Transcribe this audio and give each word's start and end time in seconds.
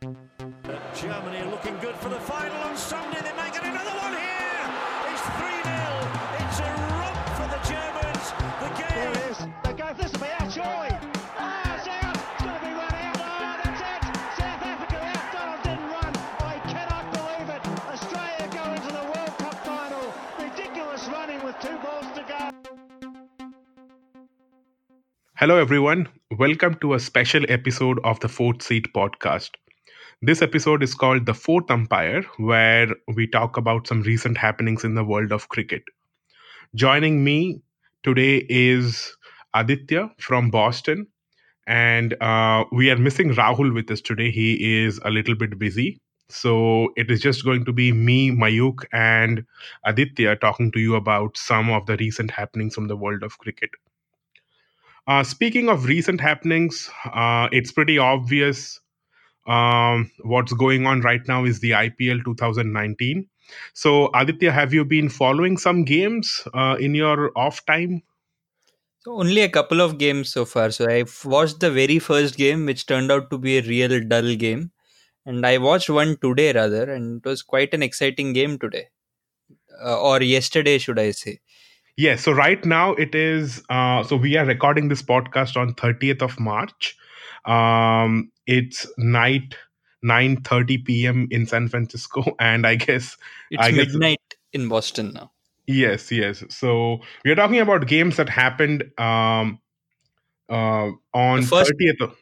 Germany 0.00 1.38
are 1.38 1.50
looking 1.50 1.76
good 1.80 1.96
for 1.96 2.08
the 2.08 2.20
final 2.20 2.56
on 2.62 2.76
Sunday. 2.76 3.20
They 3.20 3.32
might 3.34 3.52
get 3.52 3.64
another 3.64 3.90
one 3.98 4.12
here. 4.14 4.62
It's 5.10 5.26
3 5.26 5.42
0. 5.66 5.74
It's 6.38 6.58
a 6.62 6.70
romp 6.94 7.18
for 7.34 7.48
the 7.50 7.58
Germans. 7.66 8.30
The 8.62 8.70
game. 8.78 8.94
There 8.94 9.30
is. 9.30 9.38
They 9.64 9.72
go. 9.72 9.90
This 9.98 10.12
will 10.12 10.20
be 10.20 10.30
our 10.38 10.48
joy. 10.50 10.86
Ah, 11.36 11.82
Sarah, 11.82 12.14
it's 12.14 12.42
going 12.42 12.54
to 12.54 12.60
be 12.62 12.72
run 12.78 12.94
out. 12.94 13.18
Oh, 13.18 13.58
that's 13.58 13.82
it. 13.82 14.02
South 14.38 14.62
Africa 14.62 14.98
out. 15.02 15.32
Donald 15.34 15.62
didn't 15.66 15.90
run. 15.90 16.12
I 16.46 16.62
cannot 16.70 17.04
believe 17.10 17.48
it. 17.50 17.62
Australia 17.90 18.46
go 18.54 18.64
into 18.70 18.92
the 18.94 19.02
World 19.02 19.34
Cup 19.42 19.56
final. 19.66 20.14
Ridiculous 20.38 21.08
running 21.08 21.42
with 21.42 21.58
two 21.58 21.76
balls 21.78 22.06
to 22.14 22.22
go. 22.22 22.50
Hello, 25.34 25.58
everyone. 25.58 26.08
Welcome 26.30 26.74
to 26.82 26.94
a 26.94 27.00
special 27.00 27.44
episode 27.48 27.98
of 28.04 28.20
the 28.20 28.28
Fourth 28.28 28.62
Seat 28.62 28.92
podcast. 28.94 29.50
This 30.20 30.42
episode 30.42 30.82
is 30.82 30.94
called 30.94 31.26
The 31.26 31.34
Fourth 31.34 31.70
Umpire, 31.70 32.22
where 32.38 32.88
we 33.14 33.28
talk 33.28 33.56
about 33.56 33.86
some 33.86 34.02
recent 34.02 34.36
happenings 34.36 34.82
in 34.82 34.94
the 34.96 35.04
world 35.04 35.30
of 35.30 35.48
cricket. 35.48 35.84
Joining 36.74 37.22
me 37.22 37.62
today 38.02 38.44
is 38.48 39.16
Aditya 39.54 40.10
from 40.18 40.50
Boston, 40.50 41.06
and 41.68 42.20
uh, 42.20 42.64
we 42.72 42.90
are 42.90 42.96
missing 42.96 43.30
Rahul 43.32 43.72
with 43.72 43.88
us 43.92 44.00
today. 44.00 44.32
He 44.32 44.82
is 44.84 44.98
a 45.04 45.10
little 45.10 45.36
bit 45.36 45.56
busy. 45.56 46.00
So 46.28 46.92
it 46.96 47.12
is 47.12 47.20
just 47.20 47.44
going 47.44 47.64
to 47.66 47.72
be 47.72 47.92
me, 47.92 48.32
Mayuk, 48.32 48.86
and 48.92 49.44
Aditya 49.84 50.34
talking 50.36 50.72
to 50.72 50.80
you 50.80 50.96
about 50.96 51.36
some 51.36 51.70
of 51.70 51.86
the 51.86 51.96
recent 51.96 52.32
happenings 52.32 52.74
from 52.74 52.88
the 52.88 52.96
world 52.96 53.22
of 53.22 53.38
cricket. 53.38 53.70
Uh, 55.06 55.22
speaking 55.22 55.68
of 55.68 55.84
recent 55.84 56.20
happenings, 56.20 56.90
uh, 57.04 57.48
it's 57.52 57.70
pretty 57.70 57.98
obvious 57.98 58.80
um, 59.48 60.10
what's 60.22 60.52
going 60.52 60.86
on 60.86 61.00
right 61.00 61.26
now 61.26 61.44
is 61.44 61.60
the 61.60 61.70
IPL 61.72 62.24
2019. 62.24 63.26
So, 63.72 64.10
Aditya, 64.14 64.52
have 64.52 64.74
you 64.74 64.84
been 64.84 65.08
following 65.08 65.56
some 65.56 65.84
games 65.84 66.46
uh, 66.54 66.76
in 66.78 66.94
your 66.94 67.32
off 67.34 67.64
time? 67.64 68.02
So 69.00 69.14
only 69.14 69.40
a 69.40 69.48
couple 69.48 69.80
of 69.80 69.96
games 69.96 70.30
so 70.30 70.44
far. 70.44 70.70
So 70.70 70.86
I've 70.86 71.24
watched 71.24 71.60
the 71.60 71.70
very 71.70 71.98
first 71.98 72.36
game, 72.36 72.66
which 72.66 72.86
turned 72.86 73.10
out 73.10 73.30
to 73.30 73.38
be 73.38 73.56
a 73.56 73.62
real 73.62 74.00
dull 74.06 74.34
game, 74.34 74.70
and 75.24 75.46
I 75.46 75.56
watched 75.58 75.88
one 75.88 76.18
today 76.20 76.52
rather, 76.52 76.90
and 76.90 77.18
it 77.24 77.28
was 77.28 77.42
quite 77.42 77.72
an 77.72 77.82
exciting 77.82 78.34
game 78.34 78.58
today, 78.58 78.88
uh, 79.82 79.98
or 79.98 80.20
yesterday, 80.22 80.76
should 80.78 80.98
I 80.98 81.12
say? 81.12 81.40
Yes. 81.96 82.22
So 82.22 82.32
right 82.32 82.62
now 82.64 82.92
it 82.94 83.14
is. 83.14 83.62
Uh, 83.70 84.04
so 84.04 84.16
we 84.16 84.36
are 84.36 84.44
recording 84.44 84.88
this 84.88 85.02
podcast 85.02 85.56
on 85.56 85.74
30th 85.74 86.22
of 86.22 86.38
March. 86.38 86.96
Um, 87.44 88.30
it's 88.46 88.86
night 88.98 89.54
9:30 90.04 90.84
p.m. 90.84 91.28
in 91.30 91.46
San 91.46 91.68
Francisco, 91.68 92.24
and 92.40 92.66
I 92.66 92.76
guess 92.76 93.16
It's 93.50 93.62
I 93.62 93.70
guess- 93.72 93.88
midnight 93.88 94.34
in 94.52 94.68
Boston 94.68 95.12
now. 95.14 95.32
Yes, 95.66 96.10
yes. 96.10 96.42
So 96.48 97.00
we 97.24 97.30
are 97.30 97.34
talking 97.34 97.60
about 97.60 97.86
games 97.86 98.16
that 98.16 98.28
happened 98.30 98.84
um, 98.98 99.60
uh, 100.48 100.90
on 101.12 101.40
The 101.42 101.46
first- 101.46 101.72
30th, 101.78 102.00
of, 102.00 102.16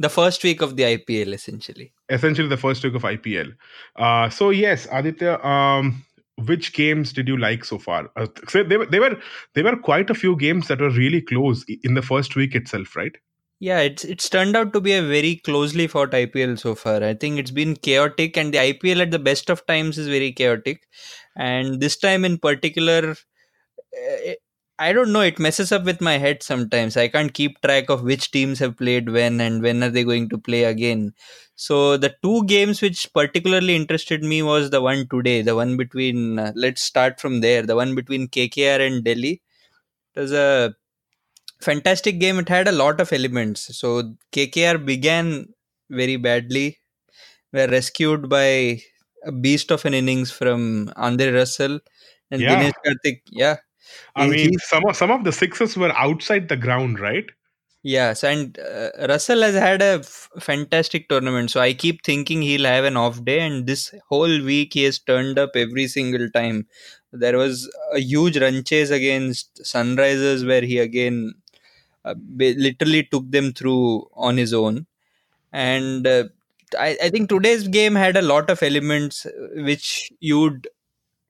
The 0.00 0.08
first 0.08 0.42
week 0.42 0.62
of 0.62 0.74
the 0.76 0.82
IPL, 0.84 1.32
essentially. 1.32 1.92
essentially 2.08 2.48
the 2.48 2.56
first 2.56 2.82
week 2.82 2.94
of 2.96 3.02
IPL. 3.02 3.52
Uh, 3.94 4.30
so 4.30 4.50
yes, 4.50 4.88
Aditya, 4.90 5.38
um, 5.44 6.04
which 6.46 6.72
games 6.72 7.12
did 7.12 7.28
you 7.28 7.36
like 7.36 7.64
so 7.64 7.78
far? 7.78 8.10
Uh, 8.16 8.26
so 8.48 8.64
they 8.64 8.76
were, 8.78 8.86
they 8.86 8.98
were 8.98 9.16
they 9.54 9.62
were 9.62 9.76
quite 9.76 10.10
a 10.10 10.14
few 10.14 10.34
games 10.36 10.66
that 10.66 10.80
were 10.80 10.90
really 10.90 11.20
close 11.20 11.64
in 11.84 11.94
the 11.94 12.02
first 12.02 12.34
week 12.34 12.56
itself, 12.56 12.96
right? 12.96 13.16
Yeah, 13.66 13.78
it's 13.80 14.04
it's 14.04 14.28
turned 14.28 14.56
out 14.56 14.72
to 14.72 14.80
be 14.80 14.92
a 14.94 15.02
very 15.02 15.36
closely 15.36 15.86
fought 15.86 16.14
IPL 16.14 16.56
so 16.56 16.74
far. 16.74 17.02
I 17.04 17.14
think 17.14 17.38
it's 17.38 17.52
been 17.52 17.76
chaotic, 17.76 18.36
and 18.36 18.52
the 18.52 18.58
IPL 18.58 19.00
at 19.02 19.12
the 19.12 19.20
best 19.20 19.50
of 19.50 19.64
times 19.66 19.98
is 19.98 20.08
very 20.08 20.32
chaotic. 20.32 20.82
And 21.36 21.80
this 21.80 21.96
time 21.96 22.24
in 22.24 22.38
particular, 22.38 23.14
eh, 23.94 24.34
I 24.78 24.92
don't 24.92 25.12
know. 25.12 25.22
It 25.22 25.38
messes 25.38 25.72
up 25.72 25.84
with 25.84 26.00
my 26.00 26.18
head 26.18 26.42
sometimes. 26.42 26.96
I 26.96 27.08
can't 27.08 27.34
keep 27.34 27.60
track 27.62 27.90
of 27.90 28.02
which 28.04 28.30
teams 28.32 28.58
have 28.60 28.76
played 28.78 29.10
when 29.10 29.40
and 29.40 29.62
when 29.62 29.82
are 29.84 29.90
they 29.90 30.04
going 30.04 30.28
to 30.30 30.38
play 30.38 30.64
again. 30.64 31.14
So 31.56 31.96
the 31.98 32.14
two 32.22 32.44
games 32.46 32.82
which 32.82 33.12
particularly 33.14 33.76
interested 33.76 34.24
me 34.24 34.42
was 34.42 34.70
the 34.70 34.82
one 34.82 35.08
today, 35.10 35.42
the 35.42 35.56
one 35.56 35.76
between. 35.76 36.38
Uh, 36.40 36.52
let's 36.56 36.82
start 36.82 37.20
from 37.20 37.40
there. 37.42 37.62
The 37.64 37.76
one 37.76 37.94
between 37.94 38.28
KKR 38.28 38.80
and 38.80 39.04
Delhi. 39.04 39.42
It 40.14 40.20
was 40.20 40.32
a 40.32 40.74
fantastic 41.62 42.18
game. 42.20 42.38
It 42.38 42.48
had 42.48 42.68
a 42.68 42.72
lot 42.72 43.00
of 43.00 43.12
elements. 43.12 43.76
So 43.76 44.14
KKR 44.32 44.78
began 44.84 45.48
very 45.90 46.16
badly, 46.16 46.78
were 47.52 47.68
rescued 47.68 48.28
by 48.28 48.80
a 49.24 49.32
beast 49.32 49.70
of 49.70 49.84
an 49.84 49.94
innings 49.94 50.30
from 50.32 50.92
Andre 50.96 51.30
Russell 51.32 51.80
and 52.30 52.42
Yeah. 52.42 52.62
Dinesh 52.62 52.72
Karthik. 52.86 53.20
Yeah, 53.30 53.56
I 54.16 54.24
He- 54.26 54.30
mean, 54.30 54.58
some 54.60 54.84
of, 54.88 54.96
some 54.96 55.10
of 55.10 55.24
the 55.24 55.32
sixes 55.32 55.76
were 55.76 55.92
outside 55.96 56.48
the 56.48 56.56
ground, 56.56 57.00
right? 57.00 57.26
yes, 57.84 58.22
and 58.24 58.58
uh, 58.58 58.90
Russell 59.08 59.42
has 59.42 59.54
had 59.54 59.82
a 59.82 59.98
f- 60.00 60.28
fantastic 60.40 61.08
tournament. 61.08 61.50
So 61.50 61.60
I 61.60 61.72
keep 61.74 62.04
thinking 62.04 62.42
he'll 62.42 62.64
have 62.64 62.84
an 62.84 62.96
off 62.96 63.24
day, 63.24 63.40
and 63.40 63.66
this 63.66 63.92
whole 64.08 64.40
week 64.42 64.74
he 64.74 64.84
has 64.84 64.98
turned 65.00 65.38
up 65.38 65.50
every 65.56 65.88
single 65.88 66.28
time. 66.30 66.66
There 67.12 67.36
was 67.38 67.70
a 67.92 68.00
huge 68.00 68.38
run 68.38 68.62
chase 68.64 68.90
against 68.90 69.60
Sunrisers 69.64 70.46
where 70.46 70.62
he 70.62 70.78
again 70.78 71.34
uh, 72.04 72.14
literally 72.36 73.04
took 73.04 73.30
them 73.30 73.52
through 73.52 74.08
on 74.14 74.36
his 74.36 74.52
own. 74.52 74.86
And 75.52 76.06
uh, 76.06 76.24
I, 76.78 76.96
I 77.02 77.10
think 77.10 77.28
today's 77.28 77.68
game 77.68 77.94
had 77.94 78.16
a 78.16 78.22
lot 78.22 78.50
of 78.50 78.62
elements 78.62 79.26
uh, 79.26 79.30
which 79.56 80.12
you'd 80.20 80.68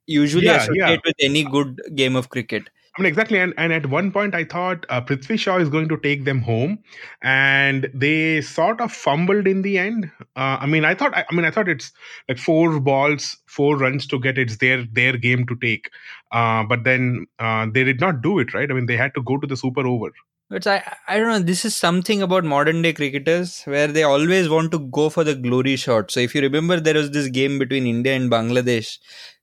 usually 0.06 0.47
Yeah, 0.47 0.56
associate 0.56 0.77
yeah. 0.77 0.97
with 1.05 1.16
any 1.21 1.44
good 1.44 1.81
game 1.94 2.16
of 2.16 2.28
cricket. 2.28 2.69
I 2.99 3.00
mean, 3.00 3.09
exactly. 3.09 3.38
And, 3.38 3.55
and 3.56 3.72
at 3.72 3.87
one 3.87 4.12
point, 4.12 4.34
I 4.34 4.44
thought 4.44 4.84
uh, 4.91 5.00
Prithvi 5.00 5.38
Shaw 5.38 5.56
is 5.56 5.71
going 5.71 5.88
to 5.88 5.97
take 5.97 6.27
them 6.27 6.43
home, 6.43 6.78
and 7.22 7.89
they 7.94 8.43
sort 8.43 8.83
of 8.83 8.93
fumbled 8.93 9.47
in 9.47 9.62
the 9.62 9.78
end. 9.78 10.10
Uh, 10.37 10.59
I 10.60 10.66
mean, 10.66 10.84
I 10.84 10.94
thought, 10.94 11.16
I, 11.16 11.25
I 11.31 11.34
mean, 11.34 11.47
I 11.47 11.50
thought 11.50 11.71
it's 11.71 11.91
like 12.28 12.37
four 12.37 12.78
balls, 12.81 13.39
four 13.47 13.78
runs 13.78 14.06
to 14.09 14.21
get. 14.21 14.37
It's 14.37 14.59
their 14.59 14.84
their 14.93 15.16
game 15.16 15.47
to 15.47 15.56
take, 15.56 15.89
uh, 16.33 16.65
but 16.65 16.84
then 16.84 17.27
uh, 17.39 17.66
they 17.72 17.83
did 17.83 17.99
not 17.99 18.21
do 18.21 18.39
it. 18.39 18.53
Right? 18.53 18.71
I 18.71 18.75
mean, 18.75 18.84
they 18.84 18.97
had 18.99 19.15
to 19.15 19.22
go 19.22 19.39
to 19.39 19.47
the 19.47 19.56
super 19.56 19.87
over. 19.87 20.12
But 20.52 20.66
I, 20.66 20.96
I 21.08 21.18
don't 21.18 21.28
know. 21.28 21.38
This 21.38 21.64
is 21.64 21.74
something 21.74 22.20
about 22.22 22.44
modern 22.44 22.82
day 22.82 22.92
cricketers 22.92 23.62
where 23.64 23.86
they 23.86 24.02
always 24.02 24.48
want 24.48 24.70
to 24.72 24.78
go 24.98 25.08
for 25.08 25.24
the 25.24 25.34
glory 25.34 25.76
shot. 25.76 26.10
So 26.10 26.20
if 26.20 26.34
you 26.34 26.42
remember, 26.42 26.78
there 26.78 26.94
was 26.94 27.10
this 27.10 27.28
game 27.28 27.58
between 27.58 27.86
India 27.86 28.14
and 28.14 28.30
Bangladesh 28.30 28.98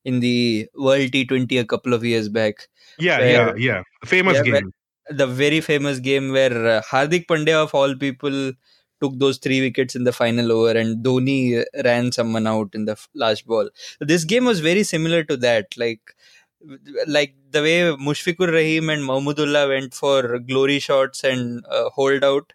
in 0.06 0.20
the 0.20 0.68
World 0.76 1.12
T20 1.12 1.60
a 1.60 1.66
couple 1.66 1.94
of 1.96 2.06
years 2.06 2.30
back. 2.30 2.68
Yeah, 3.00 3.20
Where- 3.20 3.30
yeah, 3.32 3.54
yeah. 3.58 3.82
Famous 4.06 4.38
Yeah, 4.38 4.44
game. 4.44 4.74
the 5.10 5.26
very 5.28 5.62
famous 5.62 6.00
game 6.00 6.32
where 6.32 6.56
uh, 6.76 6.82
Hardik 6.84 7.26
Pandya 7.26 7.56
of 7.64 7.74
all 7.74 7.96
people 7.96 8.54
took 9.02 9.18
those 9.18 9.38
three 9.40 9.62
wickets 9.62 9.96
in 9.96 10.04
the 10.04 10.12
final 10.12 10.52
over 10.52 10.78
and 10.78 11.04
Dhoni 11.04 11.64
ran 11.86 12.12
someone 12.12 12.46
out 12.46 12.70
in 12.74 12.86
the 12.86 12.98
last 13.16 13.48
ball. 13.48 13.70
This 14.00 14.26
game 14.26 14.46
was 14.46 14.60
very 14.60 14.84
similar 14.84 15.24
to 15.24 15.38
that. 15.38 15.68
Like 15.78 16.02
like 17.08 17.36
the 17.52 17.62
way 17.62 17.80
Mushfiqur 18.08 18.52
Rahim 18.52 18.90
and 18.90 19.04
Mahmudullah 19.04 19.70
went 19.70 19.94
for 19.94 20.40
glory 20.40 20.80
shots 20.80 21.24
and 21.24 21.66
uh, 21.70 21.90
hold 21.90 22.24
out 22.24 22.54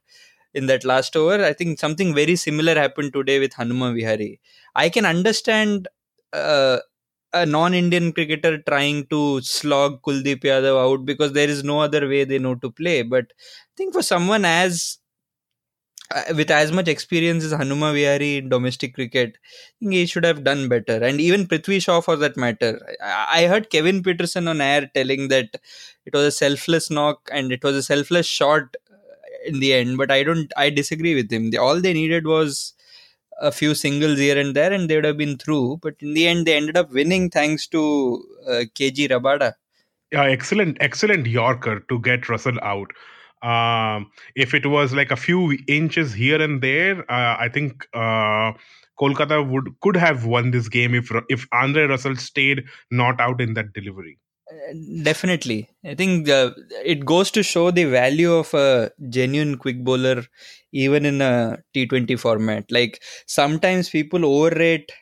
in 0.54 0.66
that 0.66 0.84
last 0.84 1.16
over. 1.16 1.44
I 1.44 1.52
think 1.52 1.78
something 1.78 2.14
very 2.14 2.36
similar 2.36 2.74
happened 2.74 3.12
today 3.12 3.40
with 3.40 3.52
Hanuma 3.54 3.94
Vihari. 3.94 4.40
I 4.74 4.88
can 4.88 5.06
understand 5.06 5.88
uh, 6.32 6.78
a 7.32 7.46
non-Indian 7.46 8.12
cricketer 8.12 8.58
trying 8.58 9.06
to 9.08 9.40
slog 9.42 10.02
Kuldeep 10.02 10.42
Yadav 10.42 10.78
out 10.84 11.04
because 11.06 11.32
there 11.32 11.48
is 11.48 11.64
no 11.64 11.80
other 11.80 12.08
way 12.08 12.24
they 12.24 12.38
know 12.38 12.54
to 12.56 12.70
play. 12.70 13.02
But 13.02 13.26
I 13.32 13.72
think 13.76 13.94
for 13.94 14.02
someone 14.02 14.44
as 14.44 14.98
with 16.34 16.50
as 16.50 16.70
much 16.70 16.88
experience 16.88 17.44
as 17.44 17.52
Hanuma 17.52 17.92
Vihari 17.92 18.36
in 18.36 18.48
domestic 18.48 18.94
cricket, 18.94 19.38
he 19.80 20.06
should 20.06 20.24
have 20.24 20.44
done 20.44 20.68
better. 20.68 21.02
And 21.02 21.20
even 21.20 21.46
Prithvi 21.46 21.82
Shaw, 21.82 22.00
for 22.00 22.16
that 22.16 22.36
matter, 22.36 22.80
I, 23.02 23.46
heard 23.46 23.70
Kevin 23.70 24.02
Pietersen 24.02 24.48
on 24.48 24.60
air 24.60 24.90
telling 24.94 25.28
that 25.28 25.56
it 26.04 26.12
was 26.12 26.24
a 26.24 26.30
selfless 26.30 26.90
knock 26.90 27.28
and 27.32 27.52
it 27.52 27.64
was 27.64 27.74
a 27.74 27.82
selfless 27.82 28.26
shot 28.26 28.76
uh, 28.92 28.96
in 29.46 29.60
the 29.60 29.74
end. 29.74 29.96
But 29.96 30.10
I 30.10 30.22
don't, 30.22 30.52
I 30.56 30.70
disagree 30.70 31.14
with 31.14 31.32
him. 31.32 31.50
All 31.58 31.80
they 31.80 31.94
needed 31.94 32.26
was 32.26 32.74
a 33.40 33.50
few 33.50 33.74
singles 33.74 34.18
here 34.18 34.38
and 34.38 34.54
there, 34.54 34.72
and 34.72 34.88
they 34.88 34.96
would 34.96 35.04
have 35.04 35.18
been 35.18 35.38
through. 35.38 35.78
But 35.82 35.94
in 36.00 36.14
the 36.14 36.28
end, 36.28 36.46
they 36.46 36.56
ended 36.56 36.76
up 36.76 36.92
winning 36.92 37.30
thanks 37.30 37.66
to 37.68 38.24
uh, 38.46 38.64
KG 38.74 39.08
Rabada. 39.08 39.54
Yeah, 40.12 40.24
excellent, 40.24 40.76
excellent 40.80 41.26
Yorker 41.26 41.80
to 41.88 41.98
get 41.98 42.28
Russell 42.28 42.58
out. 42.62 42.92
Um, 43.44 44.10
if 44.34 44.54
it 44.54 44.66
was 44.66 44.94
like 44.94 45.10
a 45.10 45.16
few 45.16 45.56
inches 45.68 46.14
here 46.14 46.40
and 46.40 46.62
there, 46.62 47.00
uh, 47.10 47.36
I 47.38 47.48
think 47.52 47.86
uh, 47.92 48.52
Kolkata 48.98 49.46
would 49.48 49.68
could 49.80 49.96
have 49.96 50.24
won 50.24 50.50
this 50.50 50.68
game 50.68 50.94
if 50.94 51.10
if 51.28 51.46
Andre 51.52 51.84
Russell 51.84 52.16
stayed 52.16 52.64
not 52.90 53.20
out 53.20 53.40
in 53.40 53.54
that 53.54 53.72
delivery. 53.72 54.18
Definitely. 55.02 55.70
I 55.84 55.94
think 55.94 56.28
uh, 56.28 56.50
it 56.84 57.04
goes 57.04 57.30
to 57.32 57.42
show 57.42 57.70
the 57.70 57.84
value 57.84 58.32
of 58.32 58.52
a 58.54 58.90
genuine 59.08 59.56
quick 59.56 59.82
bowler 59.82 60.24
even 60.72 61.06
in 61.06 61.20
a 61.22 61.58
T20 61.74 62.18
format. 62.18 62.70
Like 62.70 63.02
sometimes 63.26 63.88
people 63.88 64.24
overrate 64.24 64.92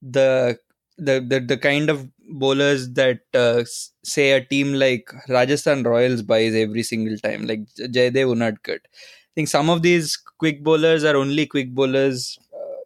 the 0.00 0.58
the 0.96 1.20
the, 1.20 1.40
the 1.40 1.58
kind 1.58 1.90
of 1.90 2.08
bowlers 2.28 2.92
that 2.94 3.20
uh, 3.34 3.64
say 4.04 4.32
a 4.32 4.44
team 4.44 4.74
like 4.74 5.10
Rajasthan 5.28 5.82
Royals 5.84 6.22
buys 6.22 6.54
every 6.54 6.82
single 6.82 7.16
time, 7.18 7.46
like 7.46 7.66
Jaydev 7.78 8.34
Unadkat. 8.34 8.80
I 8.84 9.32
think 9.34 9.48
some 9.48 9.70
of 9.70 9.82
these 9.82 10.16
quick 10.16 10.62
bowlers 10.64 11.04
are 11.04 11.16
only 11.16 11.46
quick 11.46 11.74
bowlers 11.74 12.38
uh, 12.54 12.80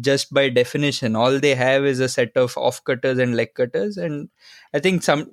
just 0.00 0.32
by 0.32 0.48
definition. 0.48 1.16
All 1.16 1.38
they 1.38 1.54
have 1.54 1.84
is 1.84 2.00
a 2.00 2.08
set 2.08 2.36
of 2.36 2.56
off 2.56 2.82
cutters 2.84 3.18
and 3.18 3.36
leg 3.36 3.54
cutters, 3.54 3.96
and 3.96 4.28
I 4.74 4.80
think 4.80 5.02
some 5.02 5.32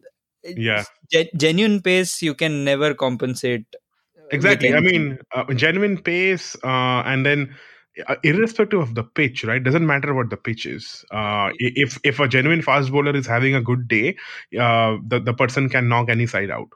Yeah. 0.56 0.86
gen- 1.12 1.30
genuine 1.38 1.82
pace 1.82 2.22
you 2.22 2.34
can 2.36 2.64
never 2.64 2.94
compensate. 2.94 3.66
uh, 4.18 4.32
Exactly. 4.32 4.74
I 4.74 4.80
mean, 4.82 5.18
uh, 5.34 5.52
genuine 5.54 5.98
pace, 6.02 6.56
uh, 6.64 7.02
and 7.06 7.26
then 7.26 7.56
irrespective 8.24 8.80
of 8.80 8.96
the 8.96 9.04
pitch, 9.04 9.44
right? 9.44 9.64
Doesn't 9.64 9.86
matter 9.86 10.14
what 10.14 10.30
the 10.30 10.38
pitch 10.38 10.66
is. 10.66 11.06
Uh, 11.12 11.50
if 11.58 12.00
if 12.04 12.20
a 12.20 12.28
genuine 12.28 12.62
fast 12.62 12.92
bowler 12.92 13.16
is 13.16 13.28
having 13.28 13.56
a 13.56 13.62
good 13.62 13.88
day, 13.88 14.16
uh, 14.60 14.98
the 15.08 15.20
the 15.20 15.34
person 15.34 15.70
can 15.70 15.88
knock 15.90 16.10
any 16.10 16.28
side 16.28 16.52
out. 16.52 16.70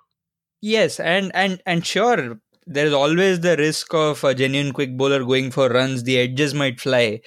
Yes, 0.62 1.00
and 1.00 1.32
and 1.36 1.62
and 1.66 1.86
sure, 1.86 2.40
there 2.66 2.86
is 2.86 2.94
always 2.94 3.42
the 3.42 3.58
risk 3.58 3.94
of 3.94 4.24
a 4.24 4.34
genuine 4.34 4.74
quick 4.74 4.98
bowler 4.98 5.24
going 5.24 5.52
for 5.52 5.70
runs. 5.70 6.04
The 6.04 6.20
edges 6.20 6.54
might 6.54 6.80
fly, 6.80 7.22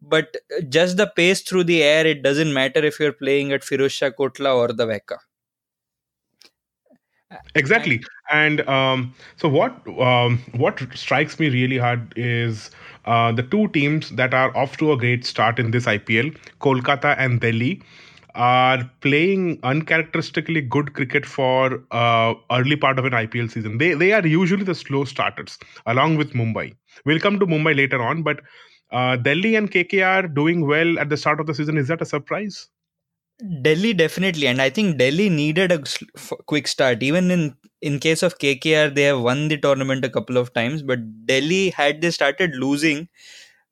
but 0.00 0.36
uh, 0.56 0.62
just 0.62 0.96
the 0.96 1.06
pace 1.06 1.42
through 1.42 1.64
the 1.64 1.82
air. 1.82 2.06
It 2.06 2.22
doesn't 2.22 2.52
matter 2.52 2.84
if 2.84 3.00
you're 3.00 3.12
playing 3.12 3.52
at 3.52 3.62
Firozshah 3.62 4.12
Kotla 4.18 4.54
or 4.54 4.68
the 4.72 4.86
WACA. 4.86 5.18
Exactly. 7.54 8.02
And 8.30 8.66
um, 8.68 9.14
so 9.36 9.48
what 9.48 9.86
um, 9.98 10.38
what 10.52 10.80
strikes 10.94 11.38
me 11.38 11.48
really 11.48 11.78
hard 11.78 12.12
is 12.16 12.70
uh, 13.04 13.32
the 13.32 13.42
two 13.42 13.68
teams 13.68 14.10
that 14.10 14.34
are 14.34 14.56
off 14.56 14.76
to 14.78 14.92
a 14.92 14.96
great 14.96 15.24
start 15.24 15.58
in 15.58 15.70
this 15.70 15.86
IPL, 15.86 16.30
Kolkata 16.60 17.14
and 17.18 17.40
Delhi, 17.40 17.82
are 18.34 18.90
playing 19.00 19.58
uncharacteristically 19.62 20.62
good 20.62 20.94
cricket 20.94 21.26
for 21.26 21.82
uh, 21.90 22.34
early 22.50 22.76
part 22.76 22.98
of 22.98 23.04
an 23.04 23.12
IPL 23.12 23.48
season. 23.48 23.78
They 23.78 23.94
they 23.94 24.12
are 24.12 24.26
usually 24.26 24.64
the 24.64 24.74
slow 24.74 25.04
starters, 25.04 25.58
along 25.86 26.16
with 26.16 26.32
Mumbai. 26.32 26.74
We'll 27.04 27.20
come 27.20 27.38
to 27.40 27.46
Mumbai 27.46 27.76
later 27.76 28.02
on, 28.02 28.22
but 28.22 28.40
uh, 28.90 29.16
Delhi 29.16 29.54
and 29.56 29.70
KKR 29.70 30.34
doing 30.34 30.66
well 30.66 30.98
at 30.98 31.08
the 31.08 31.16
start 31.16 31.40
of 31.40 31.46
the 31.46 31.54
season. 31.54 31.76
Is 31.76 31.88
that 31.88 32.02
a 32.02 32.06
surprise? 32.06 32.68
Delhi 33.62 33.92
definitely, 33.92 34.46
and 34.46 34.62
I 34.62 34.70
think 34.70 34.98
Delhi 34.98 35.28
needed 35.28 35.72
a 35.72 35.82
quick 36.46 36.68
start. 36.68 37.02
Even 37.02 37.30
in 37.30 37.56
in 37.82 37.98
case 37.98 38.22
of 38.22 38.38
KKR, 38.38 38.88
they 38.90 39.02
have 39.04 39.20
won 39.20 39.48
the 39.48 39.58
tournament 39.58 40.04
a 40.04 40.10
couple 40.10 40.36
of 40.38 40.54
times, 40.54 40.82
but 40.82 41.26
Delhi 41.26 41.70
had 41.70 42.00
they 42.00 42.10
started 42.12 42.54
losing 42.54 43.08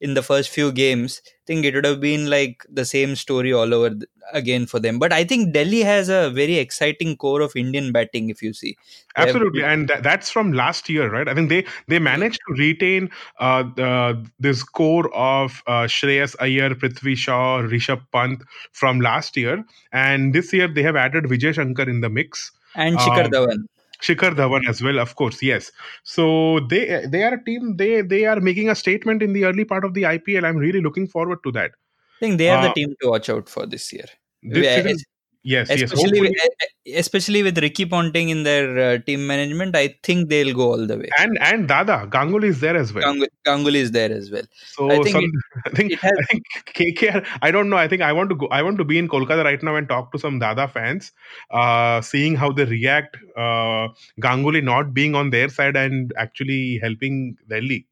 in 0.00 0.14
the 0.14 0.22
first 0.22 0.48
few 0.48 0.72
games, 0.72 1.20
I 1.26 1.30
think 1.46 1.64
it 1.66 1.74
would 1.74 1.84
have 1.84 2.00
been 2.00 2.30
like 2.30 2.64
the 2.70 2.84
same 2.86 3.16
story 3.16 3.52
all 3.52 3.74
over 3.74 3.90
th- 3.90 4.04
again 4.32 4.64
for 4.66 4.80
them. 4.80 4.98
But 4.98 5.12
I 5.12 5.24
think 5.24 5.52
Delhi 5.52 5.82
has 5.82 6.08
a 6.08 6.30
very 6.30 6.56
exciting 6.56 7.16
core 7.18 7.42
of 7.42 7.54
Indian 7.54 7.92
batting. 7.92 8.30
If 8.30 8.40
you 8.42 8.52
see, 8.54 8.76
They 9.16 9.26
have- 9.26 9.28
Absolutely, 9.28 9.62
and 9.62 9.88
tha- 9.88 10.00
that's 10.02 10.30
from 10.30 10.52
last 10.54 10.88
year, 10.88 11.10
right? 11.10 11.28
I 11.28 11.34
think 11.34 11.50
they 11.50 11.66
they 11.88 11.98
managed 11.98 12.40
to 12.48 12.54
retain 12.54 13.10
uh, 13.38 13.64
the, 13.76 14.26
this 14.38 14.62
core 14.62 15.12
of 15.14 15.62
uh, 15.66 15.84
Shreyas 15.96 16.34
Iyer, 16.40 16.70
Prithvi 16.74 17.16
Shaw, 17.16 17.60
Rishabh 17.62 18.02
Pant 18.12 18.42
from 18.72 19.00
last 19.00 19.36
year, 19.36 19.64
and 19.92 20.34
this 20.34 20.52
year 20.52 20.66
they 20.68 20.82
have 20.82 20.96
added 20.96 21.24
Vijay 21.24 21.54
Shankar 21.54 21.88
in 21.88 22.00
the 22.00 22.08
mix. 22.08 22.50
and 22.74 22.98
Shikhar 22.98 23.26
Um, 23.26 23.30
Dhawan. 23.32 23.60
Shikhar 24.02 24.34
Dhawan 24.34 24.68
as 24.68 24.82
well, 24.82 24.98
of 24.98 25.14
course, 25.16 25.42
yes. 25.42 25.70
So 26.04 26.60
they 26.60 27.04
they 27.06 27.22
are 27.22 27.34
a 27.34 27.44
team. 27.44 27.76
They 27.76 28.02
they 28.02 28.24
are 28.26 28.40
making 28.40 28.68
a 28.70 28.74
statement 28.74 29.22
in 29.22 29.32
the 29.32 29.44
early 29.44 29.64
part 29.64 29.84
of 29.84 29.94
the 29.94 30.02
IPL. 30.02 30.44
I'm 30.44 30.56
really 30.56 30.80
looking 30.80 31.06
forward 31.06 31.38
to 31.44 31.52
that. 31.52 31.72
I 31.72 32.20
think 32.20 32.38
they 32.38 32.50
are 32.50 32.62
the 32.62 32.70
uh, 32.70 32.74
team 32.74 32.94
to 33.02 33.08
watch 33.10 33.28
out 33.28 33.48
for 33.48 33.66
this 33.66 33.92
year. 33.92 34.06
This 34.42 34.66
season, 34.74 34.98
es- 35.44 35.68
yes, 35.68 35.68
yes. 35.70 35.82
especially 35.82 36.18
hopefully- 36.18 36.20
with, 36.20 36.68
e- 36.86 36.94
especially 36.96 37.42
with 37.42 37.58
Ricky 37.58 37.86
Ponting 37.86 38.28
in 38.30 38.42
their 38.42 38.78
uh, 38.78 38.98
team 38.98 39.26
management, 39.26 39.76
I 39.76 39.96
think 40.02 40.28
they'll 40.28 40.54
go 40.54 40.72
all 40.72 40.86
the 40.86 40.98
way. 40.98 41.08
and 41.18 41.38
and 41.40 41.68
Dada 41.68 42.06
Ganguly 42.10 42.44
is 42.48 42.60
there 42.60 42.76
as 42.76 42.92
well. 42.92 43.04
Ganguly, 43.04 43.28
Ganguly 43.46 43.74
is 43.76 43.90
there 43.92 44.12
as 44.12 44.30
well. 44.30 44.42
So 44.74 44.90
I 44.90 44.96
think 45.02 45.08
some, 45.16 45.24
it- 45.24 45.66
I 45.66 45.70
think 45.76 45.92
it 45.92 46.00
has- 46.00 46.12
I 46.20 46.24
think 46.24 46.42
KKR. 46.74 47.26
I 47.42 47.50
don't 47.50 47.68
know. 47.70 47.76
I 47.76 47.88
think 47.88 48.02
I 48.02 48.12
want 48.12 48.30
to 48.30 48.36
go. 48.36 48.48
I 48.48 48.62
want 48.62 48.78
to 48.78 48.84
be 48.84 48.98
in 48.98 49.08
Kolkata 49.08 49.44
right 49.44 49.62
now 49.62 49.76
and 49.76 49.88
talk 49.88 50.12
to 50.12 50.18
some 50.18 50.38
Dada 50.38 50.68
fans, 50.68 51.12
uh, 51.50 52.00
seeing 52.00 52.36
how 52.36 52.52
they 52.52 52.64
react. 52.64 53.16
Uh, 53.36 53.88
Ganguly 54.20 54.62
not 54.62 54.92
being 54.94 55.14
on 55.14 55.30
their 55.30 55.48
side 55.48 55.76
and 55.76 56.12
actually 56.16 56.78
helping 56.82 57.36
Delhi. 57.48 57.86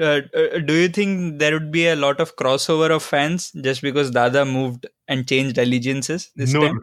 Uh, 0.00 0.20
uh, 0.34 0.58
do 0.58 0.72
you 0.74 0.88
think 0.88 1.38
there 1.38 1.52
would 1.52 1.70
be 1.70 1.86
a 1.86 1.96
lot 1.96 2.18
of 2.20 2.34
crossover 2.36 2.90
of 2.90 3.02
fans 3.02 3.52
just 3.60 3.82
because 3.82 4.10
Dada 4.10 4.44
moved 4.44 4.86
and 5.08 5.28
changed 5.28 5.58
allegiances 5.58 6.30
this 6.34 6.52
no, 6.52 6.62
time? 6.62 6.80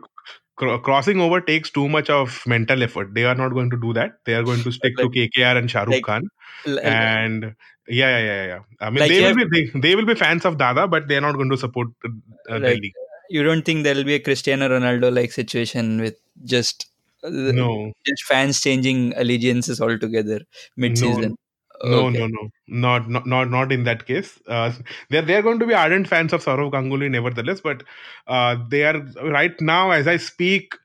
cro- 0.56 0.77
crossing 0.79 1.19
over 1.19 1.41
takes 1.41 1.71
too 1.71 1.89
much 1.89 2.09
of 2.09 2.44
mental 2.45 2.83
effort. 2.83 3.13
They 3.15 3.23
are 3.25 3.33
not 3.35 3.50
going 3.53 3.71
to 3.71 3.77
do 3.77 3.94
that. 3.94 4.19
They 4.25 4.35
are 4.35 4.44
going 4.44 4.61
to 4.63 4.71
stick 4.71 4.95
to 4.97 5.09
KKR 5.09 5.57
and 5.57 5.69
Shahrukh 5.69 5.91
like- 5.91 6.03
Khan. 6.03 6.29
L- 6.67 6.79
And 6.79 7.56
yeah, 7.88 8.19
yeah, 8.19 8.25
yeah, 8.25 8.45
yeah. 8.45 8.59
I 8.79 8.89
mean, 8.91 9.00
Like 9.00 9.09
they 9.09 9.21
will 9.23 9.35
be 9.35 9.45
they, 9.51 9.79
they 9.79 9.95
will 9.95 10.05
be 10.05 10.13
fans 10.15 10.45
of 10.45 10.57
Dada, 10.59 10.88
but 10.88 11.07
they 11.07 11.17
are 11.17 11.21
not 11.21 11.35
going 11.35 11.50
to 11.50 11.57
support 11.57 11.88
uh, 12.05 12.09
Like, 12.50 12.62
Delhi. 12.62 12.94
you 13.29 13.41
don't 13.44 13.63
think 13.63 13.83
there 13.83 13.95
will 13.95 14.03
be 14.03 14.15
a 14.15 14.19
Cristiano 14.19 14.69
Ronaldo 14.69 15.12
like 15.13 15.31
situation 15.31 16.00
with 16.01 16.15
just 16.44 16.85
uh, 17.23 17.29
No, 17.29 17.91
just 18.05 18.23
fans 18.25 18.62
changing 18.62 19.13
allegiances 19.15 19.81
altogether 19.81 20.41
mid-season? 20.77 21.21
No, 21.31 21.35
Okay. 21.81 22.19
no, 22.19 22.27
no, 22.27 22.49
not 22.67 23.09
not 23.09 23.25
not 23.25 23.49
not 23.49 23.71
in 23.71 23.83
that 23.85 24.05
case. 24.05 24.39
Uh, 24.47 24.71
they're 25.09 25.21
they're 25.21 25.41
going 25.41 25.59
to 25.59 25.65
be 25.65 25.73
ardent 25.73 26.07
fans 26.07 26.33
of 26.33 26.43
Sourav 26.43 26.71
Ganguly, 26.71 27.09
nevertheless. 27.09 27.61
But 27.61 27.83
uh, 28.27 28.57
they 28.69 28.83
are 28.83 28.99
right 29.23 29.59
now, 29.61 29.91
as 29.91 30.07
I 30.07 30.17
speak, 30.17 30.75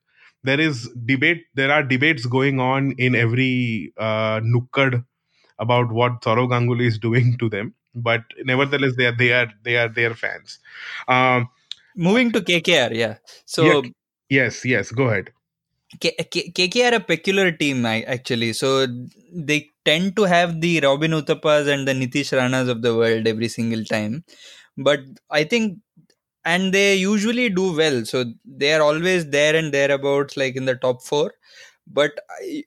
there 0.44 0.60
is 0.60 0.88
debate. 1.04 1.44
There 1.54 1.72
are 1.72 1.82
debates 1.82 2.26
going 2.26 2.60
on 2.60 2.92
in 2.92 3.14
every 3.14 3.92
uh, 3.98 4.40
nukkad 4.40 5.04
about 5.58 5.90
what 5.90 6.20
Sourav 6.22 6.48
Ganguly 6.50 6.86
is 6.86 6.98
doing 6.98 7.36
to 7.38 7.48
them. 7.48 7.74
But 7.94 8.22
nevertheless, 8.44 8.94
they 8.96 9.06
are 9.06 9.16
they 9.16 9.32
are 9.32 9.52
they 9.62 9.76
are 9.76 9.88
their 9.88 10.14
fans. 10.14 10.58
Um, 11.08 11.48
Moving 11.96 12.32
to 12.32 12.40
KKR, 12.40 12.92
yeah. 12.92 13.16
So 13.46 13.64
Yeah. 13.64 13.90
yes, 14.28 14.64
yes. 14.64 14.90
Go 14.90 15.04
ahead. 15.08 15.30
K- 16.00 16.16
K- 16.30 16.50
KKR 16.50 16.92
are 16.92 16.96
a 16.96 17.00
peculiar 17.00 17.52
team 17.52 17.84
actually. 17.86 18.52
So 18.52 18.86
they 19.32 19.70
tend 19.84 20.16
to 20.16 20.22
have 20.24 20.60
the 20.60 20.80
Robin 20.80 21.12
Uthappas 21.12 21.68
and 21.72 21.86
the 21.86 21.92
Nitish 21.92 22.32
Ranas 22.38 22.68
of 22.68 22.82
the 22.82 22.94
world 22.96 23.26
every 23.26 23.48
single 23.48 23.84
time. 23.84 24.24
But 24.76 25.00
I 25.30 25.44
think, 25.44 25.78
and 26.44 26.74
they 26.74 26.96
usually 26.96 27.50
do 27.50 27.76
well. 27.76 28.04
So 28.04 28.24
they 28.44 28.74
are 28.74 28.82
always 28.82 29.28
there 29.30 29.56
and 29.56 29.72
thereabouts, 29.74 30.36
like 30.36 30.56
in 30.56 30.66
the 30.66 30.76
top 30.76 31.02
four. 31.04 31.34
But 31.86 32.20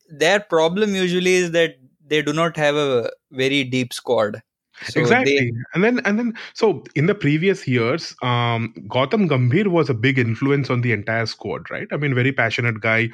their 0.10 0.39
problem 0.41 0.96
usually 0.96 1.36
is 1.36 1.51
that 1.51 1.75
they 2.06 2.22
do 2.22 2.34
not 2.34 2.58
have 2.58 2.75
a 2.75 3.12
very 3.32 3.63
deep 3.63 3.94
squad. 3.94 4.41
So 4.84 5.00
exactly. 5.00 5.51
They, 5.51 5.51
and 5.74 5.84
then 5.84 6.00
and 6.05 6.19
then 6.19 6.34
so 6.53 6.84
in 6.96 7.07
the 7.07 7.15
previous 7.15 7.67
years 7.67 8.15
um 8.22 8.74
gautam 8.88 9.27
gambhir 9.27 9.67
was 9.67 9.89
a 9.89 9.93
big 9.93 10.19
influence 10.19 10.69
on 10.69 10.81
the 10.81 10.91
entire 10.91 11.25
squad 11.25 11.69
right? 11.72 11.88
I 11.91 11.98
mean 11.98 12.13
very 12.13 12.31
passionate 12.31 12.79
guy 12.81 13.10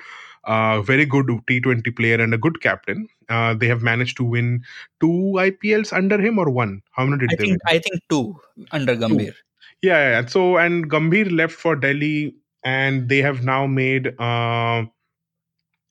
uh 0.46 0.82
very 0.82 1.06
good 1.06 1.28
t20 1.28 1.96
player 1.96 2.22
and 2.22 2.34
a 2.34 2.38
good 2.38 2.62
captain. 2.62 3.08
Uh 3.30 3.54
they 3.54 3.68
have 3.68 3.82
managed 3.82 4.18
to 4.18 4.24
win 4.24 4.64
two 5.00 5.34
ipls 5.38 5.94
under 5.94 6.20
him 6.20 6.38
or 6.38 6.50
one? 6.50 6.82
How 6.92 7.06
many 7.06 7.20
did 7.20 7.32
I 7.32 7.36
they 7.38 7.46
think 7.46 7.52
win? 7.52 7.60
I 7.66 7.80
think 7.80 8.02
two 8.10 8.40
under 8.72 8.96
Gambhir. 8.96 9.34
yeah, 9.82 10.00
yeah, 10.00 10.10
yeah. 10.22 10.26
so 10.26 10.58
and 10.58 10.90
gambhir 10.90 11.32
left 11.32 11.54
for 11.56 11.76
delhi 11.76 12.36
and 12.64 13.10
they 13.10 13.22
have 13.22 13.44
now 13.44 13.66
made 13.68 14.08
uh 14.20 14.84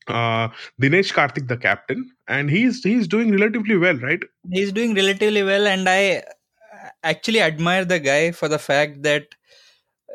uh 0.08 0.48
dinesh 0.80 1.12
karthik 1.12 1.48
the 1.48 1.56
captain 1.56 2.10
and 2.28 2.50
he's 2.50 2.82
he's 2.82 3.06
doing 3.06 3.30
relatively 3.32 3.76
well 3.76 3.96
right? 3.98 4.22
He's 4.50 4.72
doing 4.72 4.94
relatively 4.94 5.42
well 5.42 5.66
and 5.66 5.88
i 5.88 6.22
actually 7.02 7.40
admire 7.40 7.84
the 7.84 7.98
guy 8.00 8.32
for 8.32 8.48
the 8.48 8.58
fact 8.58 9.02
that 9.02 9.26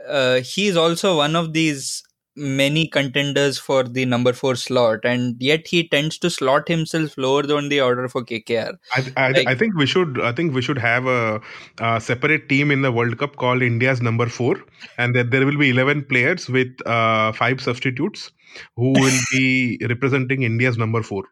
uh, 0.08 0.42
he 0.42 0.68
is 0.68 0.78
also 0.78 1.18
one 1.18 1.36
of 1.36 1.54
these 1.54 2.04
many 2.38 2.88
contenders 2.88 3.58
for 3.58 3.84
the 3.84 4.06
number 4.06 4.32
4 4.32 4.56
slot 4.56 5.00
and 5.04 5.36
yet 5.40 5.68
he 5.68 5.88
tends 5.88 6.18
to 6.20 6.30
slot 6.30 6.68
himself 6.68 7.18
lower 7.18 7.42
than 7.44 7.70
the 7.70 7.82
order 7.82 8.08
for 8.08 8.24
KKR 8.24 8.78
I, 8.96 9.12
I, 9.18 9.32
Like- 9.32 9.48
I 9.48 9.56
think 9.56 9.76
we 9.76 9.86
should 9.88 10.22
I 10.22 10.32
think 10.32 10.54
we 10.54 10.62
should 10.62 10.78
have 10.78 11.08
a, 11.08 11.42
a 11.80 12.00
separate 12.00 12.48
team 12.48 12.70
in 12.72 12.84
the 12.84 12.92
World 12.92 13.18
Cup 13.18 13.36
called 13.38 13.62
India's 13.64 14.02
number 14.02 14.28
four, 14.28 14.62
and 14.98 15.16
that 15.16 15.32
there 15.32 15.46
will 15.46 15.58
be 15.58 15.70
eleven 15.72 16.04
players 16.04 16.48
with 16.48 16.76
uh, 16.86 17.32
five 17.34 17.60
substitutes 17.62 18.32
who 18.76 18.92
will 18.94 19.20
be 19.32 19.80
representing 19.90 20.44
India's 20.44 20.78
number 20.78 21.02
four. 21.04 21.24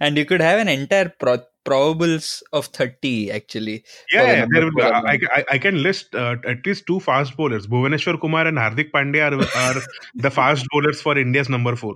and 0.00 0.16
you 0.16 0.24
could 0.24 0.40
have 0.40 0.58
an 0.60 0.68
entire 0.68 1.12
pro- 1.20 1.42
probables 1.68 2.42
of 2.52 2.66
30 2.66 3.30
actually. 3.32 3.84
Yeah, 4.12 4.46
there 4.50 4.64
will 4.66 4.82
I. 4.82 5.18
I, 5.38 5.44
I 5.52 5.58
can 5.58 5.82
list 5.82 6.14
uh, 6.14 6.36
at 6.46 6.64
least 6.66 6.86
two 6.86 7.00
fast 7.00 7.36
bowlers. 7.36 7.66
Bhuvneshwar 7.66 8.20
Kumar 8.20 8.46
and 8.46 8.58
Hardik 8.58 8.90
Pandya 8.90 9.32
are, 9.32 9.78
are 9.78 9.82
the 10.14 10.30
fast 10.30 10.66
bowlers 10.72 11.00
for 11.02 11.18
India's 11.18 11.48
number 11.48 11.76
four. 11.76 11.94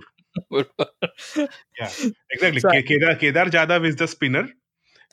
Yeah, 1.79 1.91
exactly. 2.31 2.59
So 2.59 2.69
Kedar, 2.69 3.15
Kedar 3.15 3.45
Jadhav 3.45 3.85
is 3.85 3.95
the 3.97 4.07
spinner, 4.07 4.49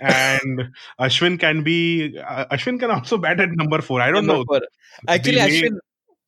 and 0.00 0.70
Ashwin 0.98 1.38
can 1.38 1.62
be. 1.62 2.18
Uh, 2.18 2.46
Ashwin 2.46 2.78
can 2.80 2.90
also 2.90 3.18
bat 3.18 3.40
at 3.40 3.50
number 3.52 3.80
four. 3.82 4.00
I 4.00 4.10
don't 4.10 4.26
Number 4.26 4.40
know. 4.40 4.44
four. 4.48 4.60
Actually, 5.08 5.34
The 5.34 5.40
Ashwin 5.40 5.78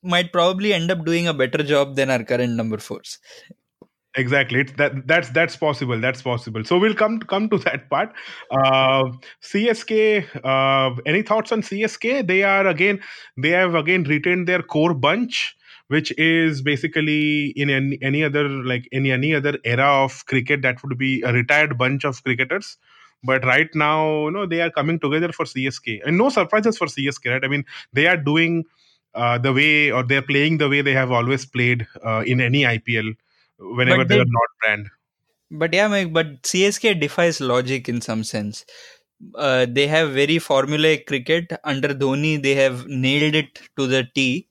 might 0.03 0.33
probably 0.33 0.75
end 0.75 0.91
up 0.91 1.05
doing 1.05 1.29
a 1.29 1.35
better 1.35 1.63
job 1.63 1.97
than 1.97 2.11
our 2.11 2.23
current 2.25 2.53
number 2.53 2.79
fours. 2.79 3.19
Exactly. 4.15 4.61
It's 4.61 4.73
that 4.73 5.07
that's 5.07 5.31
that's 5.31 5.57
possible. 5.57 5.99
That's 5.99 6.21
possible. 6.21 6.65
So 6.65 6.79
we'll 6.79 6.95
come 6.95 7.19
come 7.21 7.49
to 7.49 7.59
that 7.67 7.89
part. 7.89 8.13
Uh, 8.51 9.05
CSK. 9.43 10.45
Uh, 10.45 11.01
any 11.07 11.23
thoughts 11.23 11.51
on 11.51 11.63
CSK? 11.63 12.27
They 12.27 12.43
are 12.43 12.67
again. 12.67 13.01
They 13.39 13.51
have 13.51 13.75
again 13.75 14.05
retained 14.05 14.47
their 14.47 14.63
core 14.63 14.93
bunch, 14.93 15.57
which 15.89 16.13
is 16.19 16.61
basically 16.61 17.49
in 17.57 17.71
any, 17.71 17.99
any 18.03 18.23
other 18.23 18.49
like 18.49 18.87
in 18.93 19.07
any 19.07 19.35
other 19.35 19.59
era 19.65 19.87
of 20.05 20.27
cricket 20.27 20.61
that 20.61 20.83
would 20.83 20.99
be 20.99 21.23
a 21.23 21.33
retired 21.33 21.79
bunch 21.79 22.05
of 22.05 22.23
cricketers. 22.23 22.77
But 23.25 23.45
right 23.47 23.71
now, 23.75 24.27
you 24.27 24.33
know, 24.33 24.47
they 24.47 24.61
are 24.61 24.71
coming 24.71 24.99
together 24.99 25.33
for 25.33 25.47
CSK, 25.47 26.01
and 26.05 26.19
no 26.19 26.29
surprises 26.29 26.77
for 26.77 26.87
CSK. 26.87 27.33
Right? 27.33 27.45
I 27.45 27.49
mean, 27.49 27.65
they 27.95 28.09
are 28.09 28.19
doing 28.19 28.65
uh, 29.15 29.39
the 29.39 29.55
way, 29.55 29.91
or 29.91 30.03
they're 30.03 30.21
playing 30.21 30.59
the 30.59 30.69
way 30.69 30.83
they 30.83 30.93
have 30.93 31.11
always 31.11 31.47
played 31.47 31.87
uh, 32.05 32.25
in 32.27 32.43
any 32.43 32.65
IPL 32.65 33.15
whenever 33.77 34.05
they 34.05 34.17
they- 34.17 34.19
are 34.19 34.27
not 34.39 34.51
brand. 34.61 34.89
But 35.51 35.75
yeah, 35.75 35.89
Mike, 35.89 36.13
but 36.13 36.47
CSK 36.47 36.95
defies 36.95 37.41
logic 37.41 37.89
in 37.89 38.01
some 38.01 38.25
sense. 38.25 38.65
Uh, 39.37 39.67
they 39.69 39.87
have 39.87 40.11
very 40.13 40.37
formulaic 40.39 41.07
cricket. 41.07 41.53
Under 41.65 41.89
Dhoni, 41.89 42.43
they 42.43 42.55
have 42.55 42.87
nailed 42.87 43.35
it 43.35 43.61
to 43.79 43.87
the 43.87 44.09
T. 44.15 44.49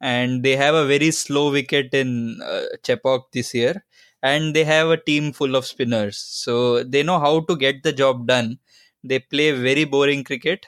And 0.00 0.42
they 0.44 0.56
have 0.56 0.74
a 0.74 0.86
very 0.86 1.10
slow 1.12 1.52
wicket 1.52 1.94
in 1.94 2.40
uh, 2.42 2.64
Chepok 2.84 3.32
this 3.32 3.54
year. 3.54 3.84
And 4.22 4.54
they 4.54 4.64
have 4.64 4.88
a 4.90 4.96
team 4.96 5.32
full 5.32 5.56
of 5.56 5.66
spinners. 5.66 6.18
So 6.18 6.82
they 6.84 7.02
know 7.02 7.18
how 7.20 7.40
to 7.40 7.56
get 7.56 7.82
the 7.82 7.92
job 7.92 8.26
done. 8.26 8.58
They 9.04 9.20
play 9.20 9.52
very 9.52 9.84
boring 9.84 10.24
cricket. 10.24 10.66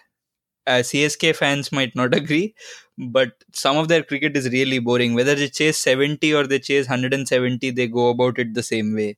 Uh, 0.67 0.83
CSK 0.83 1.35
fans 1.35 1.73
might 1.73 1.95
not 1.97 2.15
agree, 2.21 2.55
but 2.99 3.33
some 3.53 3.77
of 3.77 3.89
their 3.89 4.03
cricket 4.03 4.37
is 4.37 4.51
really 4.51 4.79
boring. 4.79 5.15
Whether 5.15 5.35
they 5.35 5.49
chase 5.49 5.79
70 5.79 6.35
or 6.35 6.47
they 6.47 6.59
chase 6.59 6.89
170, 6.89 7.71
they 7.71 7.87
go 7.89 8.11
about 8.11 8.39
it 8.39 8.55
the 8.55 8.63
same 8.63 8.95
way 8.95 9.17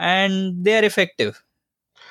and 0.00 0.64
they 0.64 0.78
are 0.78 0.84
effective. 0.84 1.42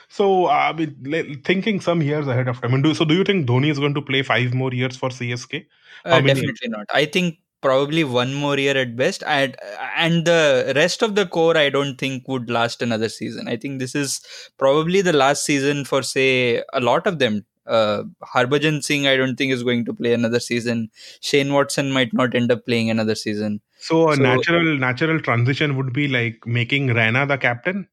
So, 0.08 0.46
uh, 0.46 0.50
I 0.50 0.74
mean, 0.74 1.42
thinking 1.44 1.82
some 1.82 2.02
years 2.02 2.28
ahead 2.28 2.48
of 2.48 2.62
time. 2.62 2.72
I 2.72 2.74
mean, 2.74 2.82
do, 2.82 2.94
so 2.94 3.06
do 3.06 3.14
you 3.14 3.24
think 3.24 3.48
Dhoni 3.48 3.70
is 3.70 3.80
going 3.80 3.94
to 3.96 4.02
play 4.02 4.22
five 4.22 4.54
more 4.54 4.74
years 4.74 4.96
for 4.96 5.10
CSK? 5.10 5.66
Uh, 6.06 6.22
definitely 6.22 6.70
not. 6.70 6.86
I 6.94 7.06
think 7.06 7.38
probably 7.62 8.04
one 8.04 8.34
more 8.34 8.58
year 8.58 8.76
at 8.78 8.96
best. 8.96 9.24
And 9.28 9.56
and 9.96 10.26
the 10.26 10.74
rest 10.76 11.02
of 11.02 11.16
the 11.16 11.26
core, 11.26 11.58
I 11.58 11.70
don't 11.70 11.98
think 11.98 12.28
would 12.28 12.50
last 12.50 12.82
another 12.82 13.10
season. 13.10 13.48
I 13.48 13.58
think 13.58 13.80
this 13.80 13.96
is 13.96 14.22
probably 14.58 15.02
the 15.02 15.14
last 15.14 15.44
season 15.44 15.86
for 15.86 16.02
say 16.02 16.64
a 16.74 16.80
lot 16.80 17.06
of 17.06 17.20
them. 17.20 17.46
Uh, 17.78 18.04
Harbhajan 18.34 18.84
Singh, 18.84 19.08
I 19.08 19.16
don't 19.16 19.36
think 19.36 19.54
is 19.54 19.64
going 19.64 19.86
to 19.86 19.94
play 19.94 20.14
another 20.14 20.40
season. 20.40 20.90
Shane 21.22 21.54
Watson 21.54 21.92
might 21.92 22.14
not 22.14 22.36
end 22.36 22.52
up 22.52 22.66
playing 22.66 22.90
another 22.90 23.16
season. 23.16 23.62
So, 23.78 24.10
a 24.12 24.16
So- 24.16 24.22
natural 24.24 24.78
natural 24.78 25.22
transition 25.30 25.78
would 25.78 25.94
be 25.94 26.08
like 26.08 26.46
making 26.60 26.88
Raina 27.00 27.28
the 27.34 27.38
captain 27.38 27.88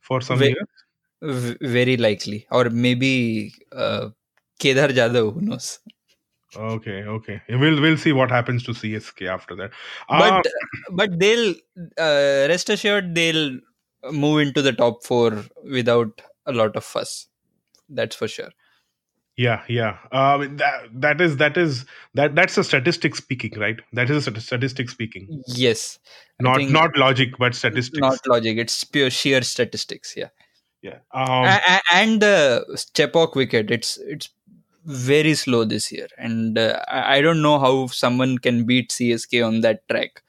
for 0.00 0.20
some 0.20 0.38
Ve- 0.38 0.54
years. 0.54 1.56
Very 1.60 1.96
likely, 1.96 2.46
or 2.50 2.70
maybe 2.70 3.52
uh, 3.72 4.10
Kedar 4.60 4.88
Jadhav. 4.88 5.32
Who 5.34 5.40
knows? 5.40 5.80
Okay, 6.56 7.02
okay. 7.14 7.42
We'll 7.48 7.80
we'll 7.80 7.96
see 7.96 8.12
what 8.12 8.30
happens 8.30 8.62
to 8.64 8.72
CSK 8.72 9.26
after 9.28 9.56
that. 9.56 9.72
but 10.08 10.46
Uh, 10.46 10.50
but 10.92 11.18
they'll 11.18 11.50
uh, 11.98 12.46
rest 12.52 12.70
assured 12.70 13.14
they'll 13.16 13.58
move 14.12 14.40
into 14.46 14.62
the 14.62 14.72
top 14.72 15.04
four 15.04 15.44
without 15.78 16.22
a 16.46 16.52
lot 16.52 16.76
of 16.76 16.84
fuss 16.84 17.26
that's 17.90 18.14
for 18.20 18.28
sure 18.28 18.50
yeah, 19.38 19.62
yeah. 19.68 19.98
Uh, 20.12 20.38
that 20.38 20.88
that 20.92 21.20
is 21.20 21.36
that 21.38 21.56
is 21.56 21.86
that 22.14 22.34
that's 22.34 22.58
a 22.58 22.64
statistic 22.64 23.16
speaking, 23.16 23.58
right? 23.58 23.80
That 23.92 24.10
is 24.10 24.26
a 24.28 24.40
statistic 24.40 24.90
speaking, 24.90 25.42
yes 25.46 25.98
not 26.40 26.62
not 26.70 26.96
logic, 26.96 27.30
but 27.38 27.54
statistics. 27.54 28.00
not 28.00 28.18
logic 28.26 28.58
it's 28.58 28.84
pure 28.84 29.10
sheer 29.10 29.42
statistics 29.42 30.14
yeah 30.16 30.28
yeah. 30.82 30.98
Um, 31.12 31.44
A- 31.44 31.62
a- 31.74 31.94
and 31.94 32.22
the 32.22 32.64
chepok 32.94 33.34
wicket 33.34 33.70
it's 33.70 33.98
it's 33.98 34.30
very 34.84 35.34
slow 35.34 35.64
this 35.64 35.90
year 35.92 36.06
and 36.16 36.56
uh, 36.56 36.80
i 36.88 37.16
I 37.16 37.20
don't 37.20 37.42
know 37.42 37.58
how 37.58 37.88
someone 37.88 38.38
can 38.38 38.64
beat 38.64 38.90
csk 38.90 39.44
on 39.46 39.60
that 39.62 39.86
track 39.88 40.22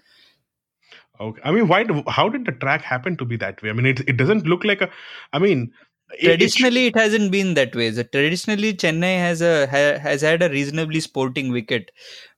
Okay. 1.22 1.42
I 1.44 1.52
mean, 1.52 1.68
why? 1.68 1.84
do- 1.84 2.04
How 2.08 2.30
did 2.30 2.46
the 2.46 2.54
track 2.54 2.82
happen 2.82 3.18
to 3.18 3.26
be 3.26 3.36
that 3.38 3.62
way? 3.62 3.70
I 3.70 3.74
mean, 3.74 3.86
it 3.86 4.00
it 4.08 4.16
doesn't 4.16 4.48
look 4.48 4.64
like 4.64 4.82
a. 4.82 4.90
I 5.34 5.40
mean, 5.40 5.74
it- 6.18 6.42
it 6.42 6.56
traditionally 6.56 6.88
it 6.88 6.96
hasn't 6.96 7.32
been 7.32 7.54
that 7.54 7.76
way 7.76 7.92
so 7.92 8.04
traditionally 8.04 8.74
chennai 8.74 9.14
has 9.20 9.42
a 9.42 9.68
ha, 9.68 9.84
has 10.08 10.22
had 10.22 10.42
a 10.44 10.50
reasonably 10.50 11.00
sporting 11.00 11.52
wicket 11.52 11.92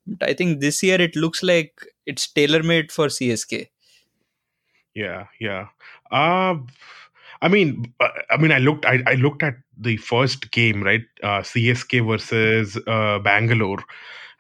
but 0.08 0.30
i 0.30 0.34
think 0.34 0.60
this 0.60 0.82
year 0.84 1.00
it 1.02 1.16
looks 1.16 1.44
like 1.44 1.74
it's 2.06 2.28
tailor 2.28 2.64
made 2.64 2.92
for 2.92 3.08
csk 3.08 3.68
yeah, 4.94 5.26
yeah. 5.40 5.68
Uh, 6.12 6.56
I 7.42 7.48
mean, 7.48 7.94
uh, 8.00 8.10
I 8.30 8.38
mean, 8.38 8.52
I 8.52 8.60
looked. 8.60 8.86
I, 8.86 9.00
I 9.08 9.14
looked 9.16 9.44
at 9.44 9.56
the 9.78 9.98
first 9.98 10.52
game, 10.52 10.84
right? 10.84 11.02
Uh, 11.24 11.42
CSK 11.44 12.00
versus 12.00 12.78
uh, 12.88 13.20
Bangalore. 13.20 13.84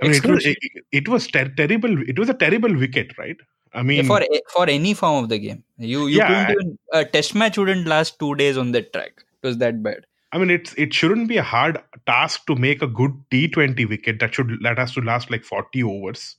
I 0.02 0.06
mean, 0.06 0.16
it 0.16 0.28
was 0.28 0.46
it, 0.46 0.58
it 0.92 1.08
was 1.10 1.28
ter- 1.28 1.54
terrible. 1.56 2.02
It 2.08 2.20
was 2.20 2.30
a 2.30 2.34
terrible 2.34 2.76
wicket, 2.76 3.18
right? 3.18 3.38
I 3.74 3.84
mean, 3.84 4.06
for 4.06 4.22
for 4.54 4.70
any 4.70 4.94
form 4.94 5.24
of 5.24 5.30
the 5.30 5.40
game. 5.40 5.64
You 5.78 6.08
you 6.08 6.18
Yeah, 6.18 6.48
couldn't 6.48 6.80
I- 6.94 7.00
a 7.02 7.06
test 7.06 7.36
match 7.36 7.58
wouldn't 7.58 7.88
last 7.88 8.20
two 8.20 8.36
days 8.36 8.58
on 8.58 8.72
that 8.74 8.92
track. 8.94 9.24
It 9.42 9.48
was 9.48 9.58
that 9.60 9.82
bad. 9.82 10.06
I 10.34 10.38
mean, 10.38 10.50
it's 10.50 10.74
it 10.78 10.94
shouldn't 10.94 11.28
be 11.30 11.38
a 11.38 11.44
hard 11.44 11.82
task 12.08 12.46
to 12.48 12.56
make 12.56 12.82
a 12.82 12.88
good 12.88 13.12
T 13.32 13.48
Twenty 13.48 13.86
wicket 13.86 14.20
that 14.20 14.34
should 14.34 14.58
that 14.64 14.78
has 14.78 14.94
to 14.94 15.02
last 15.02 15.32
like 15.32 15.44
forty 15.44 15.84
overs. 15.84 16.36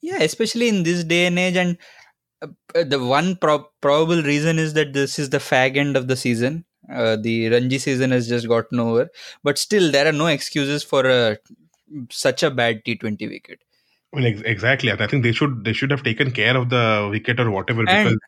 yeah 0.00 0.22
especially 0.26 0.68
in 0.72 0.82
this 0.84 1.04
day 1.04 1.26
and 1.26 1.38
age 1.38 1.56
and 1.62 1.76
uh, 2.42 2.46
uh, 2.74 2.84
the 2.84 2.98
one 2.98 3.36
pro- 3.36 3.66
probable 3.86 4.22
reason 4.22 4.58
is 4.58 4.72
that 4.74 4.92
this 4.94 5.18
is 5.18 5.30
the 5.30 5.38
fag 5.38 5.76
end 5.76 5.96
of 5.96 6.08
the 6.08 6.16
season. 6.16 6.64
Uh, 6.92 7.16
the 7.16 7.48
ranji 7.50 7.78
season 7.78 8.10
has 8.10 8.28
just 8.28 8.48
gotten 8.48 8.80
over. 8.80 9.08
But 9.44 9.58
still 9.58 9.90
there 9.92 10.06
are 10.08 10.12
no 10.20 10.26
excuses 10.26 10.82
for 10.82 11.04
a 11.06 11.36
such 12.10 12.42
a 12.42 12.50
bad 12.50 12.82
t20 12.84 13.28
wicket 13.28 13.60
I 14.12 14.16
mean, 14.20 14.26
ex- 14.32 14.42
exactly. 14.44 14.90
I 14.92 15.06
think 15.06 15.22
they 15.22 15.32
should 15.32 15.64
they 15.64 15.72
should 15.72 15.90
have 15.90 16.02
taken 16.02 16.30
care 16.32 16.56
of 16.56 16.68
the 16.68 17.08
wicket 17.10 17.38
or 17.38 17.50
whatever 17.50 17.86
because 17.86 18.12
and 18.12 18.20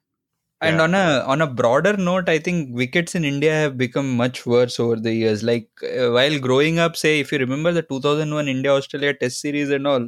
and 0.61 0.77
Yeah. 0.77 0.83
on 0.85 0.95
a 0.95 1.07
on 1.35 1.43
a 1.43 1.47
broader 1.61 1.97
note 1.97 2.29
i 2.29 2.39
think 2.39 2.69
wickets 2.81 3.15
in 3.19 3.25
india 3.25 3.53
have 3.53 3.77
become 3.79 4.17
much 4.17 4.47
worse 4.47 4.79
over 4.85 4.97
the 5.07 5.13
years 5.13 5.43
like 5.43 5.69
uh, 5.85 6.11
while 6.17 6.39
growing 6.47 6.79
up 6.79 6.97
say 6.97 7.21
if 7.21 7.33
you 7.33 7.39
remember 7.39 7.73
the 7.73 7.83
2001 7.83 8.49
india 8.49 8.73
australia 8.73 9.13
test 9.15 9.41
series 9.41 9.71
and 9.71 9.87
all 9.87 10.05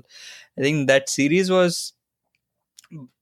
i 0.59 0.63
think 0.67 0.87
that 0.89 1.09
series 1.09 1.51
was 1.51 1.95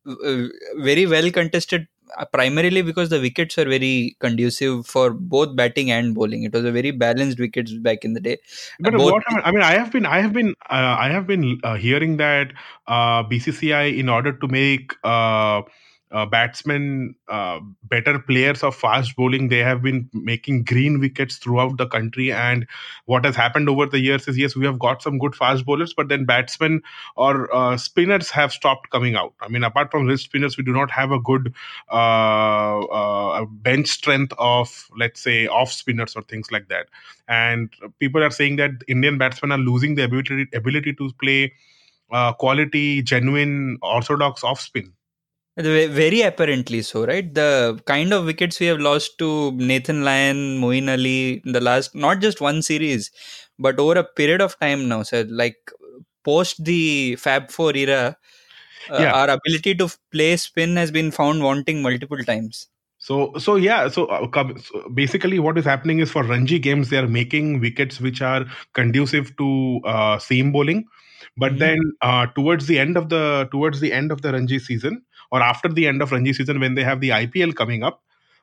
uh, 0.06 0.46
very 0.88 1.06
well 1.06 1.30
contested 1.30 1.86
primarily 2.32 2.82
because 2.82 3.08
the 3.08 3.20
wickets 3.20 3.56
were 3.56 3.64
very 3.64 4.16
conducive 4.20 4.86
for 4.86 5.10
both 5.10 5.54
batting 5.56 5.90
and 5.90 6.14
bowling. 6.14 6.42
It 6.44 6.52
was 6.52 6.64
a 6.64 6.72
very 6.72 6.90
balanced 6.90 7.38
wickets 7.38 7.72
back 7.74 8.04
in 8.04 8.12
the 8.14 8.20
day. 8.20 8.38
But 8.80 8.94
both- 8.94 9.12
what 9.12 9.22
I 9.44 9.50
mean, 9.52 9.62
I 9.62 9.72
have 9.72 9.90
been, 9.92 10.06
I 10.06 10.20
have 10.20 10.32
been, 10.32 10.54
uh, 10.70 10.96
I 10.98 11.08
have 11.10 11.26
been 11.26 11.60
uh, 11.62 11.74
hearing 11.74 12.16
that 12.18 12.52
uh, 12.86 13.22
BCCI, 13.24 13.96
in 13.98 14.08
order 14.08 14.32
to 14.32 14.48
make 14.48 14.92
uh, 16.12 16.26
batsmen 16.26 17.14
uh, 17.28 17.60
better 17.84 18.18
players 18.18 18.62
of 18.62 18.74
fast 18.74 19.16
bowling, 19.16 19.48
they 19.48 19.58
have 19.58 19.82
been 19.82 20.08
making 20.12 20.64
green 20.64 21.00
wickets 21.00 21.36
throughout 21.36 21.78
the 21.78 21.86
country. 21.86 22.32
And 22.32 22.66
what 23.06 23.24
has 23.24 23.34
happened 23.34 23.68
over 23.68 23.86
the 23.86 24.00
years 24.00 24.28
is, 24.28 24.36
yes, 24.36 24.54
we 24.54 24.66
have 24.66 24.78
got 24.78 25.02
some 25.02 25.18
good 25.18 25.34
fast 25.34 25.64
bowlers, 25.64 25.94
but 25.94 26.08
then 26.08 26.24
batsmen 26.24 26.82
or 27.16 27.54
uh, 27.54 27.76
spinners 27.76 28.30
have 28.30 28.52
stopped 28.52 28.90
coming 28.90 29.16
out. 29.16 29.34
I 29.40 29.48
mean, 29.48 29.64
apart 29.64 29.90
from 29.90 30.06
wrist 30.06 30.24
spinners, 30.24 30.56
we 30.56 30.64
do 30.64 30.72
not 30.72 30.90
have 30.90 31.12
a 31.12 31.18
good 31.18 31.54
uh, 31.90 32.80
uh, 32.80 33.44
bench 33.46 33.88
strength 33.88 34.32
of, 34.38 34.88
let's 34.98 35.20
say, 35.20 35.46
off 35.46 35.72
spinners 35.72 36.14
or 36.14 36.22
things 36.22 36.52
like 36.52 36.68
that 36.68 36.86
and 37.28 37.72
people 37.98 38.22
are 38.22 38.30
saying 38.30 38.56
that 38.56 38.70
Indian 38.88 39.18
batsmen 39.18 39.52
are 39.52 39.58
losing 39.58 39.94
the 39.94 40.04
ability 40.04 40.46
ability 40.54 40.92
to 40.94 41.10
play 41.20 41.52
uh, 42.10 42.32
quality, 42.32 43.02
genuine, 43.02 43.78
orthodox 43.82 44.44
off 44.44 44.60
spin. 44.60 44.92
Ve- 45.56 45.86
Very 45.88 46.22
apparently 46.22 46.82
so, 46.82 47.04
right? 47.06 47.32
The 47.34 47.80
kind 47.86 48.12
of 48.12 48.24
wickets 48.24 48.58
we 48.58 48.66
have 48.66 48.80
lost 48.80 49.18
to 49.18 49.52
Nathan 49.52 50.02
Lyon, 50.04 50.58
Moeen 50.60 50.90
Ali 50.90 51.42
in 51.44 51.52
the 51.52 51.60
last, 51.60 51.94
not 51.94 52.20
just 52.20 52.40
one 52.40 52.62
series, 52.62 53.10
but 53.58 53.78
over 53.78 53.98
a 53.98 54.04
period 54.04 54.40
of 54.40 54.58
time 54.58 54.88
now. 54.88 55.02
So, 55.02 55.24
like 55.28 55.56
post 56.24 56.64
the 56.64 57.16
Fab 57.16 57.50
Four 57.50 57.76
era, 57.76 58.16
uh, 58.90 58.94
Yeah. 59.02 59.12
our 59.12 59.30
ability 59.30 59.74
to 59.76 59.90
play 60.12 60.36
spin 60.36 60.76
has 60.76 60.90
been 60.90 61.10
found 61.10 61.42
wanting 61.42 61.82
multiple 61.82 62.22
times. 62.24 62.68
So, 62.98 63.32
so 63.38 63.56
yeah, 63.56 63.88
so, 63.88 64.06
uh, 64.06 64.28
so 64.60 64.88
basically, 64.94 65.38
what 65.40 65.58
is 65.58 65.64
happening 65.64 65.98
is 65.98 66.10
for 66.10 66.22
Ranji 66.22 66.58
games, 66.60 66.88
they 66.88 66.98
are 66.98 67.08
making 67.08 67.60
wickets 67.60 68.00
which 68.00 68.22
are 68.22 68.46
conducive 68.74 69.36
to 69.38 69.80
uh, 69.84 70.18
seam 70.18 70.52
bowling. 70.52 70.84
But 71.36 71.52
Mhm. 71.52 71.58
then, 71.58 71.78
uh, 72.00 72.26
towards 72.28 72.66
the 72.66 72.78
end 72.78 72.96
of 72.96 73.08
the 73.08 73.48
towards 73.50 73.80
the 73.80 73.92
end 73.92 74.12
of 74.12 74.22
the 74.22 74.32
Ranji 74.32 74.58
season, 74.60 75.02
or 75.32 75.42
after 75.42 75.68
the 75.68 75.88
end 75.88 76.02
of 76.02 76.12
Ranji 76.12 76.34
season, 76.34 76.60
when 76.60 76.76
they 76.76 76.84
have 76.84 77.00
the 77.00 77.10
IPL 77.10 77.56
coming 77.56 77.82
up, 77.82 78.02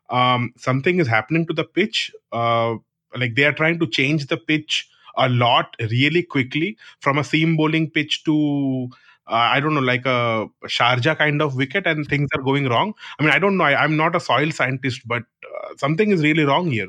um, 0.09 0.53
something 0.57 0.99
is 0.99 1.07
happening 1.07 1.47
to 1.47 1.53
the 1.53 1.63
pitch. 1.63 2.11
Uh, 2.33 2.75
like 3.15 3.35
they 3.35 3.45
are 3.45 3.53
trying 3.53 3.79
to 3.79 3.87
change 3.87 4.27
the 4.27 4.37
pitch 4.37 4.89
a 5.17 5.29
lot 5.29 5.75
really 5.91 6.23
quickly 6.23 6.77
from 6.99 7.17
a 7.17 7.23
seam 7.23 7.57
bowling 7.57 7.89
pitch 7.89 8.23
to 8.25 8.89
uh, 9.27 9.33
I 9.53 9.59
don't 9.59 9.75
know, 9.75 9.81
like 9.81 10.07
a 10.07 10.47
Sharjah 10.65 11.17
kind 11.17 11.41
of 11.41 11.55
wicket, 11.55 11.85
and 11.85 12.07
things 12.07 12.29
are 12.35 12.41
going 12.41 12.67
wrong. 12.67 12.95
I 13.19 13.23
mean, 13.23 13.31
I 13.31 13.37
don't 13.39 13.57
know. 13.57 13.63
I, 13.63 13.83
I'm 13.83 13.95
not 13.95 14.15
a 14.15 14.19
soil 14.19 14.51
scientist, 14.51 15.07
but 15.07 15.23
uh, 15.45 15.75
something 15.77 16.09
is 16.11 16.23
really 16.23 16.43
wrong 16.43 16.71
here. 16.71 16.87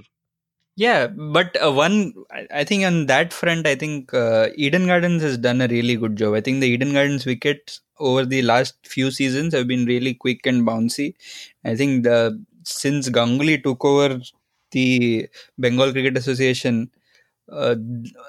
Yeah, 0.80 1.08
but 1.08 1.56
uh, 1.62 1.70
one, 1.72 2.14
I- 2.50 2.64
think 2.64 2.84
on 2.84 3.06
that 3.06 3.32
front, 3.34 3.66
I 3.66 3.74
think 3.74 4.14
uh, 4.14 4.48
Eden 4.54 4.86
Gardens 4.86 5.22
has 5.22 5.36
done 5.36 5.60
a 5.60 5.68
really 5.68 5.96
good 5.96 6.16
job. 6.16 6.34
I 6.34 6.40
think 6.40 6.60
the 6.60 6.68
Eden 6.68 6.92
Gardens 6.94 7.26
wickets 7.26 7.80
over 7.98 8.24
the 8.24 8.42
last 8.42 8.74
few 8.86 9.10
seasons 9.10 9.52
have 9.54 9.68
been 9.68 9.84
really 9.84 10.14
quick 10.14 10.46
and 10.46 10.66
bouncy. 10.66 11.14
I 11.64 11.74
think 11.76 12.04
the 12.04 12.42
since 12.64 13.08
Ganguly 13.10 13.62
took 13.62 13.84
over 13.84 14.20
the 14.70 15.28
Bengal 15.58 15.92
Cricket 15.92 16.16
Association, 16.16 16.90
uh, 17.50 17.76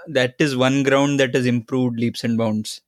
that 0.08 0.36
is 0.40 0.56
one 0.58 0.84
ground 0.84 1.20
that 1.20 1.36
has 1.36 1.46
improved 1.46 2.00
leaps 2.00 2.24
and 2.24 2.38
bounds. 2.38 2.82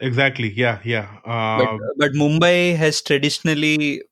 Exactly. 0.00 0.52
Yeah. 0.52 0.80
Yeah. 0.84 1.18
But 1.54 1.68
Uh, 1.70 1.78
but 1.96 2.12
Mumbai 2.12 2.76
has 2.76 3.02
traditionally 3.02 4.02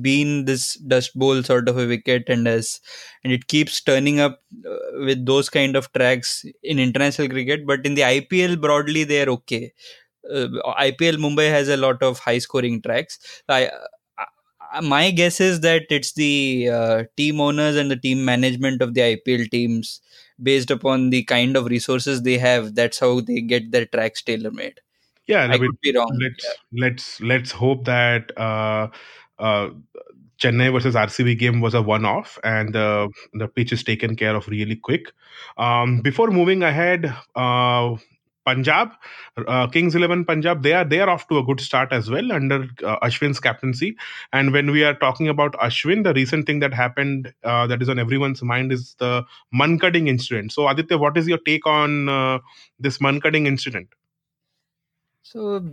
been 0.00 0.44
this 0.44 0.74
dust 0.74 1.18
bowl 1.18 1.42
sort 1.42 1.68
of 1.68 1.78
a 1.78 1.86
wicket 1.86 2.24
and 2.28 2.46
has 2.46 2.80
and 3.24 3.32
it 3.32 3.46
keeps 3.48 3.80
turning 3.80 4.20
up 4.20 4.42
uh, 4.68 4.76
with 5.04 5.24
those 5.24 5.48
kind 5.48 5.76
of 5.76 5.92
tracks 5.92 6.44
in 6.62 6.78
international 6.78 7.28
cricket. 7.28 7.66
But 7.66 7.86
in 7.86 7.94
the 7.94 8.02
IPL 8.02 8.60
broadly 8.60 9.04
they 9.04 9.22
are 9.22 9.30
okay. 9.30 9.72
Uh, 10.30 10.48
IPL 10.78 11.16
Mumbai 11.16 11.50
has 11.50 11.68
a 11.68 11.76
lot 11.76 12.02
of 12.02 12.18
high 12.18 12.38
scoring 12.38 12.80
tracks. 12.82 13.18
I, 13.48 13.70
I 14.72 14.80
my 14.80 15.10
guess 15.10 15.40
is 15.40 15.60
that 15.60 15.82
it's 15.90 16.12
the 16.12 16.68
uh, 16.72 17.04
team 17.16 17.40
owners 17.40 17.76
and 17.76 17.90
the 17.90 17.96
team 17.96 18.24
management 18.24 18.82
of 18.82 18.94
the 18.94 19.00
IPL 19.00 19.50
teams 19.50 20.00
based 20.42 20.70
upon 20.70 21.10
the 21.10 21.24
kind 21.24 21.56
of 21.56 21.66
resources 21.66 22.22
they 22.22 22.38
have 22.38 22.74
that's 22.74 22.98
how 22.98 23.20
they 23.20 23.40
get 23.40 23.70
their 23.70 23.86
tracks 23.86 24.22
tailor 24.22 24.50
made 24.50 24.80
yeah. 25.26 25.42
I 25.42 25.48
I 25.54 25.58
mean, 25.58 25.70
could 25.70 25.80
be 25.80 25.96
wrong. 25.96 26.18
let's 26.20 26.46
let's 26.72 27.20
let's 27.20 27.50
hope 27.52 27.84
that 27.84 28.36
uh, 29.38 29.70
Chennai 30.38 30.72
versus 30.72 30.94
RCB 30.94 31.38
game 31.38 31.60
was 31.60 31.74
a 31.74 31.82
one-off, 31.82 32.38
and 32.42 32.74
uh, 32.74 33.08
the 33.32 33.48
pitch 33.48 33.72
is 33.72 33.84
taken 33.84 34.16
care 34.16 34.34
of 34.34 34.48
really 34.48 34.76
quick. 34.76 35.12
Um, 35.56 36.00
before 36.00 36.30
moving 36.30 36.62
ahead, 36.62 37.14
uh, 37.36 37.96
Punjab, 38.44 38.90
uh, 39.46 39.68
Kings 39.68 39.94
Eleven 39.94 40.24
Punjab, 40.24 40.62
they 40.62 40.72
are 40.72 40.84
they 40.84 41.00
are 41.00 41.08
off 41.08 41.28
to 41.28 41.38
a 41.38 41.44
good 41.44 41.60
start 41.60 41.92
as 41.92 42.10
well 42.10 42.32
under 42.32 42.66
uh, 42.84 42.98
Ashwin's 43.00 43.38
captaincy. 43.38 43.96
And 44.32 44.52
when 44.52 44.70
we 44.70 44.82
are 44.82 44.94
talking 44.94 45.28
about 45.28 45.52
Ashwin, 45.54 46.02
the 46.02 46.12
recent 46.12 46.46
thing 46.46 46.58
that 46.58 46.74
happened 46.74 47.32
uh, 47.44 47.66
that 47.68 47.80
is 47.80 47.88
on 47.88 48.00
everyone's 48.00 48.42
mind 48.42 48.72
is 48.72 48.96
the 48.98 49.24
Mankading 49.54 50.08
incident. 50.08 50.52
So 50.52 50.66
Aditya, 50.66 50.98
what 50.98 51.16
is 51.16 51.28
your 51.28 51.38
take 51.38 51.66
on 51.66 52.08
uh, 52.08 52.40
this 52.80 52.98
Mankading 52.98 53.46
incident? 53.46 53.90
So 55.22 55.64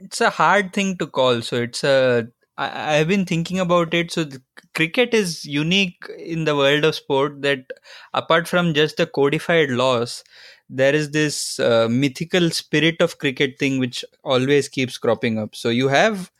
it's 0.00 0.22
a 0.22 0.30
hard 0.30 0.72
thing 0.72 0.96
to 0.96 1.06
call. 1.06 1.42
So 1.42 1.56
it's 1.56 1.84
a 1.84 2.28
I, 2.58 2.96
I've 2.98 3.08
been 3.08 3.24
thinking 3.24 3.58
about 3.60 3.94
it. 3.94 4.10
So 4.12 4.26
cricket 4.74 5.14
is 5.14 5.44
unique 5.44 6.04
in 6.18 6.44
the 6.44 6.56
world 6.56 6.84
of 6.84 6.94
sport 6.94 7.42
that 7.42 7.66
apart 8.14 8.48
from 8.48 8.74
just 8.74 8.96
the 8.96 9.06
codified 9.06 9.70
laws, 9.70 10.24
there 10.68 10.94
is 10.94 11.10
this 11.10 11.58
uh, 11.60 11.88
mythical 11.90 12.50
spirit 12.50 13.00
of 13.00 13.18
cricket 13.18 13.58
thing 13.58 13.78
which 13.78 14.04
always 14.24 14.68
keeps 14.68 14.98
cropping 14.98 15.38
up. 15.38 15.54
So 15.54 15.68
you 15.68 15.88
have 15.88 16.30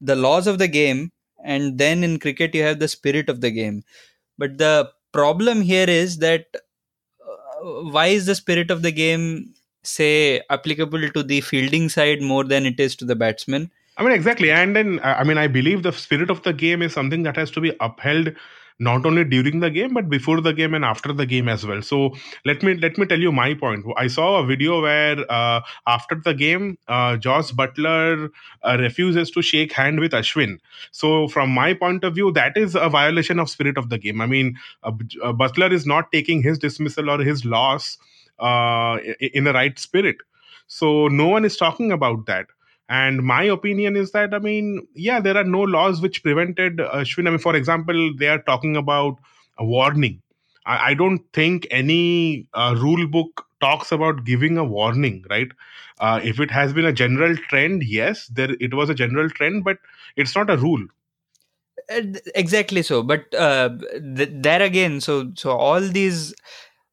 the 0.00 0.16
laws 0.16 0.46
of 0.46 0.58
the 0.58 0.68
game, 0.68 1.12
and 1.44 1.78
then 1.78 2.04
in 2.04 2.18
cricket 2.18 2.54
you 2.54 2.62
have 2.64 2.80
the 2.80 2.88
spirit 2.88 3.28
of 3.28 3.40
the 3.40 3.50
game. 3.50 3.84
But 4.38 4.58
the 4.58 4.90
problem 5.12 5.62
here 5.62 5.88
is 5.88 6.18
that 6.18 6.46
uh, 7.26 7.82
why 7.90 8.06
is 8.08 8.26
the 8.26 8.34
spirit 8.34 8.70
of 8.70 8.82
the 8.82 8.92
game 8.92 9.54
say 9.82 10.42
applicable 10.50 11.10
to 11.10 11.22
the 11.22 11.40
fielding 11.40 11.88
side 11.88 12.20
more 12.20 12.44
than 12.44 12.66
it 12.66 12.78
is 12.80 12.96
to 12.96 13.04
the 13.04 13.16
batsman 13.16 13.70
I 13.98 14.02
mean, 14.04 14.12
exactly. 14.12 14.50
And 14.50 14.76
then, 14.76 15.00
uh, 15.00 15.16
I 15.18 15.24
mean, 15.24 15.38
I 15.38 15.48
believe 15.48 15.82
the 15.82 15.92
spirit 15.92 16.30
of 16.30 16.42
the 16.44 16.52
game 16.52 16.82
is 16.82 16.92
something 16.92 17.24
that 17.24 17.36
has 17.36 17.50
to 17.52 17.60
be 17.60 17.72
upheld 17.80 18.32
not 18.80 19.04
only 19.04 19.24
during 19.24 19.58
the 19.58 19.70
game 19.70 19.92
but 19.92 20.08
before 20.08 20.40
the 20.40 20.52
game 20.52 20.72
and 20.72 20.84
after 20.84 21.12
the 21.12 21.26
game 21.26 21.48
as 21.48 21.66
well. 21.66 21.82
So 21.82 22.14
let 22.44 22.62
me 22.62 22.74
let 22.74 22.96
me 22.96 23.06
tell 23.06 23.18
you 23.18 23.32
my 23.32 23.54
point. 23.54 23.84
I 23.96 24.06
saw 24.06 24.38
a 24.38 24.46
video 24.46 24.80
where 24.80 25.18
uh, 25.28 25.62
after 25.88 26.14
the 26.14 26.32
game 26.32 26.78
uh, 26.86 27.16
josh 27.16 27.50
buttler 27.50 28.30
uh, 28.62 28.76
refuses 28.78 29.32
to 29.32 29.42
shake 29.42 29.72
hand 29.72 29.98
with 29.98 30.12
ashwin. 30.12 30.60
So 30.92 31.26
from 31.26 31.50
my 31.50 31.74
point 31.74 32.04
of 32.04 32.14
view 32.14 32.30
that 32.32 32.56
is 32.56 32.76
a 32.76 32.88
violation 32.88 33.40
of 33.40 33.50
spirit 33.50 33.76
of 33.78 33.88
the 33.88 33.98
game. 33.98 34.20
I 34.20 34.26
mean 34.26 34.56
uh, 34.84 34.92
uh, 35.24 35.32
buttler 35.32 35.72
is 35.72 35.84
not 35.84 36.12
taking 36.12 36.42
his 36.42 36.56
dismissal 36.58 37.10
or 37.10 37.18
his 37.18 37.44
loss 37.44 37.98
in 38.40 39.42
the 39.42 39.52
right 39.52 39.76
spirit. 39.76 40.18
So 40.68 41.08
no 41.08 41.26
one 41.26 41.44
is 41.44 41.56
talking 41.56 41.90
about 41.90 42.26
that 42.26 42.46
and 42.88 43.22
my 43.22 43.42
opinion 43.44 43.96
is 43.96 44.12
that, 44.12 44.34
I 44.34 44.38
mean, 44.38 44.86
yeah, 44.94 45.20
there 45.20 45.36
are 45.36 45.44
no 45.44 45.60
laws 45.62 46.00
which 46.00 46.22
prevented 46.22 46.78
Ashwin. 46.78 47.26
I 47.26 47.30
mean, 47.30 47.38
for 47.38 47.54
example, 47.54 48.12
they 48.16 48.28
are 48.28 48.40
talking 48.42 48.76
about 48.76 49.16
a 49.58 49.64
warning. 49.64 50.22
I, 50.66 50.90
I 50.90 50.94
don't 50.94 51.20
think 51.32 51.66
any 51.70 52.48
uh, 52.54 52.74
rule 52.78 53.06
book 53.06 53.44
talks 53.60 53.92
about 53.92 54.24
giving 54.24 54.56
a 54.56 54.64
warning, 54.64 55.24
right? 55.28 55.48
Uh, 56.00 56.20
if 56.22 56.40
it 56.40 56.50
has 56.50 56.72
been 56.72 56.84
a 56.86 56.92
general 56.92 57.36
trend, 57.36 57.82
yes, 57.82 58.28
there 58.28 58.50
it 58.60 58.72
was 58.74 58.88
a 58.88 58.94
general 58.94 59.28
trend, 59.30 59.64
but 59.64 59.78
it's 60.16 60.34
not 60.34 60.50
a 60.50 60.56
rule. 60.56 60.84
Uh, 61.90 62.02
exactly 62.34 62.82
so 62.82 63.02
but 63.02 63.32
uh, 63.34 63.70
th- 64.16 64.28
there 64.32 64.60
again 64.60 65.00
so 65.00 65.32
so 65.36 65.50
all 65.52 65.80
these 65.80 66.34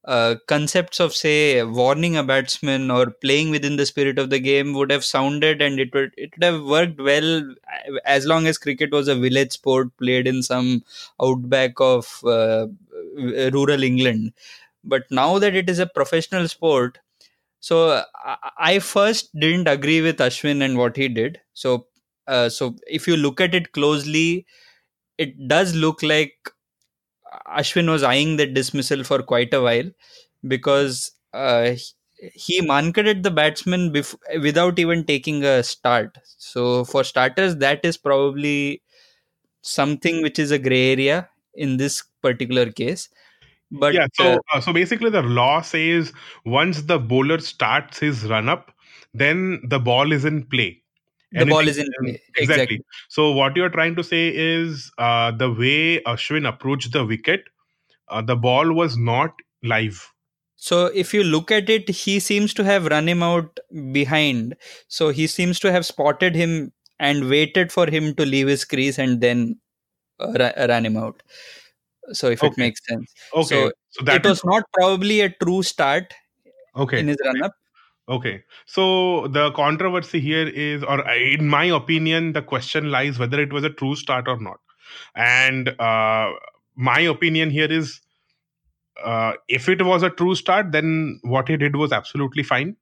uh, 0.05 0.35
concepts 0.47 0.99
of 0.99 1.13
say 1.15 1.63
warning 1.63 2.15
a 2.15 2.23
batsman 2.23 2.91
or 2.91 3.09
playing 3.09 3.49
within 3.49 3.75
the 3.75 3.85
spirit 3.85 4.19
of 4.19 4.29
the 4.29 4.39
game 4.39 4.73
would 4.73 4.91
have 4.91 5.03
sounded 5.03 5.61
and 5.61 5.79
it 5.79 5.93
would 5.95 6.13
it 6.15 6.31
would 6.35 6.43
have 6.43 6.63
worked 6.63 6.99
well 6.99 7.41
uh, 7.41 7.99
as 8.05 8.25
long 8.25 8.45
as 8.47 8.57
cricket 8.59 8.91
was 8.91 9.07
a 9.07 9.15
village 9.15 9.51
sport 9.53 9.89
played 9.97 10.27
in 10.27 10.43
some 10.43 10.83
outback 11.21 11.73
of 11.79 12.19
uh, 12.25 12.67
rural 13.53 13.83
england. 13.83 14.33
But 14.83 15.03
now 15.09 15.39
that 15.39 15.55
it 15.55 15.69
is 15.69 15.79
a 15.79 15.87
professional 15.87 16.47
sport 16.47 16.99
so 17.59 18.03
I, 18.25 18.37
I 18.57 18.79
first 18.79 19.37
didn't 19.39 19.67
agree 19.67 20.01
with 20.01 20.17
ashwin 20.19 20.63
and 20.63 20.77
what 20.77 20.97
he 20.97 21.09
did. 21.09 21.41
So 21.53 21.87
uh, 22.27 22.49
so 22.49 22.75
if 22.87 23.07
you 23.07 23.17
look 23.17 23.41
at 23.41 23.55
it 23.55 23.71
closely 23.73 24.45
it 25.17 25.47
does 25.47 25.75
look 25.75 26.03
like 26.03 26.35
Ashwin 27.47 27.89
was 27.89 28.03
eyeing 28.03 28.37
that 28.37 28.53
dismissal 28.53 29.03
for 29.03 29.21
quite 29.21 29.53
a 29.53 29.61
while 29.61 29.89
because 30.47 31.11
uh, 31.33 31.75
he 32.33 32.61
mankaded 32.61 33.23
the 33.23 33.31
batsman 33.31 33.91
bef- 33.91 34.15
without 34.41 34.79
even 34.79 35.03
taking 35.03 35.43
a 35.43 35.63
start. 35.63 36.17
So 36.37 36.85
for 36.85 37.03
starters, 37.03 37.57
that 37.57 37.83
is 37.83 37.97
probably 37.97 38.81
something 39.61 40.21
which 40.21 40.39
is 40.39 40.51
a 40.51 40.59
gray 40.59 40.91
area 40.91 41.29
in 41.53 41.77
this 41.77 42.03
particular 42.21 42.71
case. 42.71 43.09
But 43.71 43.93
yeah, 43.93 44.03
uh, 44.03 44.07
so 44.13 44.41
uh, 44.53 44.61
so 44.61 44.73
basically, 44.73 45.09
the 45.09 45.23
law 45.23 45.61
says 45.61 46.13
once 46.45 46.83
the 46.83 46.99
bowler 46.99 47.39
starts 47.39 47.99
his 47.99 48.25
run 48.25 48.47
up, 48.47 48.71
then 49.13 49.61
the 49.67 49.79
ball 49.79 50.11
is 50.11 50.23
in 50.23 50.45
play. 50.45 50.81
The 51.39 51.45
ball 51.45 51.67
is 51.67 51.77
in 51.77 51.87
play. 51.99 52.21
Exactly. 52.37 52.81
So 53.09 53.31
what 53.31 53.55
you're 53.55 53.69
trying 53.69 53.95
to 53.95 54.03
say 54.03 54.29
is 54.29 54.91
uh, 54.97 55.31
the 55.31 55.51
way 55.51 56.01
Ashwin 56.01 56.47
approached 56.47 56.93
the 56.93 57.05
wicket, 57.05 57.43
uh, 58.09 58.21
the 58.21 58.35
ball 58.35 58.73
was 58.73 58.97
not 58.97 59.33
live. 59.63 60.07
So 60.55 60.85
if 60.87 61.13
you 61.13 61.23
look 61.23 61.51
at 61.51 61.69
it, 61.69 61.89
he 61.89 62.19
seems 62.19 62.53
to 62.55 62.63
have 62.63 62.87
run 62.87 63.07
him 63.07 63.21
out 63.21 63.59
behind. 63.91 64.55
So 64.87 65.09
he 65.09 65.27
seems 65.27 65.59
to 65.59 65.71
have 65.71 65.85
spotted 65.85 66.35
him 66.35 66.71
and 66.99 67.29
waited 67.29 67.71
for 67.71 67.87
him 67.87 68.15
to 68.15 68.25
leave 68.25 68.47
his 68.47 68.63
crease 68.63 68.97
and 68.97 69.21
then 69.21 69.59
uh, 70.19 70.31
ra- 70.39 70.65
ran 70.65 70.85
him 70.85 70.97
out. 70.97 71.21
So 72.13 72.29
if 72.29 72.43
it 72.43 72.57
makes 72.57 72.79
sense, 72.87 73.13
Okay, 73.33 73.65
So 73.65 73.71
so, 73.89 74.05
that 74.05 74.25
it 74.25 74.29
was 74.29 74.43
not 74.43 74.63
probably 74.73 75.21
a 75.21 75.29
true 75.29 75.63
start 75.63 76.13
okay. 76.75 76.99
in 76.99 77.07
his 77.07 77.17
run 77.25 77.43
up. 77.43 77.53
Okay. 78.07 78.43
So 78.65 79.27
the 79.27 79.51
controversy 79.51 80.19
here 80.19 80.47
is, 80.47 80.83
or 80.83 81.09
in 81.11 81.47
my 81.47 81.65
opinion, 81.65 82.33
the 82.33 82.41
question 82.41 82.91
lies 82.91 83.17
whether 83.17 83.39
it 83.41 83.51
was 83.51 83.63
a 83.63 83.69
true 83.69 83.95
start 83.95 84.27
or 84.27 84.39
not. 84.39 84.59
And 85.15 85.69
uh, 85.79 86.31
my 86.75 86.99
opinion 86.99 87.49
here 87.49 87.71
is, 87.71 88.01
uh, 89.03 89.33
if 89.47 89.67
it 89.67 89.83
was 89.83 90.03
a 90.03 90.09
true 90.09 90.35
start, 90.35 90.71
then 90.71 91.19
what 91.23 91.47
he 91.47 91.57
did 91.57 91.75
was 91.75 91.91
absolutely 91.91 92.43
fine. 92.43 92.75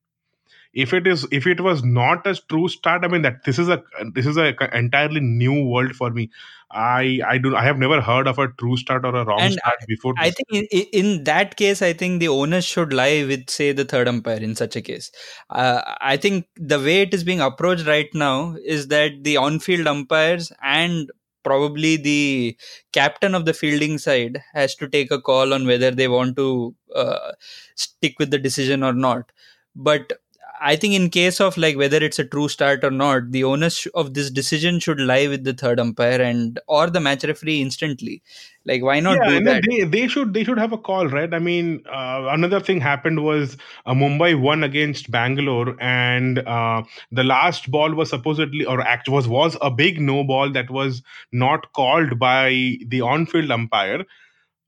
If 0.73 0.93
it 0.93 1.07
is 1.07 1.27
if 1.31 1.45
it 1.47 1.61
was 1.61 1.83
not 1.83 2.25
a 2.27 2.35
true 2.49 2.67
start 2.67 3.03
i 3.03 3.07
mean 3.07 3.21
that 3.21 3.43
this 3.45 3.59
is 3.59 3.69
a 3.69 3.81
this 4.13 4.25
is 4.25 4.37
a 4.37 4.55
entirely 4.77 5.19
new 5.21 5.63
world 5.65 5.95
for 5.95 6.09
me 6.11 6.29
i 6.71 7.19
i 7.27 7.37
do 7.37 7.55
i 7.55 7.63
have 7.63 7.77
never 7.77 8.01
heard 8.01 8.27
of 8.27 8.39
a 8.39 8.47
true 8.59 8.77
start 8.77 9.05
or 9.05 9.15
a 9.15 9.25
wrong 9.25 9.39
And 9.39 9.53
start 9.53 9.75
before 9.87 10.15
I 10.17 10.29
this. 10.29 10.35
think 10.35 10.67
in, 10.71 10.85
in- 10.93 11.23
that 11.25 11.55
case, 11.55 11.81
I 11.81 11.93
think 11.93 12.19
the 12.19 12.27
onus 12.27 12.65
should 12.65 12.93
lie 12.93 13.23
with, 13.25 13.49
say, 13.49 13.71
the 13.71 13.85
third 13.85 14.07
umpire 14.07 14.37
in 14.37 14.55
such 14.55 14.75
a 14.75 14.81
case. 14.81 15.11
Uh, 15.49 15.81
I 16.01 16.17
think 16.17 16.47
the 16.55 16.79
way 16.79 17.01
it 17.01 17.13
is 17.13 17.23
being 17.23 17.41
approached 17.41 17.87
right 17.87 18.09
now 18.13 18.55
is 18.63 18.87
that 18.89 19.23
the 19.23 19.37
on 19.37 19.59
field 19.59 19.87
umpires 19.87 20.51
and 20.61 21.09
probably 21.43 21.97
the 21.97 22.57
captain 22.93 23.35
of 23.35 23.45
the 23.45 23.53
fielding 23.53 23.97
side 23.97 24.41
has 24.53 24.75
to 24.75 24.87
take 24.87 25.11
a 25.11 25.19
call 25.21 25.53
on 25.53 25.65
whether 25.67 25.91
they 25.91 26.07
want 26.07 26.35
to 26.37 26.75
uh, 26.95 27.31
stick 27.75 28.17
with 28.19 28.31
the 28.31 28.37
decision 28.39 28.83
or 28.83 28.93
not. 28.93 29.31
But 29.75 30.13
I 30.63 30.77
think 30.77 30.93
in 30.93 31.09
case 31.09 31.41
of 31.41 31.57
like 31.57 31.75
whether 31.75 31.97
it's 31.97 32.19
a 32.19 32.23
true 32.23 32.47
start 32.47 32.85
or 32.85 32.91
not, 32.91 33.31
the 33.31 33.43
onus 33.43 33.85
of 33.87 34.13
this 34.13 34.29
decision 34.29 34.79
should 34.79 34.99
lie 34.99 35.27
with 35.27 35.43
the 35.43 35.53
third 35.53 35.77
umpire 35.77 36.21
and 36.21 36.57
or 36.67 36.89
the 36.89 37.01
match 37.01 37.25
referee 37.25 37.61
instantly. 37.61 38.23
Like 38.65 38.81
why 38.81 39.01
not 39.01 39.17
yeah, 39.17 39.39
do 39.39 39.43
that? 39.43 39.63
they 39.69 39.83
they 39.83 40.07
should 40.07 40.33
they 40.33 40.45
should 40.45 40.57
have 40.57 40.71
a 40.71 40.77
call, 40.77 41.07
right? 41.07 41.33
I 41.33 41.39
mean, 41.39 41.83
uh, 41.85 42.27
another 42.29 42.61
thing 42.61 42.79
happened 42.79 43.21
was 43.21 43.57
uh, 43.85 43.93
Mumbai 43.93 44.39
won 44.39 44.63
against 44.63 45.11
Bangalore, 45.11 45.75
and 45.81 46.39
uh, 46.39 46.83
the 47.11 47.25
last 47.25 47.69
ball 47.69 47.93
was 47.93 48.09
supposedly 48.09 48.63
or 48.63 48.79
act 48.79 49.09
was 49.09 49.27
was 49.27 49.57
a 49.61 49.69
big 49.69 49.99
no 49.99 50.23
ball 50.23 50.49
that 50.53 50.69
was 50.69 51.03
not 51.33 51.73
called 51.73 52.17
by 52.17 52.77
the 52.87 53.01
on-field 53.01 53.51
umpire. 53.51 54.05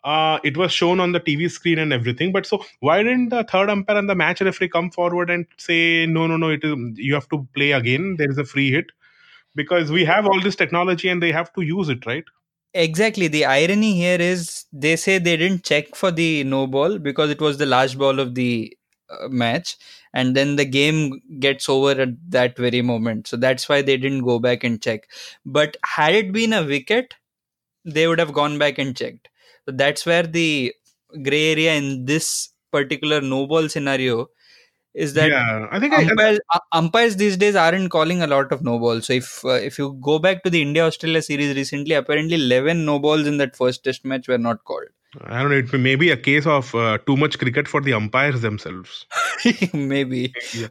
Uh, 0.06 0.40
it 0.44 0.56
was 0.56 0.72
shown 0.72 1.00
on 1.02 1.14
the 1.14 1.20
TV 1.20 1.50
screen 1.50 1.80
and 1.80 1.92
everything, 1.92 2.32
but 2.32 2.46
so 2.46 2.64
why 2.80 3.04
didn't 3.04 3.30
the 3.30 3.44
third 3.44 3.70
umpire 3.72 3.98
and 3.98 4.10
the 4.10 4.16
match 4.16 4.42
referee 4.42 4.70
come 4.70 4.92
forward 4.92 5.32
and 5.32 5.48
say 5.58 6.06
no, 6.06 6.28
no, 6.28 6.38
no? 6.38 6.50
It 6.50 6.64
is 6.64 6.76
you 6.98 7.16
have 7.16 7.30
to 7.30 7.48
play 7.56 7.72
again. 7.74 8.16
There 8.18 8.30
is 8.30 8.38
a 8.38 8.46
free 8.46 8.72
hit 8.72 8.92
because 9.56 9.92
we 9.92 10.06
have 10.06 10.28
all 10.28 10.42
this 10.42 10.56
technology 10.56 11.10
and 11.10 11.24
they 11.24 11.32
have 11.32 11.54
to 11.54 11.62
use 11.62 11.90
it, 11.90 12.06
right? 12.06 12.26
Exactly. 12.74 13.28
The 13.30 13.46
irony 13.46 13.96
here 13.96 14.20
is 14.22 14.66
they 14.74 14.98
say 14.98 15.18
they 15.18 15.38
didn't 15.38 15.64
check 15.64 15.96
for 15.96 16.12
the 16.12 16.44
no 16.44 16.68
ball 16.68 17.00
because 17.00 17.30
it 17.30 17.42
was 17.42 17.58
the 17.58 17.66
last 17.66 17.98
ball 17.98 18.20
of 18.20 18.36
the 18.36 18.78
uh, 19.10 19.30
match, 19.30 19.78
and 20.14 20.36
then 20.36 20.58
the 20.58 20.66
game 20.66 21.22
gets 21.40 21.70
over 21.70 21.92
at 22.02 22.10
that 22.32 22.58
very 22.58 22.82
moment. 22.82 23.28
So 23.28 23.38
that's 23.38 23.70
why 23.70 23.82
they 23.82 23.98
didn't 23.98 24.24
go 24.26 24.40
back 24.40 24.64
and 24.64 24.82
check. 24.82 25.10
But 25.46 25.78
had 25.86 26.16
it 26.16 26.34
been 26.34 26.54
a 26.54 26.64
wicket, 26.64 27.16
they 27.86 28.08
would 28.08 28.20
have 28.20 28.34
gone 28.34 28.58
back 28.60 28.78
and 28.80 28.96
checked. 28.96 29.30
So 29.66 29.76
that's 29.76 30.06
where 30.06 30.24
the 30.24 30.74
gray 31.24 31.52
area 31.52 31.74
in 31.76 32.06
this 32.06 32.50
particular 32.72 33.22
no 33.22 33.48
ball 33.48 33.70
scenario 33.70 34.28
is 34.94 35.14
that 35.14 35.30
yeah, 35.30 35.68
I 35.72 35.80
think 35.80 35.94
I, 35.94 36.06
umpires, 36.06 36.40
uh, 36.54 36.60
umpires 36.72 37.16
these 37.18 37.36
days 37.36 37.56
aren't 37.56 37.92
calling 37.92 38.22
a 38.22 38.28
lot 38.28 38.52
of 38.54 38.64
no 38.64 38.80
balls. 38.80 39.08
So 39.08 39.14
if 39.14 39.44
uh, 39.44 39.50
if 39.70 39.78
you 39.78 39.98
go 40.02 40.20
back 40.20 40.44
to 40.44 40.50
the 40.50 40.62
India 40.62 40.86
Australia 40.86 41.22
series 41.22 41.56
recently, 41.56 41.96
apparently 41.96 42.36
eleven 42.36 42.86
no 42.86 42.98
balls 43.00 43.28
in 43.28 43.38
that 43.38 43.58
first 43.58 43.84
Test 43.84 44.06
match 44.06 44.30
were 44.30 44.38
not 44.38 44.64
called. 44.64 44.88
I 45.22 45.42
don't 45.42 45.52
know. 45.52 45.58
It 45.58 45.74
may 45.80 45.96
be 45.96 46.12
a 46.12 46.18
case 46.18 46.46
of 46.46 46.74
uh, 46.76 46.98
too 47.06 47.18
much 47.18 47.38
cricket 47.40 47.68
for 47.68 47.82
the 47.82 47.94
umpires 47.94 48.42
themselves. 48.42 49.06
Maybe, 49.74 50.34
Yeah, 50.54 50.68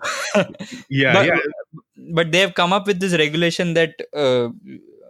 yeah, 0.88 1.12
but, 1.12 1.26
yeah. 1.26 1.38
but 2.12 2.32
they 2.32 2.40
have 2.40 2.54
come 2.54 2.72
up 2.72 2.86
with 2.86 3.00
this 3.00 3.12
regulation 3.12 3.74
that 3.74 3.94
uh, 4.14 4.48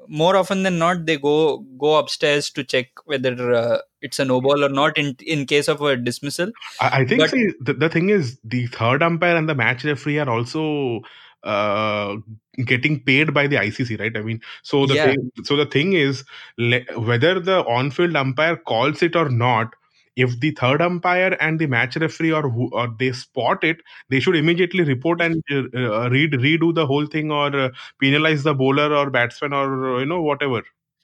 more 0.08 0.36
often 0.36 0.62
than 0.62 0.78
not 0.78 1.06
they 1.06 1.16
go 1.16 1.58
go 1.78 1.96
upstairs 1.96 2.50
to 2.50 2.64
check 2.64 2.88
whether 3.06 3.52
uh, 3.54 3.78
it's 4.02 4.18
a 4.18 4.24
no 4.24 4.40
ball 4.40 4.64
or 4.64 4.68
not 4.68 4.96
in 4.98 5.16
in 5.26 5.46
case 5.46 5.68
of 5.68 5.80
a 5.82 5.96
dismissal. 5.96 6.50
I, 6.80 7.00
I 7.00 7.04
think 7.04 7.20
but- 7.20 7.30
see, 7.30 7.50
the, 7.60 7.74
the 7.74 7.88
thing 7.88 8.10
is 8.10 8.38
the 8.44 8.66
third 8.68 9.02
umpire 9.02 9.36
and 9.36 9.48
the 9.48 9.54
match 9.54 9.84
referee 9.84 10.18
are 10.18 10.28
also 10.28 11.00
uh, 11.44 12.16
getting 12.64 13.00
paid 13.00 13.34
by 13.34 13.46
the 13.46 13.56
ICC, 13.56 14.00
right? 14.00 14.16
I 14.16 14.22
mean, 14.22 14.40
so 14.62 14.86
the 14.86 14.94
Yeah. 14.94 15.06
thing, 15.06 15.30
so 15.44 15.56
the 15.56 15.66
thing 15.66 15.92
is 15.92 16.24
le- 16.56 16.84
whether 16.98 17.38
the 17.38 17.64
on-field 17.66 18.16
umpire 18.16 18.56
calls 18.56 19.02
it 19.02 19.14
or 19.14 19.28
not. 19.28 19.74
If 20.16 20.38
the 20.40 20.52
third 20.52 20.80
umpire 20.80 21.36
and 21.40 21.58
the 21.58 21.66
match 21.66 21.96
referee 21.96 22.32
or 22.32 22.48
who 22.48 22.68
or 22.72 22.94
they 22.98 23.12
spot 23.12 23.64
it, 23.64 23.78
they 24.08 24.20
should 24.20 24.36
immediately 24.36 24.84
report 24.84 25.20
and 25.20 25.42
uh, 25.50 25.64
uh, 25.76 26.08
read 26.10 26.32
redo 26.32 26.74
the 26.74 26.86
whole 26.86 27.06
thing 27.06 27.30
or 27.32 27.54
uh, 27.54 27.68
penalize 28.00 28.42
the 28.42 28.54
bowler 28.54 28.94
or 28.94 29.10
batsman 29.10 29.52
or 29.52 29.96
uh, 29.96 29.98
you 30.00 30.06
know 30.06 30.22
whatever. 30.22 30.62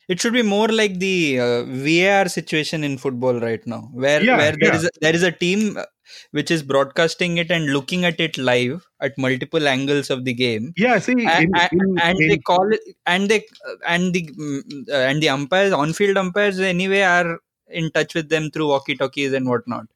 It 0.08 0.20
should 0.20 0.32
be 0.32 0.42
more 0.42 0.66
like 0.68 0.98
the 0.98 1.38
uh, 1.38 1.62
VAR 1.64 2.28
situation 2.28 2.82
in 2.82 2.98
football 2.98 3.38
right 3.38 3.64
now, 3.64 3.88
where 3.92 4.24
Yeah, 4.24 4.38
where 4.38 4.52
there 4.58 4.72
yeah. 4.72 4.76
is 4.76 4.84
a, 4.84 4.90
there 5.00 5.14
is 5.14 5.22
a 5.22 5.30
team 5.30 5.76
uh, 5.76 5.84
which 6.32 6.50
is 6.50 6.64
broadcasting 6.64 7.36
it 7.38 7.50
and 7.50 7.72
looking 7.72 8.04
at 8.04 8.18
it 8.18 8.36
live 8.36 8.88
at 9.00 9.16
multiple 9.16 9.68
angles 9.68 10.10
of 10.10 10.24
the 10.24 10.34
game, 10.34 10.72
Yeah, 10.76 10.98
see, 10.98 11.12
and, 11.12 11.22
in, 11.22 11.52
in, 11.70 11.98
and 12.02 12.18
in- 12.18 12.28
they 12.28 12.38
call 12.38 12.72
it 12.72 12.80
and 13.06 13.28
they 13.28 13.44
and 13.86 14.12
the 14.12 14.24
mm, 14.36 14.88
uh, 14.88 14.94
and 14.96 15.22
the 15.22 15.28
umpires, 15.28 15.72
on-field 15.72 16.16
umpires, 16.16 16.58
anyway 16.58 17.02
are 17.02 17.38
in 17.70 17.90
touch 17.92 18.14
with 18.14 18.28
them 18.28 18.50
through 18.50 18.66
walkie-talkies 18.68 19.32
and 19.32 19.48
whatnot. 19.48 19.86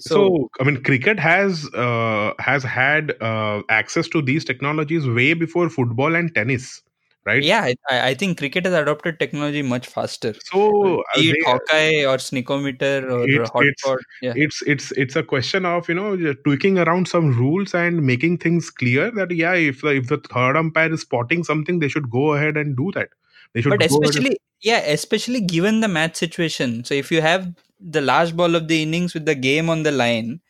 so, 0.00 0.50
i 0.60 0.64
mean 0.64 0.82
cricket 0.82 1.18
has 1.18 1.66
uh, 1.74 2.32
has 2.38 2.62
had 2.62 3.12
uh, 3.20 3.62
access 3.68 4.08
to 4.08 4.22
these 4.22 4.44
technologies 4.44 5.06
way 5.20 5.34
before 5.34 5.68
football 5.68 6.14
and 6.14 6.34
tennis 6.34 6.82
right 7.24 7.42
Yeah, 7.48 7.66
I- 7.88 8.00
I, 8.10 8.14
think 8.20 8.38
cricket 8.38 8.64
has 8.68 8.74
adopted 8.74 9.18
technology 9.20 9.62
much 9.62 9.86
faster. 9.86 10.30
so 10.46 11.02
Be 11.14 11.30
it 11.30 11.36
they- 11.36 11.44
Hawkeye 11.50 12.04
or 12.12 12.16
Snickometer 12.24 12.94
or 13.16 13.20
It's- 13.34 13.50
Hotspot. 13.58 13.98
Yeah. 14.22 14.32
it's 14.46 14.62
it's 14.74 14.90
it's 15.04 15.14
a 15.20 15.22
question 15.22 15.64
of 15.64 15.88
you 15.88 15.94
know 15.98 16.08
tweaking 16.48 16.78
around 16.86 17.06
some 17.12 17.30
rules 17.42 17.74
and 17.82 18.02
making 18.12 18.38
things 18.46 18.70
clear 18.70 19.10
that 19.20 19.30
yeah 19.42 19.54
if 19.54 19.82
the, 19.82 19.94
if 20.00 20.08
the 20.08 20.18
third 20.32 20.56
umpire 20.62 20.92
is 20.92 21.02
spotting 21.02 21.44
something 21.44 21.78
they 21.84 21.88
should 21.96 22.10
go 22.10 22.32
ahead 22.34 22.56
and 22.64 22.76
do 22.76 22.90
that 22.98 23.10
they 23.52 23.60
should 23.60 23.70
but 23.70 23.78
go 23.78 23.84
ahead 23.86 24.00
and- 24.02 24.10
especially 24.10 24.36
yeah 24.62 24.78
especially 24.96 25.40
given 25.40 25.80
the 25.80 25.88
match 25.88 26.16
situation. 26.16 26.84
So 26.84 26.94
if 26.94 27.10
you 27.10 27.20
have 27.20 27.52
the 27.80 28.00
last 28.00 28.36
ball 28.36 28.54
of 28.54 28.68
the 28.68 28.82
innings 28.82 29.14
with 29.14 29.24
the 29.26 29.34
game 29.34 29.68
on 29.68 29.82
the 29.82 29.92
line 29.92 30.40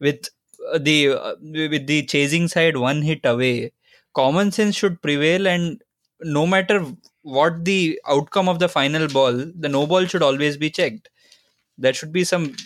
with 0.00 0.28
uh, 0.72 0.78
the 0.78 1.08
uh, 1.10 1.34
with 1.42 1.86
the 1.86 2.04
chasing 2.06 2.48
side 2.48 2.76
one 2.76 3.02
hit 3.02 3.20
away 3.24 3.72
common 4.14 4.52
sense 4.52 4.76
should 4.76 5.00
prevail 5.02 5.46
and 5.46 5.82
no 6.22 6.46
matter 6.46 6.84
what 7.22 7.64
the 7.64 8.00
outcome 8.08 8.48
of 8.48 8.58
the 8.60 8.68
final 8.68 9.08
ball 9.08 9.32
the 9.32 9.68
no 9.68 9.86
ball 9.86 10.06
should 10.06 10.22
always 10.22 10.56
be 10.56 10.70
checked. 10.70 11.10
There 11.78 11.94
should 11.94 12.12
be 12.12 12.24
some 12.24 12.56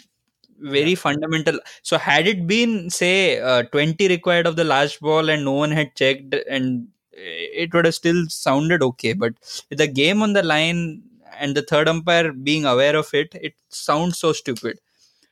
very 0.61 0.95
fundamental. 0.95 1.59
So 1.83 1.99
had 1.99 2.27
it 2.27 2.47
been 2.47 2.91
say 2.91 3.41
uh, 3.41 3.65
20 3.65 4.09
required 4.09 4.47
of 4.47 4.57
the 4.57 4.65
last 4.65 5.01
ball 5.01 5.31
and 5.31 5.45
no 5.45 5.53
one 5.53 5.71
had 5.73 5.95
checked 5.97 6.35
and 6.49 6.89
it 7.17 7.73
would 7.73 7.85
have 7.85 7.95
still 7.95 8.25
sounded 8.29 8.83
okay 8.83 9.13
but 9.13 9.33
with 9.71 9.79
the 9.79 9.87
game 9.87 10.23
on 10.23 10.33
the 10.33 10.43
line 10.43 11.03
and 11.39 11.57
the 11.57 11.63
third 11.63 11.89
umpire 11.89 12.33
being 12.33 12.65
aware 12.65 12.97
of 12.97 13.13
it 13.13 13.35
it 13.41 13.55
sounds 13.69 14.19
so 14.19 14.33
stupid 14.33 14.79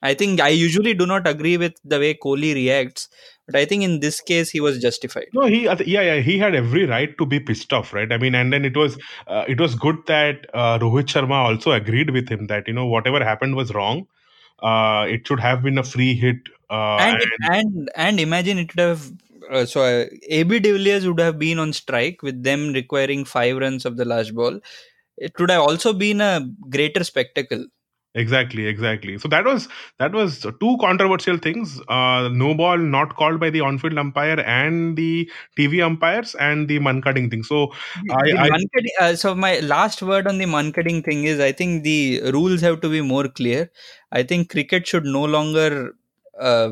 i 0.02 0.14
think 0.14 0.40
i 0.40 0.48
usually 0.48 0.94
do 0.94 1.06
not 1.06 1.26
agree 1.26 1.56
with 1.56 1.74
the 1.84 1.98
way 1.98 2.14
kohli 2.14 2.54
reacts 2.54 3.08
but 3.46 3.56
i 3.56 3.64
think 3.64 3.82
in 3.82 4.00
this 4.00 4.20
case 4.20 4.50
he 4.50 4.60
was 4.60 4.78
justified 4.78 5.26
No, 5.32 5.46
he 5.46 5.64
yeah 5.64 6.02
yeah 6.02 6.20
he 6.20 6.38
had 6.38 6.54
every 6.54 6.86
right 6.86 7.16
to 7.18 7.26
be 7.26 7.40
pissed 7.40 7.72
off, 7.72 7.92
right? 7.92 8.12
I 8.12 8.18
mean, 8.18 8.34
and 8.34 8.52
then 8.52 8.64
it 8.64 8.76
was 8.76 8.98
uh, 9.26 9.44
it 9.48 9.60
was 9.60 9.74
good 9.74 9.96
that 10.06 10.46
uh, 10.54 10.78
Rohit 10.78 11.06
Sharma 11.14 11.38
also 11.46 11.72
agreed 11.72 12.10
with 12.10 12.28
him 12.28 12.46
that 12.46 12.68
you 12.68 12.74
know 12.74 12.86
whatever 12.86 13.22
happened 13.24 13.56
was 13.56 13.74
wrong. 13.74 14.06
Uh, 14.62 15.06
it 15.08 15.26
should 15.26 15.40
have 15.40 15.62
been 15.62 15.78
a 15.78 15.82
free 15.82 16.14
hit. 16.14 16.36
Uh, 16.70 16.98
and 17.00 17.22
and, 17.22 17.56
and 17.56 17.90
and 17.96 18.20
imagine 18.20 18.58
it 18.58 18.74
would 18.76 18.82
have 18.82 19.12
uh, 19.50 19.66
so 19.66 19.82
uh, 19.82 20.06
AB 20.28 20.60
de 20.60 20.72
Villiers 20.72 21.06
would 21.06 21.20
have 21.20 21.38
been 21.38 21.58
on 21.58 21.72
strike 21.72 22.22
with 22.22 22.42
them 22.42 22.72
requiring 22.72 23.24
five 23.24 23.56
runs 23.56 23.84
of 23.84 23.96
the 23.96 24.04
last 24.04 24.34
ball. 24.34 24.60
It 25.16 25.32
would 25.38 25.50
have 25.50 25.62
also 25.62 25.92
been 25.92 26.20
a 26.20 26.48
greater 26.68 27.04
spectacle. 27.04 27.66
exactly, 28.14 28.66
exactly. 28.66 29.18
So 29.18 29.28
that 29.28 29.44
was 29.44 29.68
that 29.98 30.12
was 30.12 30.40
two 30.60 30.76
controversial 30.80 31.38
things. 31.38 31.80
Uh, 31.88 32.28
no 32.32 32.54
ball 32.54 32.78
not 32.78 33.16
called 33.16 33.40
by 33.40 33.50
the 33.50 33.60
on-field 33.60 33.98
umpire 33.98 34.40
and 34.40 34.96
the 34.96 35.30
TV 35.56 35.82
umpires 35.82 36.34
and 36.34 36.68
the 36.68 36.78
Mankading 36.78 37.30
thing. 37.30 37.42
So 37.42 37.72
I, 38.10 38.32
I 38.32 38.50
uh, 39.00 39.16
so 39.16 39.34
my 39.34 39.60
last 39.60 40.02
word 40.02 40.26
on 40.26 40.38
the 40.38 40.46
Mankading 40.46 41.04
thing 41.04 41.24
is 41.24 41.40
I 41.40 41.52
think 41.52 41.84
the 41.84 42.22
rules 42.32 42.60
have 42.62 42.80
to 42.82 42.88
be 42.88 43.00
more 43.00 43.28
clear. 43.28 43.70
I 44.10 44.22
think 44.22 44.50
cricket 44.50 44.86
should 44.86 45.04
no 45.04 45.24
longer. 45.24 45.94
Uh, 46.50 46.70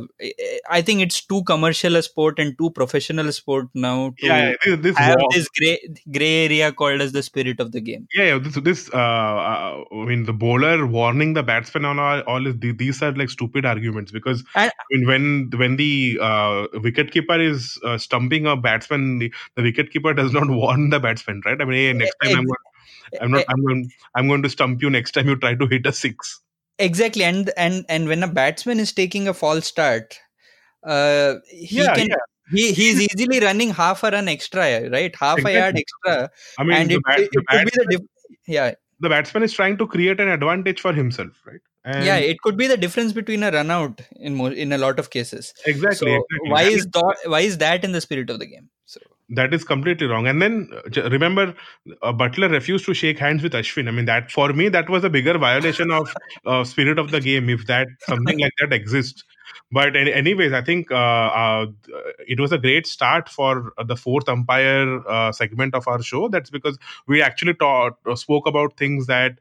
I 0.68 0.82
think 0.82 1.00
it's 1.00 1.24
too 1.24 1.42
commercial 1.44 1.96
a 1.96 2.02
sport 2.02 2.38
and 2.44 2.56
too 2.58 2.70
professional 2.70 3.28
a 3.28 3.32
sport 3.32 3.68
now 3.74 4.10
to 4.18 4.26
yeah, 4.26 4.38
yeah, 4.66 4.76
this, 4.76 4.80
this 4.86 4.96
have 4.98 5.18
war- 5.18 5.28
this 5.34 5.48
gray 5.58 5.78
gray 6.16 6.32
area 6.46 6.72
called 6.72 7.00
as 7.00 7.12
the 7.12 7.22
spirit 7.22 7.60
of 7.60 7.70
the 7.70 7.80
game. 7.80 8.08
Yeah, 8.14 8.24
yeah. 8.30 8.38
This, 8.38 8.54
this 8.68 8.90
uh, 8.92 8.96
uh, 8.96 9.84
I 9.92 10.04
mean, 10.06 10.24
the 10.24 10.32
bowler 10.32 10.86
warning 10.86 11.34
the 11.34 11.44
batsman 11.44 11.84
on 11.84 11.98
all, 11.98 12.20
all 12.22 12.46
is, 12.46 12.56
these 12.58 13.00
are 13.02 13.12
like 13.12 13.30
stupid 13.30 13.64
arguments 13.64 14.10
because 14.10 14.42
And- 14.56 14.72
I 14.78 14.84
mean, 14.90 15.06
when 15.06 15.50
when 15.64 15.76
the 15.76 16.18
uh, 16.20 16.66
wicketkeeper 16.88 17.40
is 17.40 17.78
uh, 17.84 17.96
stumping 17.98 18.46
a 18.46 18.56
batsman, 18.56 19.18
the, 19.20 19.32
the 19.54 19.62
wicketkeeper 19.62 20.16
does 20.16 20.32
not 20.32 20.50
warn 20.60 20.90
the 20.90 20.98
batsman, 20.98 21.42
right? 21.46 21.60
I 21.60 21.64
mean, 21.64 21.74
hey, 21.74 21.92
next 21.92 22.16
time 22.24 22.38
I'm, 22.38 22.44
going, 22.44 22.56
I'm 23.20 23.30
not, 23.30 23.44
I'm 23.48 23.64
going, 23.64 23.90
I'm 24.16 24.28
going 24.28 24.42
to 24.42 24.48
stump 24.50 24.82
you 24.82 24.90
next 24.90 25.12
time 25.12 25.28
you 25.28 25.36
try 25.36 25.54
to 25.54 25.66
hit 25.66 25.86
a 25.86 25.92
six. 25.92 26.40
Exactly 26.80 27.24
and 27.24 27.52
and 27.56 27.84
and 27.88 28.08
when 28.08 28.22
a 28.22 28.28
batsman 28.28 28.80
is 28.80 28.92
taking 28.92 29.28
a 29.28 29.34
false 29.34 29.66
start 29.66 30.18
uh 30.84 31.34
he 31.48 31.82
Yeah, 31.84 31.94
can 31.94 32.08
yeah. 32.08 32.16
he 32.52 32.72
he's 32.72 33.00
easily 33.00 33.40
running 33.40 33.70
half 33.70 34.02
a 34.02 34.10
run 34.10 34.28
extra, 34.28 34.88
right? 34.90 35.14
Half 35.14 35.44
a 35.44 35.54
yard 35.54 35.76
extra, 35.78 36.30
I 36.58 36.64
mean, 36.64 36.76
and 36.76 36.90
the, 36.90 36.94
it, 36.96 37.02
bat, 37.06 37.18
it, 37.18 37.30
could 37.48 37.64
be 37.64 37.70
the 37.72 37.86
batsman, 37.86 37.88
dif- 37.90 38.36
yeah 38.46 38.74
the 39.00 39.08
batsman 39.08 39.42
is 39.42 39.52
trying 39.52 39.78
to 39.78 39.86
create 39.86 40.20
an 40.20 40.28
advantage 40.28 40.80
for 40.80 40.92
himself, 40.92 41.32
right? 41.46 41.60
And 41.84 42.04
yeah 42.04 42.16
it 42.16 42.40
could 42.42 42.56
be 42.56 42.66
the 42.66 42.76
difference 42.76 43.12
between 43.12 43.42
a 43.42 43.50
run 43.50 43.70
out 43.70 44.00
in 44.16 44.34
mo- 44.34 44.46
in 44.46 44.72
a 44.72 44.78
lot 44.78 44.98
of 44.98 45.10
cases. 45.10 45.52
exactly, 45.66 46.12
So 46.12 46.16
exactly. 46.16 46.50
why 46.50 46.62
is 46.64 46.86
that 46.86 47.16
why 47.26 47.40
is 47.40 47.58
that 47.58 47.84
in 47.84 47.92
the 47.92 48.00
spirit 48.00 48.30
of 48.30 48.38
the 48.38 48.46
game? 48.46 48.70
So 48.86 49.00
that 49.30 49.54
is 49.54 49.64
completely 49.64 50.06
wrong. 50.06 50.26
And 50.26 50.42
then 50.42 50.68
uh, 50.96 51.08
remember, 51.10 51.54
uh, 52.02 52.12
Buttler 52.12 52.50
refused 52.50 52.84
to 52.86 52.94
shake 52.94 53.18
hands 53.18 53.42
with 53.42 53.52
Ashwin. 53.52 53.88
I 53.88 53.92
mean, 53.92 54.06
that 54.06 54.30
for 54.30 54.52
me, 54.52 54.68
that 54.68 54.90
was 54.90 55.04
a 55.04 55.10
bigger 55.10 55.38
violation 55.38 55.90
of 55.90 56.12
uh, 56.44 56.64
spirit 56.64 56.98
of 56.98 57.10
the 57.10 57.20
game 57.20 57.48
if 57.48 57.66
that 57.66 57.88
something 58.00 58.38
like 58.38 58.52
that 58.60 58.72
exists. 58.72 59.24
But 59.72 59.96
any, 59.96 60.12
anyways, 60.12 60.52
I 60.52 60.62
think 60.62 60.90
uh, 60.90 60.94
uh, 60.94 61.66
it 62.26 62.40
was 62.40 62.52
a 62.52 62.58
great 62.58 62.86
start 62.86 63.28
for 63.28 63.72
uh, 63.78 63.84
the 63.84 63.96
fourth 63.96 64.28
umpire 64.28 65.32
segment 65.32 65.74
of 65.74 65.86
our 65.86 66.02
show. 66.02 66.28
That's 66.28 66.50
because 66.50 66.78
we 67.06 67.22
actually 67.22 67.54
taught, 67.54 67.94
spoke 68.16 68.46
about 68.46 68.76
things 68.76 69.06
that 69.06 69.38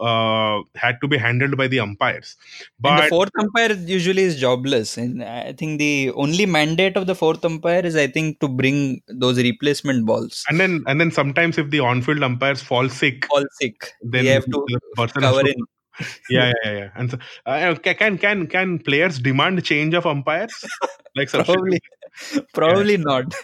uh, 0.00 0.62
had 0.74 1.00
to 1.02 1.08
be 1.08 1.16
handled 1.16 1.56
by 1.56 1.68
the 1.68 1.80
umpires. 1.80 2.36
and 2.84 2.98
the 2.98 3.02
But 3.02 3.08
fourth 3.08 3.30
umpire 3.38 3.72
usually 3.72 4.22
is 4.22 4.40
jobless, 4.40 4.96
and 4.96 5.22
I 5.22 5.52
think 5.52 5.78
the 5.78 6.12
only 6.14 6.46
mandate 6.46 6.96
of 6.96 7.06
the 7.06 7.14
fourth 7.14 7.44
umpire 7.44 7.84
is 7.84 7.96
I 7.96 8.06
think 8.06 8.40
to 8.40 8.48
bring 8.48 9.02
those 9.08 9.38
replacement 9.38 10.06
balls. 10.06 10.44
and 10.48 10.58
then 10.58 10.82
and 10.86 11.00
then 11.00 11.10
sometimes 11.10 11.58
if 11.58 11.70
the 11.70 11.80
on-field 11.80 12.22
umpires 12.22 12.62
fall 12.62 12.88
sick, 12.88 13.26
fall 13.26 13.44
sick, 13.60 13.92
then 14.02 14.24
you 14.24 14.30
have 14.32 14.44
to 14.44 14.64
the 14.66 14.80
person 14.96 15.22
cover 15.22 15.46
in. 15.46 15.54
yeah, 16.30 16.52
yeah, 16.64 16.72
yeah. 16.72 16.88
And 16.94 17.10
so, 17.10 17.18
uh, 17.46 17.74
can 17.74 18.18
can 18.18 18.46
can 18.46 18.78
players 18.78 19.18
demand 19.18 19.62
change 19.64 19.94
of 19.94 20.06
umpires? 20.06 20.52
Like? 21.16 21.28
Probably, 21.28 21.80
probably 22.54 22.96
not. 22.96 23.34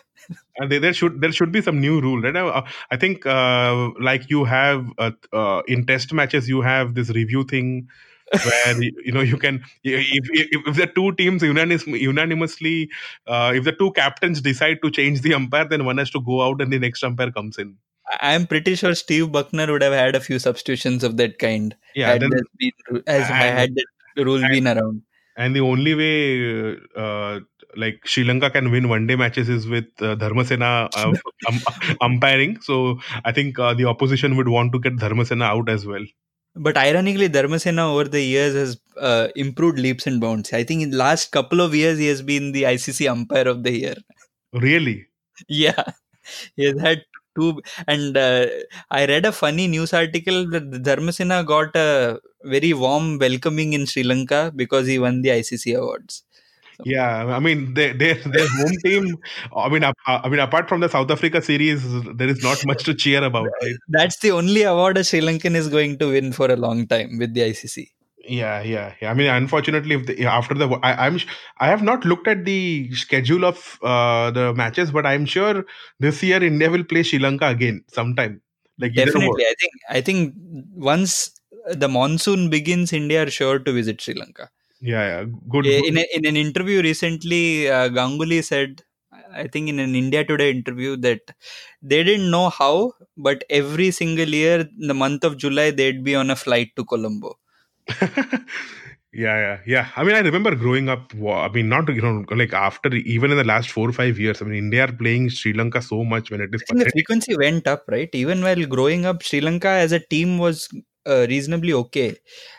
And 0.59 0.71
there, 0.73 0.81
there 0.81 0.93
should 0.95 1.21
there 1.21 1.33
should 1.33 1.53
be 1.53 1.61
some 1.63 1.81
new 1.81 2.01
rule, 2.01 2.21
right? 2.23 2.35
Uh, 2.37 2.63
I 2.91 2.97
think 2.97 3.27
uh, 3.27 3.91
like 4.01 4.31
you 4.31 4.45
have 4.45 4.87
uh, 4.99 5.11
uh, 5.33 5.63
in 5.69 5.87
test 5.87 6.13
matches, 6.13 6.49
you 6.49 6.61
have 6.63 6.95
this 6.95 7.11
review 7.11 7.45
thing 7.45 7.89
where 8.33 8.83
you, 8.83 9.13
know 9.13 9.21
you 9.21 9.37
can 9.37 9.63
if, 9.85 10.29
if, 10.33 10.67
if 10.67 10.77
the 10.77 10.87
two 10.87 11.13
teams 11.13 11.43
unanimous, 11.43 11.87
unanimously 11.87 12.89
uh, 13.27 13.53
if 13.55 13.65
the 13.65 13.73
two 13.73 13.93
captains 13.93 14.41
decide 14.41 14.79
to 14.83 14.91
change 14.91 15.21
the 15.21 15.35
umpire, 15.35 15.69
then 15.69 15.85
one 15.85 15.99
has 15.99 16.11
to 16.11 16.21
go 16.21 16.43
out 16.43 16.61
and 16.61 16.73
the 16.73 16.79
next 16.79 17.05
umpire 17.05 17.31
comes 17.31 17.59
in. 17.59 17.77
I- 18.11 18.35
I'm 18.35 18.47
pretty 18.47 18.75
sure 18.77 18.95
Steve 18.95 19.27
Bucknor 19.27 19.71
would 19.71 19.83
have 19.83 19.93
had 19.93 20.15
a 20.17 20.21
few 20.21 20.39
substitutions 20.39 21.05
of 21.05 21.17
that 21.19 21.39
kind. 21.39 21.77
Yeah, 21.95 22.09
had 22.13 22.23
then 22.23 22.31
been, 22.59 23.03
as 23.07 23.29
and- 23.31 23.59
had 23.59 23.75
that 23.77 24.25
rule 24.25 24.43
and- 24.43 24.51
been 24.51 24.67
around. 24.67 25.03
and 25.37 25.55
the 25.55 25.61
only 25.61 25.95
way 25.95 26.77
uh, 26.97 27.41
like 27.77 28.01
Sri 28.05 28.25
Lanka 28.25 28.51
can 28.51 28.71
win 28.71 28.89
one 28.89 29.07
day 29.07 29.17
matches 29.17 29.49
is 29.49 29.67
with 29.67 29.87
uh, 30.01 30.17
Dharmasena 30.17 30.89
uh, 30.97 31.13
um, 31.49 31.61
umpiring. 32.01 32.61
So 32.61 32.99
I 33.25 33.33
think 33.33 33.59
uh, 33.59 33.75
the 33.75 33.85
opposition 33.85 34.37
would 34.37 34.49
want 34.49 34.73
to 34.73 34.81
get 34.81 34.97
Dharmasena 34.97 35.45
out 35.45 35.69
as 35.69 35.87
well. 35.87 36.05
But 36.55 36.77
ironically, 36.79 37.29
Dharmasena 37.29 37.91
over 37.91 38.05
the 38.05 38.23
years 38.23 38.55
has 38.55 38.81
uh, 38.99 39.29
improved 39.37 39.79
leaps 39.79 40.07
and 40.07 40.21
bounds. 40.21 40.53
I 40.53 40.65
think 40.65 40.83
in 40.83 40.91
the 40.91 40.97
last 40.97 41.31
couple 41.31 41.61
of 41.61 41.75
years, 41.75 41.99
he 41.99 42.07
has 42.07 42.23
been 42.23 42.53
the 42.53 42.63
ICC 42.63 43.11
umpire 43.11 43.47
of 43.47 43.63
the 43.63 43.73
year. 43.73 43.97
Really? 44.53 45.07
Yeah, 45.49 45.85
he 46.57 46.65
has 46.65 46.81
had 46.81 47.03
two. 47.37 47.61
And 47.87 48.17
uh, 48.17 48.47
I 48.91 49.05
read 49.07 49.27
a 49.27 49.33
funny 49.33 49.69
news 49.69 49.93
article 49.93 50.49
that 50.51 50.71
Dharmasena 50.71 51.45
got 51.45 51.77
a 51.77 52.21
very 52.43 52.73
warm 52.73 53.19
welcoming 53.19 53.75
in 53.75 53.85
Sri 53.87 54.03
Lanka 54.03 54.53
because 54.57 54.87
he 54.87 54.99
won 54.99 55.23
the 55.23 55.29
ICC 55.29 55.77
awards. 55.77 56.23
Yeah, 56.85 57.27
I 57.37 57.39
mean 57.39 57.75
their 57.75 57.95
their, 57.95 58.15
their 58.15 58.49
home 58.49 58.77
team. 58.85 59.17
I 59.57 59.69
mean, 59.69 59.83
ap- 59.83 59.97
I 60.07 60.29
mean, 60.29 60.41
apart 60.41 60.69
from 60.69 60.81
the 60.81 60.89
South 60.89 61.11
Africa 61.11 61.41
series, 61.43 61.83
there 62.15 62.29
is 62.29 62.43
not 62.43 62.65
much 62.67 62.85
to 62.85 62.95
cheer 62.95 63.23
about. 63.25 63.49
Right? 63.63 63.77
That's 63.89 64.19
the 64.19 64.33
only 64.33 64.63
award 64.63 64.99
a 64.99 65.05
Sri 65.05 65.21
Lankan 65.21 65.55
is 65.55 65.69
going 65.69 65.99
to 65.99 66.09
win 66.09 66.33
for 66.33 66.51
a 66.51 66.57
long 66.57 66.87
time 66.87 67.19
with 67.19 67.35
the 67.35 67.43
ICC. 67.43 67.91
Yeah, 68.29 68.61
yeah, 68.63 68.95
yeah. 69.01 69.11
I 69.11 69.15
mean, 69.15 69.29
unfortunately, 69.29 69.95
if 69.95 70.07
the, 70.07 70.27
after 70.27 70.55
the, 70.55 70.69
I, 70.83 71.07
I'm, 71.07 71.21
I 71.59 71.69
have 71.69 71.83
not 71.83 72.05
looked 72.05 72.27
at 72.27 72.45
the 72.45 72.93
schedule 72.93 73.45
of 73.45 73.79
uh, 73.83 74.31
the 74.33 74.53
matches, 74.55 74.91
but 74.91 75.07
I'm 75.07 75.27
sure 75.27 75.65
this 76.01 76.23
year 76.23 76.43
India 76.43 76.71
will 76.71 76.85
play 76.85 77.03
Sri 77.03 77.19
Lanka 77.19 77.47
again 77.47 77.85
sometime. 77.89 78.41
Like 78.79 78.95
Definitely. 78.95 79.45
I 79.45 79.55
think 79.59 79.73
I 79.89 80.01
think 80.01 80.35
once 80.75 81.31
the 81.71 81.89
monsoon 81.89 82.51
begins, 82.51 82.93
India 82.93 83.23
are 83.23 83.31
sure 83.31 83.59
to 83.59 83.73
visit 83.73 84.01
Sri 84.01 84.15
Lanka. 84.15 84.51
Yeah, 84.87 85.05
yeah. 85.11 85.25
Good. 85.49 85.67
In, 85.67 85.99
a, 85.99 86.07
in 86.15 86.27
an 86.27 86.37
interview 86.37 86.81
recently, 86.81 87.69
uh, 87.69 87.89
Ganguly 87.89 88.43
said, 88.45 88.83
I 89.33 89.49
think 89.49 89.69
in 89.69 89.79
an 89.81 89.95
India 89.95 90.25
Today 90.25 90.51
interview, 90.51 90.97
that 90.99 91.21
they 91.83 92.05
didn't 92.05 92.31
know 92.31 92.51
how, 92.51 92.93
but 93.17 93.43
every 93.51 93.91
single 93.91 94.29
year, 94.29 94.61
in 94.61 94.87
the 94.87 94.95
month 94.95 95.25
of 95.25 95.37
July, 95.37 95.71
they'd 95.73 96.05
be 96.05 96.15
on 96.15 96.31
a 96.31 96.37
flight 96.37 96.71
to 96.77 96.85
Colombo. 96.85 97.39
yeah, 98.03 98.47
yeah, 99.13 99.59
yeah. 99.67 99.89
I 99.97 100.05
mean, 100.05 100.15
I 100.15 100.21
remember 100.21 100.55
growing 100.55 100.89
up. 100.89 101.13
I 101.15 101.49
mean, 101.49 101.69
not 101.69 101.89
you 101.89 102.03
know, 102.03 102.25
like 102.31 102.53
after 102.53 102.95
even 102.95 103.31
in 103.31 103.37
the 103.37 103.45
last 103.45 103.71
four 103.71 103.89
or 103.89 103.93
five 103.93 104.19
years. 104.19 104.41
I 104.41 104.45
mean, 104.45 104.59
India 104.65 104.85
are 104.85 104.93
playing 104.93 105.31
Sri 105.31 105.53
Lanka 105.53 105.83
so 105.83 106.05
much 106.05 106.31
when 106.31 106.41
it 106.41 106.55
is 106.55 106.63
the 106.69 106.91
frequency 106.93 107.37
went 107.37 107.67
up, 107.67 107.85
right? 107.89 108.11
Even 108.13 108.43
while 108.43 108.65
growing 108.67 109.07
up, 109.07 109.23
Sri 109.23 109.41
Lanka 109.41 109.69
as 109.69 109.93
a 109.93 110.01
team 110.01 110.39
was 110.39 110.69
uh, 111.07 111.27
reasonably 111.29 111.73
okay. 111.73 112.17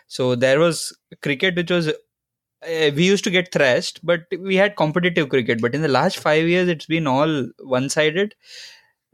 So 0.07 0.35
there 0.35 0.59
was 0.59 0.97
cricket 1.21 1.55
which 1.55 1.71
was. 1.71 1.93
Uh, 2.67 2.91
we 2.95 3.05
used 3.05 3.23
to 3.23 3.29
get 3.29 3.51
thrashed, 3.51 3.99
but 4.03 4.21
we 4.39 4.55
had 4.55 4.75
competitive 4.75 5.29
cricket. 5.29 5.61
But 5.61 5.73
in 5.73 5.81
the 5.81 5.87
last 5.87 6.17
five 6.17 6.47
years, 6.47 6.67
it's 6.67 6.85
been 6.85 7.07
all 7.07 7.47
one 7.59 7.89
sided. 7.89 8.35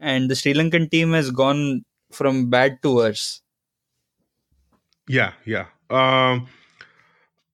And 0.00 0.28
the 0.28 0.34
Sri 0.34 0.54
Lankan 0.54 0.90
team 0.90 1.12
has 1.12 1.30
gone 1.30 1.84
from 2.10 2.50
bad 2.50 2.82
to 2.82 2.94
worse. 2.94 3.42
Yeah, 5.08 5.32
yeah. 5.44 5.66
Um, 5.90 6.48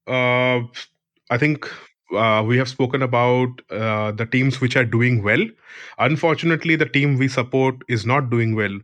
uh, 0.06 0.60
I 1.30 1.38
think 1.38 1.68
uh, 2.14 2.44
we 2.46 2.56
have 2.58 2.68
spoken 2.68 3.02
about 3.02 3.48
uh, 3.70 4.12
the 4.12 4.26
teams 4.26 4.60
which 4.60 4.76
are 4.76 4.84
doing 4.84 5.22
well. 5.22 5.44
Unfortunately, 5.98 6.76
the 6.76 6.86
team 6.86 7.16
we 7.16 7.28
support 7.28 7.76
is 7.88 8.06
not 8.06 8.30
doing 8.30 8.54
well. 8.54 8.78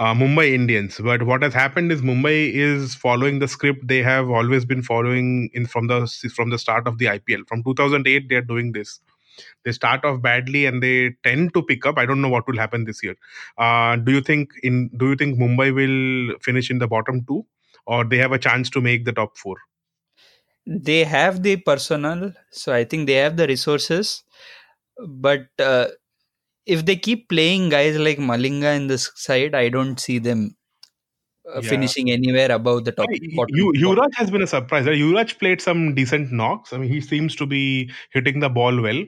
Uh, 0.00 0.14
Mumbai 0.14 0.54
Indians. 0.54 0.98
But 0.98 1.22
what 1.24 1.42
has 1.42 1.54
happened 1.54 1.92
is 1.92 2.00
Mumbai 2.00 2.52
is 2.54 2.94
following 2.94 3.38
the 3.38 3.46
script 3.46 3.86
they 3.86 4.02
have 4.02 4.30
always 4.30 4.64
been 4.64 4.82
following 4.82 5.50
in 5.52 5.66
from 5.66 5.88
the 5.88 6.06
from 6.34 6.50
the 6.50 6.58
start 6.58 6.88
of 6.88 6.98
the 6.98 7.04
IPL. 7.04 7.46
From 7.46 7.62
2008, 7.62 8.28
they 8.30 8.36
are 8.36 8.40
doing 8.40 8.72
this. 8.72 8.98
They 9.64 9.72
start 9.72 10.04
off 10.06 10.22
badly 10.22 10.64
and 10.66 10.82
they 10.82 11.10
tend 11.22 11.52
to 11.54 11.62
pick 11.62 11.84
up. 11.86 11.98
I 11.98 12.06
don't 12.06 12.22
know 12.22 12.30
what 12.30 12.48
will 12.48 12.56
happen 12.56 12.84
this 12.84 13.02
year. 13.02 13.14
Uh, 13.58 13.96
do 13.96 14.10
you 14.10 14.22
think 14.22 14.52
in 14.62 14.90
Do 14.96 15.10
you 15.10 15.16
think 15.16 15.38
Mumbai 15.38 15.74
will 15.74 16.38
finish 16.40 16.70
in 16.70 16.78
the 16.78 16.88
bottom 16.88 17.24
two? 17.28 17.44
or 17.86 18.04
they 18.04 18.18
have 18.18 18.32
a 18.32 18.38
chance 18.38 18.70
to 18.70 18.80
make 18.80 19.04
the 19.04 19.12
top 19.12 19.36
four. 19.36 19.56
They 20.66 21.04
have 21.04 21.42
the 21.42 21.56
personnel, 21.56 22.32
so 22.50 22.72
I 22.72 22.84
think 22.84 23.06
they 23.06 23.14
have 23.14 23.36
the 23.36 23.46
resources. 23.46 24.22
But 24.96 25.48
uh, 25.58 25.88
if 26.66 26.84
they 26.86 26.96
keep 26.96 27.28
playing 27.28 27.68
guys 27.70 27.96
like 27.96 28.18
Malinga 28.18 28.76
in 28.76 28.86
this 28.86 29.10
side, 29.14 29.54
I 29.54 29.68
don't 29.68 29.98
see 29.98 30.18
them 30.18 30.56
uh, 31.48 31.60
Yeah. 31.62 31.70
finishing 31.70 32.10
anywhere 32.10 32.52
above 32.52 32.84
the 32.84 32.92
top. 32.92 33.08
You, 33.10 33.36
bottom. 33.36 34.10
Has 34.16 34.30
been 34.30 34.42
a 34.42 34.46
surprise. 34.46 34.86
right? 34.86 34.96
Yuvraj 34.96 35.38
played 35.38 35.60
some 35.60 35.94
decent 35.94 36.30
knocks. 36.32 36.72
I 36.72 36.78
mean, 36.78 36.90
he 36.90 37.00
seems 37.00 37.34
to 37.36 37.46
be 37.46 37.90
hitting 38.12 38.40
the 38.40 38.48
ball 38.48 38.80
well. 38.80 39.02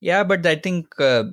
Yeah, 0.00 0.24
but 0.24 0.44
I 0.46 0.56
think 0.56 0.98
uh, 0.98 1.24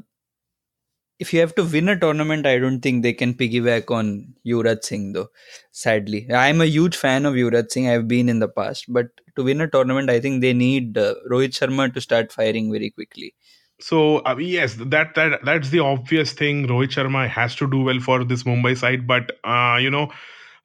if 1.19 1.33
you 1.33 1.39
have 1.39 1.55
to 1.55 1.63
win 1.63 1.89
a 1.89 1.99
tournament, 1.99 2.45
I 2.45 2.59
don't 2.59 2.81
think 2.81 3.01
they 3.03 3.13
can 3.13 3.33
piggyback 3.33 3.89
on 3.91 4.33
Yuvraj 4.45 4.83
Singh, 4.83 5.13
though. 5.13 5.29
Sadly, 5.71 6.27
I'm 6.31 6.61
a 6.61 6.65
huge 6.65 6.95
fan 6.95 7.25
of 7.25 7.33
Yuvraj 7.33 7.71
Singh. 7.71 7.89
I've 7.89 8.07
been 8.07 8.29
in 8.29 8.39
the 8.39 8.47
past, 8.47 8.85
but 8.87 9.07
to 9.35 9.43
win 9.43 9.61
a 9.61 9.67
tournament, 9.67 10.09
I 10.09 10.19
think 10.19 10.41
they 10.41 10.53
need 10.53 10.97
uh, 10.97 11.15
Rohit 11.29 11.49
Sharma 11.59 11.93
to 11.93 12.01
start 12.01 12.31
firing 12.31 12.71
very 12.71 12.89
quickly. 12.91 13.33
So 13.79 14.17
uh, 14.19 14.35
yes, 14.37 14.75
that 14.75 15.15
that 15.15 15.39
that's 15.45 15.69
the 15.69 15.79
obvious 15.79 16.33
thing. 16.33 16.67
Rohit 16.67 16.89
Sharma 16.91 17.27
has 17.29 17.55
to 17.55 17.69
do 17.69 17.81
well 17.81 17.99
for 17.99 18.23
this 18.23 18.43
Mumbai 18.43 18.77
side, 18.77 19.07
but 19.07 19.31
uh, 19.43 19.77
you 19.81 19.89
know, 19.89 20.03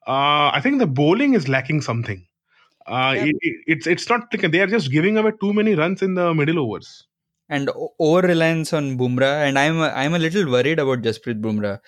uh, 0.07 0.51
I 0.53 0.61
think 0.63 0.79
the 0.81 0.87
bowling 0.87 1.35
is 1.35 1.49
lacking 1.49 1.81
something. 1.83 2.27
Uh, 2.87 3.15
Yeah. 3.17 3.25
it, 3.29 3.37
it, 3.41 3.57
it's 3.67 3.87
it's 3.87 4.09
not 4.09 4.31
they 4.33 4.61
are 4.61 4.67
just 4.67 4.91
giving 4.91 5.17
away 5.17 5.33
too 5.41 5.53
many 5.53 5.75
runs 5.75 6.03
in 6.03 6.15
the 6.15 6.35
middle 6.35 6.59
overs. 6.61 7.05
and 7.49 7.71
over 7.99 8.23
reliance 8.27 8.73
on 8.73 8.97
Bumrah. 8.99 9.47
And 9.47 9.59
I'm 9.59 9.79
a, 9.79 9.89
I'm 9.89 10.15
a 10.15 10.19
little 10.19 10.51
worried 10.51 10.79
about 10.79 11.03
Jasprit 11.03 11.41
Bumrah. 11.41 11.81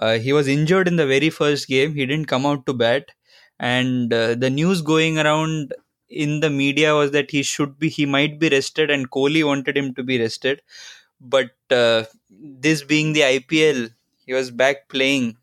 Uh, 0.00 0.18
he 0.18 0.32
was 0.32 0.48
injured 0.48 0.88
in 0.88 0.96
the 0.96 1.06
very 1.06 1.30
first 1.30 1.68
game. 1.68 1.94
He 1.94 2.06
didn't 2.06 2.26
come 2.26 2.46
out 2.46 2.66
to 2.66 2.72
bat, 2.74 3.10
and 3.58 4.12
uh, 4.12 4.34
the 4.34 4.50
news 4.50 4.82
going 4.82 5.18
around 5.18 5.72
in 6.24 6.40
the 6.40 6.50
media 6.50 6.94
was 6.94 7.10
that 7.12 7.30
he 7.30 7.42
should 7.42 7.78
be 7.78 7.88
he 7.88 8.06
might 8.06 8.38
be 8.38 8.48
rested, 8.48 8.90
and 8.90 9.10
Kohli 9.10 9.44
wanted 9.44 9.76
him 9.76 9.94
to 9.94 10.02
be 10.02 10.20
rested. 10.20 10.62
But 11.20 11.50
uh, 11.70 12.04
this 12.30 12.82
being 12.82 13.12
the 13.12 13.22
IPL, 13.22 13.90
he 14.26 14.32
was 14.32 14.50
back 14.50 14.88
playing 14.88 15.36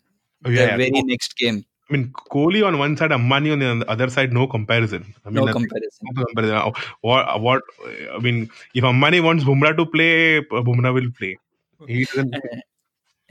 Oh, 0.46 0.50
the 0.50 0.56
yeah, 0.56 0.78
very 0.78 0.92
yeah. 0.96 1.02
next 1.06 1.36
game. 1.38 1.66
I 1.90 1.94
mean, 1.94 2.14
Kohli 2.32 2.66
on 2.66 2.78
one 2.80 2.96
side, 2.98 3.12
Ambani 3.12 3.52
on 3.54 3.60
the 3.80 3.90
other 3.90 4.10
side, 4.10 4.34
no 4.34 4.48
comparison. 4.48 5.04
I 5.26 5.30
mean, 5.30 5.46
no 5.46 5.52
comparison. 5.54 6.08
no 6.14 6.26
comparison. 6.26 6.56
Uh, 6.56 6.72
What, 7.02 7.42
what, 7.42 7.62
I 8.16 8.18
mean, 8.20 8.50
if 8.74 8.84
Ambani 8.84 9.22
wants 9.24 9.44
Bumrah 9.44 9.76
to 9.78 9.86
play, 9.86 10.42
Bumrah 10.42 10.94
will 10.94 11.12
play. 11.20 11.38
He 11.88 12.06
doesn't. 12.06 12.36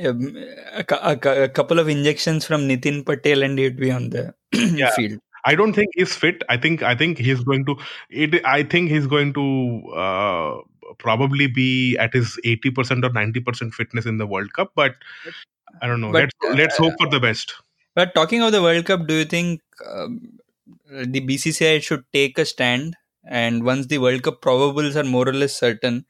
Um, 0.03 0.35
a, 0.72 0.85
a, 1.03 1.42
a 1.44 1.48
couple 1.50 1.79
of 1.79 1.87
injections 1.88 2.46
from 2.46 2.62
Nitin 2.66 3.05
Patel 3.05 3.42
and 3.42 3.59
he'd 3.59 3.76
be 3.76 3.90
on 3.90 4.09
the 4.09 4.35
Yeah. 4.55 4.92
field. 4.92 5.20
I 5.44 5.55
don't 5.55 5.72
think 5.72 5.90
he's 5.94 6.14
fit. 6.14 6.42
I 6.48 6.57
think 6.57 6.83
I 6.83 6.94
think 6.94 7.18
he's 7.18 7.40
going 7.40 7.64
to. 7.66 7.76
It. 8.11 8.44
I 8.44 8.62
think 8.62 8.90
he's 8.90 9.07
going 9.07 9.33
to 9.35 9.92
uh, 9.94 10.59
probably 10.98 11.46
be 11.46 11.96
at 11.98 12.12
his 12.12 12.38
eighty 12.44 12.70
percent 12.70 13.05
or 13.05 13.11
ninety 13.11 13.40
percent 13.40 13.74
fitness 13.74 14.07
in 14.07 14.18
the 14.18 14.26
World 14.26 14.53
Cup. 14.53 14.72
But 14.74 14.96
I 15.81 15.87
don't 15.87 16.00
know. 16.00 16.12
But, 16.12 16.31
let's 16.42 16.59
let's 16.59 16.81
uh, 16.81 16.85
hope 16.85 16.94
for 17.00 17.09
the 17.09 17.20
best. 17.20 17.55
But 17.94 18.14
talking 18.14 18.42
of 18.42 18.53
the 18.53 18.62
World 18.62 18.87
Cup, 18.87 19.07
do 19.07 19.14
you 19.14 19.24
think 19.24 19.61
um, 19.88 20.38
the 20.88 21.20
BCCI 21.20 21.83
should 21.83 22.05
take 22.12 22.38
a 22.38 22.44
stand? 22.44 22.96
And 23.26 23.64
once 23.64 23.87
the 23.87 23.98
World 23.98 24.22
Cup 24.22 24.40
probables 24.40 24.96
are 24.96 25.05
more 25.05 25.29
or 25.29 25.35
less 25.35 25.55
certain, 25.55 26.07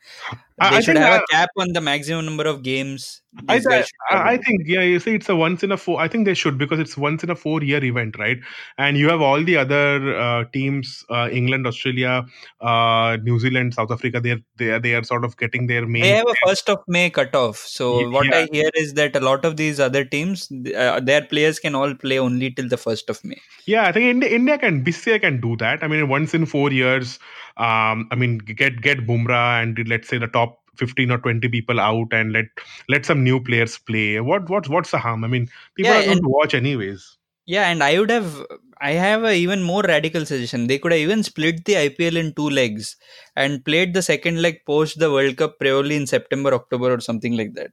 I- 0.61 0.71
they 0.71 0.77
I 0.77 0.81
should 0.81 0.97
have 0.97 1.23
a 1.23 1.27
cap 1.33 1.51
on 1.59 1.73
the 1.73 1.81
maximum 1.81 2.25
number 2.27 2.47
of 2.47 2.63
games. 2.63 3.23
I, 3.49 3.55
I, 3.55 3.59
should 3.61 3.87
I 4.11 4.33
have. 4.33 4.41
think 4.45 4.63
yeah 4.67 4.81
you 4.83 4.99
see 4.99 5.15
it's 5.15 5.29
a 5.29 5.37
once 5.37 5.63
in 5.63 5.71
a 5.71 5.77
four 5.77 6.01
I 6.01 6.09
think 6.09 6.25
they 6.25 6.35
should 6.35 6.59
because 6.59 6.81
it's 6.81 6.97
once 6.97 7.23
in 7.23 7.31
a 7.31 7.37
four 7.37 7.63
year 7.63 7.83
event 7.85 8.19
right 8.19 8.39
and 8.77 8.97
you 8.97 9.09
have 9.09 9.21
all 9.21 9.45
the 9.45 9.57
other 9.57 10.17
uh, 10.19 10.45
teams 10.53 11.05
uh, 11.11 11.29
England 11.31 11.65
Australia 11.65 12.25
uh, 12.61 13.19
New 13.23 13.39
Zealand 13.39 13.75
South 13.75 13.93
Africa 13.93 14.21
they're 14.21 14.41
they 14.57 14.71
are, 14.71 14.81
they 14.81 14.95
are 14.97 15.05
sort 15.05 15.25
of 15.25 15.37
getting 15.37 15.69
their 15.69 15.87
main 15.87 16.03
They 16.03 16.09
have 16.09 16.27
a 16.29 16.35
first 16.45 16.69
of 16.69 16.79
May 16.89 17.09
cutoff. 17.11 17.59
So 17.59 18.01
Ye- 18.01 18.07
what. 18.07 18.35
I 18.35 18.49
hear 18.53 18.71
is 18.75 18.95
that 18.95 19.15
a 19.15 19.21
lot 19.21 19.45
of 19.45 19.57
these 19.57 19.79
other 19.79 20.05
teams, 20.05 20.51
uh, 20.77 20.99
their 21.01 21.23
players 21.23 21.59
can 21.61 21.75
all 21.77 21.95
play 21.95 22.19
only 22.19 22.51
till 22.51 22.69
the 22.69 22.77
first 22.77 23.09
of 23.09 23.23
May. 23.25 23.41
Yeah, 23.67 23.87
I 23.87 23.93
think 23.93 24.07
India, 24.07 24.29
India 24.29 24.59
can 24.59 24.85
BCCI 24.85 25.21
can 25.21 25.41
do 25.41 25.57
that. 25.59 25.83
I 25.85 25.89
mean, 25.89 26.09
once 26.09 26.35
in 26.35 26.47
four 26.47 26.73
years, 26.73 27.19
um, 27.61 28.09
I 28.11 28.15
mean, 28.17 28.39
get 28.39 28.81
get 28.81 29.07
Bumrah 29.07 29.63
and 29.63 29.79
let's 29.89 30.09
say 30.09 30.19
the 30.19 30.27
top 30.29 30.59
fifteen 30.77 31.11
or 31.11 31.19
twenty 31.19 31.49
people 31.49 31.79
out, 31.81 32.13
and 32.13 32.33
let 32.33 32.47
let 32.89 33.07
some 33.07 33.23
new 33.23 33.39
players 33.41 33.79
play. 33.79 34.21
What 34.21 34.49
what 34.49 34.69
what's 34.69 34.91
the 34.93 34.99
harm? 34.99 35.25
I 35.25 35.29
mean, 35.29 35.49
people 35.77 35.93
Yeah, 35.93 35.99
are 36.01 36.05
going 36.05 36.13
and- 36.19 36.23
to 36.23 36.29
watch 36.29 36.55
anyways. 36.55 37.17
Yeah, 37.47 37.69
and 37.69 37.83
I 37.83 37.99
would 37.99 38.11
have, 38.11 38.43
I 38.81 38.93
have 38.93 39.25
a 39.25 39.35
even 39.35 39.63
more 39.63 39.83
radical 39.83 40.25
suggestion. 40.25 40.67
They 40.69 40.79
could 40.79 40.93
have 40.93 41.01
even 41.01 41.25
split 41.25 41.65
the 41.65 41.73
IPL 41.75 42.17
in 42.17 42.33
two 42.35 42.49
legs 42.49 42.97
and 43.35 43.65
played 43.65 43.93
the 43.93 44.03
second 44.03 44.41
leg 44.41 44.61
post 44.67 45.01
the 45.01 45.11
World 45.11 45.37
Cup 45.37 45.59
probably 45.59 45.97
in 45.97 46.07
September, 46.07 46.55
October, 46.55 46.95
or 46.95 47.01
something 47.01 47.37
like 47.37 47.55
that. 47.55 47.73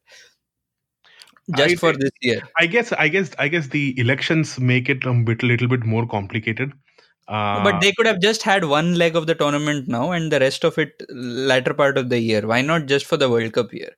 Just 1.55 1.73
I 1.73 1.75
for 1.75 1.93
this 1.93 2.11
year. 2.21 2.41
I 2.57 2.65
guess 2.65 2.91
I 2.93 3.07
guess 3.07 3.31
I 3.39 3.47
guess 3.49 3.67
the 3.67 3.97
elections 3.99 4.59
make 4.59 4.89
it 4.89 5.05
a 5.05 5.13
bit 5.13 5.43
little 5.43 5.67
bit 5.67 5.85
more 5.85 6.07
complicated. 6.07 6.73
Uh, 7.27 7.59
but 7.59 7.79
they 7.81 7.91
could 7.93 8.05
have 8.05 8.19
just 8.21 8.43
had 8.43 8.65
one 8.65 8.95
leg 8.95 9.15
of 9.15 9.27
the 9.27 9.35
tournament 9.35 9.87
now 9.87 10.11
and 10.11 10.31
the 10.31 10.39
rest 10.39 10.63
of 10.63 10.77
it 10.77 11.01
latter 11.09 11.73
part 11.73 11.97
of 11.97 12.09
the 12.09 12.19
year. 12.19 12.45
Why 12.47 12.61
not 12.61 12.85
just 12.85 13.05
for 13.05 13.17
the 13.17 13.29
World 13.29 13.53
Cup 13.53 13.73
year? 13.73 13.91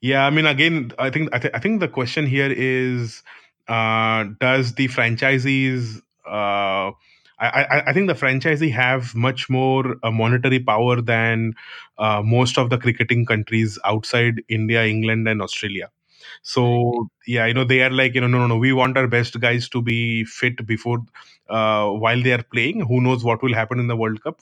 Yeah, 0.00 0.26
I 0.26 0.30
mean, 0.30 0.46
again, 0.46 0.92
I 0.98 1.10
think 1.10 1.30
I, 1.32 1.38
th- 1.38 1.54
I 1.54 1.58
think 1.58 1.80
the 1.80 1.88
question 1.88 2.26
here 2.26 2.52
is, 2.54 3.22
uh, 3.68 4.24
does 4.40 4.74
the 4.74 4.88
franchisees? 4.88 6.00
Uh, 6.26 6.92
I, 7.40 7.64
I 7.70 7.82
I 7.88 7.92
think 7.92 8.08
the 8.08 8.14
franchisee 8.14 8.72
have 8.72 9.14
much 9.14 9.48
more 9.48 9.96
uh, 10.02 10.10
monetary 10.10 10.60
power 10.60 11.00
than 11.00 11.54
uh, 11.98 12.22
most 12.24 12.58
of 12.58 12.70
the 12.70 12.78
cricketing 12.78 13.26
countries 13.26 13.78
outside 13.84 14.42
India, 14.48 14.84
England, 14.84 15.28
and 15.28 15.40
Australia. 15.42 15.90
So 16.42 17.08
yeah, 17.26 17.46
you 17.46 17.54
know 17.54 17.64
they 17.64 17.82
are 17.82 17.90
like 17.90 18.14
you 18.14 18.20
know 18.20 18.26
no 18.28 18.38
no 18.38 18.46
no 18.46 18.56
we 18.56 18.72
want 18.72 18.96
our 18.96 19.06
best 19.08 19.38
guys 19.40 19.68
to 19.70 19.82
be 19.82 20.24
fit 20.24 20.66
before 20.66 21.00
uh, 21.48 21.88
while 21.90 22.22
they 22.22 22.32
are 22.32 22.42
playing. 22.42 22.80
Who 22.80 23.00
knows 23.00 23.24
what 23.24 23.42
will 23.42 23.54
happen 23.54 23.78
in 23.78 23.86
the 23.88 23.96
World 23.96 24.22
Cup? 24.22 24.40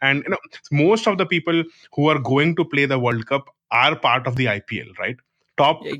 And 0.00 0.22
you 0.24 0.30
know 0.30 0.38
most 0.70 1.06
of 1.06 1.18
the 1.18 1.26
people 1.26 1.62
who 1.94 2.08
are 2.08 2.18
going 2.18 2.56
to 2.56 2.64
play 2.64 2.86
the 2.86 2.98
World 2.98 3.26
Cup 3.26 3.48
are 3.70 3.96
part 3.96 4.26
of 4.26 4.36
the 4.36 4.46
IPL, 4.46 4.96
right? 4.98 5.16
Top 5.56 5.82
Yeah. 5.84 5.92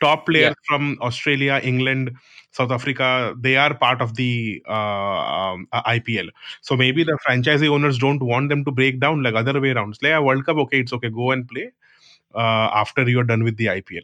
top 0.00 0.26
players 0.26 0.54
from 0.66 0.96
Australia, 1.02 1.60
England, 1.62 2.12
South 2.52 2.70
Africa, 2.70 3.34
they 3.38 3.56
are 3.56 3.74
part 3.74 4.00
of 4.00 4.14
the 4.14 4.62
uh, 4.68 4.72
um, 4.72 5.66
uh, 5.72 5.82
IPL. 5.82 6.28
So 6.60 6.76
maybe 6.76 7.02
the 7.04 7.18
franchisee 7.26 7.68
owners 7.68 7.98
don't 7.98 8.22
want 8.22 8.48
them 8.48 8.64
to 8.64 8.70
break 8.70 9.00
down 9.00 9.22
like 9.22 9.34
other 9.34 9.60
way 9.60 9.70
around. 9.70 9.90
It's 9.90 10.02
like 10.02 10.12
a 10.12 10.22
World 10.22 10.46
Cup, 10.46 10.56
okay, 10.58 10.80
it's 10.80 10.92
okay, 10.92 11.10
go 11.10 11.32
and 11.32 11.46
play 11.48 11.72
uh, 12.34 12.70
after 12.72 13.08
you're 13.08 13.24
done 13.24 13.42
with 13.44 13.56
the 13.56 13.66
IPL. 13.66 14.02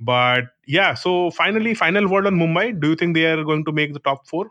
But 0.00 0.44
yeah, 0.66 0.94
so 0.94 1.30
finally, 1.30 1.74
final 1.74 2.08
word 2.08 2.26
on 2.26 2.36
Mumbai. 2.36 2.78
Do 2.80 2.90
you 2.90 2.96
think 2.96 3.14
they 3.14 3.26
are 3.26 3.42
going 3.44 3.64
to 3.64 3.72
make 3.72 3.92
the 3.92 4.00
top 4.00 4.26
four 4.26 4.50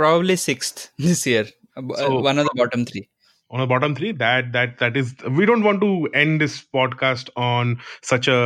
Probably 0.00 0.36
sixth 0.36 0.90
this 1.06 1.26
year. 1.32 1.44
B- 1.44 1.94
uh, 1.94 1.96
So- 2.04 2.20
one 2.28 2.38
of 2.42 2.46
the 2.50 2.54
bottom 2.62 2.84
three. 2.90 3.06
on 3.50 3.60
the 3.62 3.66
bottom 3.70 3.94
three? 3.98 4.10
That 4.22 4.52
that 4.56 4.78
that 4.82 4.96
is. 5.00 5.08
We 5.38 5.46
don't 5.50 5.64
want 5.68 5.80
to 5.84 5.90
end 6.22 6.40
this 6.44 6.54
podcast 6.76 7.30
on 7.46 7.72
such 8.10 8.28
a 8.34 8.36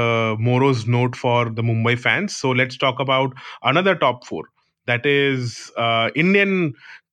morose 0.47 0.87
note 0.95 1.15
for 1.25 1.41
the 1.59 1.65
Mumbai 1.71 1.95
fans. 2.05 2.37
So 2.45 2.53
let's 2.61 2.79
talk 2.85 3.03
about 3.07 3.35
another 3.73 3.95
top 4.05 4.25
four. 4.31 4.45
That 4.93 5.07
is 5.11 5.71
uh, 5.87 6.11
Indian 6.25 6.55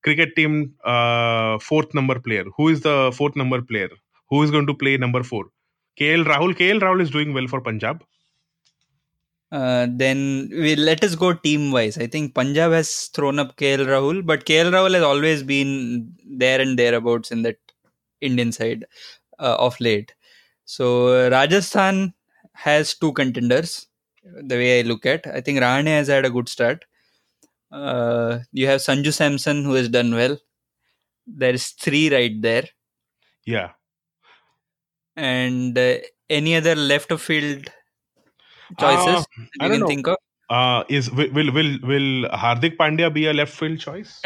cricket 0.07 0.35
team 0.37 0.55
uh, 0.93 1.59
fourth 1.69 1.93
number 1.99 2.17
player. 2.29 2.45
Who 2.57 2.69
is 2.75 2.81
the 2.87 2.95
fourth 3.17 3.35
number 3.43 3.61
player? 3.73 3.89
Who 4.31 4.41
is 4.47 4.51
going 4.57 4.67
to 4.71 4.73
play 4.85 4.95
number 5.05 5.23
four? 5.33 5.43
KL 5.99 6.23
Rahul. 6.33 6.55
KL 6.63 6.81
Rahul 6.87 7.01
is 7.07 7.11
doing 7.17 7.33
well 7.39 7.47
for 7.55 7.61
Punjab. 7.69 8.03
Uh, 9.51 9.87
then 9.89 10.49
we 10.51 10.75
let 10.75 11.03
us 11.03 11.15
go 11.15 11.33
team 11.33 11.71
wise. 11.71 11.97
I 11.97 12.07
think 12.07 12.33
Punjab 12.33 12.71
has 12.71 13.07
thrown 13.13 13.37
up 13.39 13.57
KL 13.57 13.85
Rahul, 13.85 14.25
but 14.25 14.45
KL 14.45 14.71
Rahul 14.71 14.93
has 14.93 15.03
always 15.03 15.43
been 15.43 16.13
there 16.25 16.61
and 16.61 16.79
thereabouts 16.79 17.31
in 17.31 17.41
that 17.43 17.57
Indian 18.21 18.51
side 18.51 18.85
uh, 19.39 19.55
of 19.59 19.79
late. 19.81 20.13
So 20.65 21.29
Rajasthan 21.29 22.13
has 22.53 22.93
two 22.93 23.11
contenders. 23.13 23.87
The 24.23 24.55
way 24.55 24.79
I 24.79 24.83
look 24.83 25.05
at, 25.05 25.27
I 25.27 25.41
think 25.41 25.59
Rahane 25.59 25.87
has 25.87 26.07
had 26.07 26.25
a 26.25 26.29
good 26.29 26.47
start. 26.47 26.85
Uh, 27.71 28.39
you 28.53 28.67
have 28.67 28.81
Sanju 28.81 29.13
Samson 29.13 29.63
who 29.65 29.73
has 29.73 29.89
done 29.89 30.13
well. 30.13 30.37
There 31.27 31.53
is 31.53 31.69
three 31.69 32.09
right 32.13 32.41
there, 32.41 32.65
Yeah. 33.45 33.71
and 35.15 35.77
uh, 35.77 35.97
any 36.29 36.55
other 36.55 36.75
left 36.75 37.11
of 37.11 37.21
field 37.21 37.69
choices 38.79 39.07
Uh, 39.07 39.23
that 39.23 39.47
I 39.59 39.65
you 39.65 39.69
don't 39.69 39.71
can 39.71 39.79
know. 39.81 39.87
think 39.87 40.07
of. 40.07 40.17
Uh, 40.49 40.83
is 40.89 41.09
will 41.11 41.31
will 41.33 41.51
will 41.53 41.77
will 41.83 42.29
Hardik 42.43 42.75
Pandya 42.77 43.13
be 43.13 43.25
a 43.27 43.33
left 43.33 43.53
field 43.53 43.79
choice? 43.79 44.19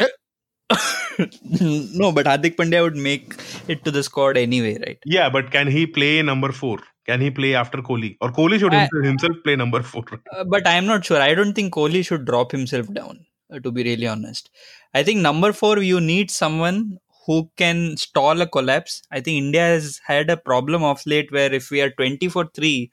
no, 2.00 2.12
but 2.12 2.26
Hardik 2.26 2.56
Pandya 2.56 2.82
would 2.82 2.96
make 2.96 3.34
it 3.68 3.84
to 3.84 3.90
the 3.90 4.02
squad 4.02 4.36
anyway, 4.36 4.76
right? 4.86 4.98
Yeah, 5.04 5.28
but 5.30 5.50
can 5.50 5.66
he 5.68 5.86
play 5.86 6.22
number 6.22 6.52
four? 6.52 6.78
Can 7.06 7.20
he 7.20 7.30
play 7.30 7.54
after 7.54 7.78
Kohli? 7.78 8.16
Or 8.20 8.30
Kohli 8.30 8.58
should 8.58 8.74
I- 8.74 8.80
himself, 8.80 9.04
himself 9.04 9.36
play 9.44 9.56
number 9.56 9.82
four? 9.82 10.04
Uh, 10.32 10.44
but 10.44 10.66
I'm 10.66 10.86
not 10.86 11.04
sure. 11.04 11.20
I 11.20 11.34
don't 11.34 11.52
think 11.54 11.72
Kohli 11.74 12.04
should 12.04 12.24
drop 12.24 12.50
himself 12.52 12.92
down, 12.92 13.24
uh, 13.52 13.60
to 13.60 13.70
be 13.70 13.84
really 13.84 14.06
honest. 14.08 14.50
I 14.94 15.02
think 15.02 15.20
number 15.20 15.52
four, 15.52 15.78
you 15.78 16.00
need 16.00 16.30
someone 16.30 16.98
who 17.26 17.50
can 17.56 17.96
stall 17.96 18.40
a 18.40 18.46
collapse. 18.46 19.02
I 19.10 19.20
think 19.20 19.38
India 19.38 19.60
has 19.62 20.00
had 20.06 20.30
a 20.30 20.36
problem 20.36 20.82
of 20.82 21.04
late 21.06 21.30
where 21.32 21.52
if 21.52 21.70
we 21.70 21.80
are 21.80 21.90
20 21.90 22.28
for 22.28 22.46
3, 22.54 22.90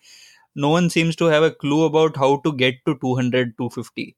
no 0.55 0.69
one 0.69 0.89
seems 0.89 1.15
to 1.17 1.25
have 1.25 1.43
a 1.43 1.51
clue 1.51 1.83
about 1.83 2.17
how 2.17 2.37
to 2.37 2.53
get 2.53 2.75
to 2.85 2.97
200, 3.01 3.57
250. 3.57 4.15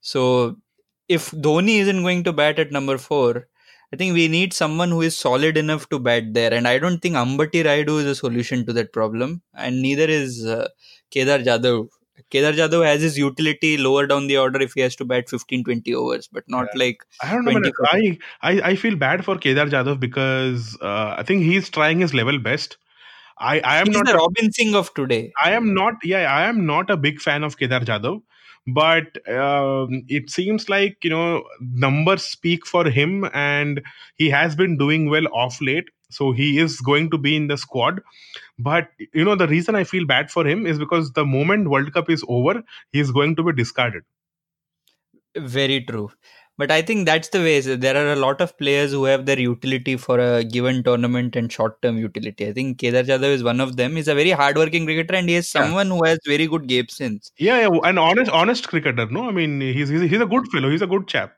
So 0.00 0.56
if 1.08 1.30
Dhoni 1.30 1.78
isn't 1.80 2.02
going 2.02 2.24
to 2.24 2.32
bat 2.32 2.58
at 2.58 2.72
number 2.72 2.98
four, 2.98 3.48
I 3.92 3.96
think 3.96 4.14
we 4.14 4.28
need 4.28 4.52
someone 4.52 4.90
who 4.90 5.00
is 5.00 5.16
solid 5.16 5.56
enough 5.56 5.88
to 5.88 5.98
bat 5.98 6.34
there. 6.34 6.52
And 6.52 6.68
I 6.68 6.78
don't 6.78 7.00
think 7.00 7.14
Ambati 7.14 7.64
Rayudu 7.64 8.00
is 8.00 8.06
a 8.06 8.14
solution 8.14 8.66
to 8.66 8.72
that 8.74 8.92
problem. 8.92 9.42
And 9.54 9.80
neither 9.80 10.04
is 10.04 10.44
uh, 10.44 10.68
Kedar 11.10 11.38
Jadhav. 11.38 11.88
Kedar 12.30 12.52
Jadhav 12.52 12.84
has 12.84 13.00
his 13.00 13.16
utility 13.16 13.78
lower 13.78 14.06
down 14.06 14.26
the 14.26 14.36
order 14.36 14.60
if 14.60 14.74
he 14.74 14.82
has 14.82 14.94
to 14.96 15.04
bat 15.06 15.30
15 15.30 15.64
20 15.64 15.94
overs, 15.94 16.28
but 16.30 16.44
not 16.48 16.68
like 16.76 17.02
I 17.22 17.32
don't 17.32 17.44
know. 17.44 17.52
man. 17.52 17.62
24. 17.62 17.86
I, 17.90 18.18
I 18.42 18.60
I 18.70 18.76
feel 18.76 18.96
bad 18.96 19.24
for 19.24 19.38
Kedar 19.38 19.66
Jadhav 19.66 20.00
because 20.00 20.76
uh, 20.82 21.14
I 21.16 21.22
think 21.22 21.44
he's 21.44 21.70
trying 21.70 22.00
his 22.00 22.12
level 22.12 22.38
best. 22.38 22.76
I 23.40 23.60
I 23.60 23.78
am 23.78 23.86
he's 23.86 23.96
not 23.96 24.06
the 24.06 24.14
Robin 24.14 24.52
Singh 24.52 24.74
of 24.74 24.92
today. 24.94 25.32
I 25.42 25.52
am 25.52 25.74
not. 25.74 25.94
Yeah, 26.04 26.32
I 26.32 26.48
am 26.48 26.66
not 26.66 26.90
a 26.90 26.96
big 26.96 27.20
fan 27.20 27.44
of 27.44 27.56
Kedar 27.58 27.80
Jadhav, 27.80 28.22
but 28.66 29.18
um, 29.28 30.04
it 30.08 30.30
seems 30.30 30.68
like 30.68 30.98
you 31.02 31.10
know 31.10 31.44
numbers 31.60 32.24
speak 32.24 32.66
for 32.66 32.88
him, 32.88 33.28
and 33.32 33.80
he 34.16 34.30
has 34.30 34.56
been 34.56 34.76
doing 34.76 35.08
well 35.10 35.26
off 35.32 35.60
late. 35.60 35.88
So 36.10 36.32
he 36.32 36.58
is 36.58 36.80
going 36.80 37.10
to 37.10 37.18
be 37.18 37.36
in 37.36 37.48
the 37.48 37.56
squad. 37.58 38.00
But 38.58 38.88
you 39.12 39.24
know 39.24 39.36
the 39.36 39.48
reason 39.48 39.74
I 39.74 39.84
feel 39.84 40.06
bad 40.06 40.30
for 40.30 40.46
him 40.46 40.66
is 40.66 40.78
because 40.78 41.12
the 41.12 41.24
moment 41.26 41.70
World 41.70 41.92
Cup 41.92 42.10
is 42.10 42.24
over, 42.28 42.62
he 42.92 43.00
is 43.00 43.12
going 43.12 43.36
to 43.36 43.42
be 43.42 43.52
discarded. 43.52 44.04
Very 45.36 45.84
true. 45.84 46.10
But 46.58 46.72
I 46.72 46.82
think 46.82 47.06
that's 47.06 47.28
the 47.28 47.38
way. 47.38 47.60
So 47.60 47.76
there 47.76 47.96
are 47.96 48.12
a 48.12 48.16
lot 48.16 48.40
of 48.40 48.58
players 48.58 48.90
who 48.90 49.04
have 49.04 49.26
their 49.26 49.38
utility 49.38 49.96
for 49.96 50.18
a 50.18 50.42
given 50.42 50.82
tournament 50.82 51.36
and 51.36 51.52
short-term 51.52 51.98
utility. 51.98 52.48
I 52.48 52.52
think 52.52 52.78
Kedar 52.78 53.04
Jadhav 53.04 53.32
is 53.36 53.44
one 53.44 53.60
of 53.60 53.76
them. 53.76 53.94
He's 53.94 54.08
a 54.08 54.14
very 54.14 54.30
hard-working 54.30 54.84
cricketer, 54.84 55.14
and 55.14 55.28
he 55.28 55.36
is 55.36 55.52
Yeah. 55.54 55.62
someone 55.62 55.86
who 55.86 56.02
has 56.04 56.18
very 56.26 56.48
good 56.48 56.66
game 56.66 56.88
sense. 56.88 57.30
Yeah, 57.38 57.60
yeah, 57.60 57.78
an 57.84 57.96
honest, 57.96 58.30
honest 58.32 58.68
cricketer. 58.68 59.06
No, 59.06 59.28
I 59.28 59.30
mean 59.30 59.60
he's 59.60 59.88
he's, 59.88 60.02
he's 60.10 60.20
a 60.20 60.26
good 60.26 60.48
fellow. 60.48 60.68
He's 60.68 60.82
a 60.82 60.86
good 60.88 61.06
chap. 61.06 61.34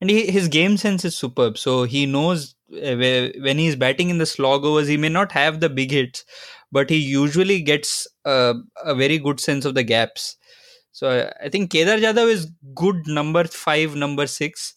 And 0.00 0.10
he, 0.10 0.30
his 0.30 0.48
game 0.48 0.76
sense 0.78 1.04
is 1.04 1.16
superb. 1.16 1.58
So 1.58 1.84
he 1.84 2.06
knows 2.06 2.54
where, 2.68 3.32
when 3.40 3.58
he's 3.58 3.76
batting 3.76 4.10
in 4.10 4.18
the 4.18 4.26
slog 4.26 4.64
overs, 4.64 4.88
he 4.88 4.96
may 4.96 5.08
not 5.10 5.32
have 5.32 5.60
the 5.60 5.68
big 5.68 5.90
hits, 5.90 6.24
but 6.72 6.90
he 6.90 6.96
usually 6.96 7.60
gets 7.62 8.06
uh, 8.24 8.54
a 8.84 8.94
very 8.94 9.18
good 9.18 9.38
sense 9.40 9.64
of 9.64 9.74
the 9.74 9.82
gaps. 9.82 10.36
So 10.98 11.08
I- 11.44 11.48
think 11.54 11.70
Kedar 11.72 11.98
Jadhav 12.04 12.28
is 12.36 12.42
good 12.82 13.06
number 13.18 13.44
five, 13.44 13.94
number 14.04 14.26
six. 14.26 14.74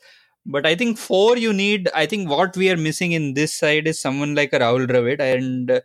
But 0.56 0.66
I 0.66 0.74
think 0.76 0.98
four 0.98 1.38
you 1.38 1.52
need. 1.54 1.90
I 1.94 2.06
think 2.12 2.30
what 2.30 2.56
we 2.62 2.70
are 2.72 2.78
missing 2.88 3.12
in 3.12 3.34
this 3.40 3.54
side 3.54 3.88
is 3.92 4.00
someone 4.06 4.34
like 4.40 4.54
a 4.54 4.60
Rahul 4.64 4.88
Dravid, 4.92 5.20
and 5.22 5.70
uh, 5.72 5.82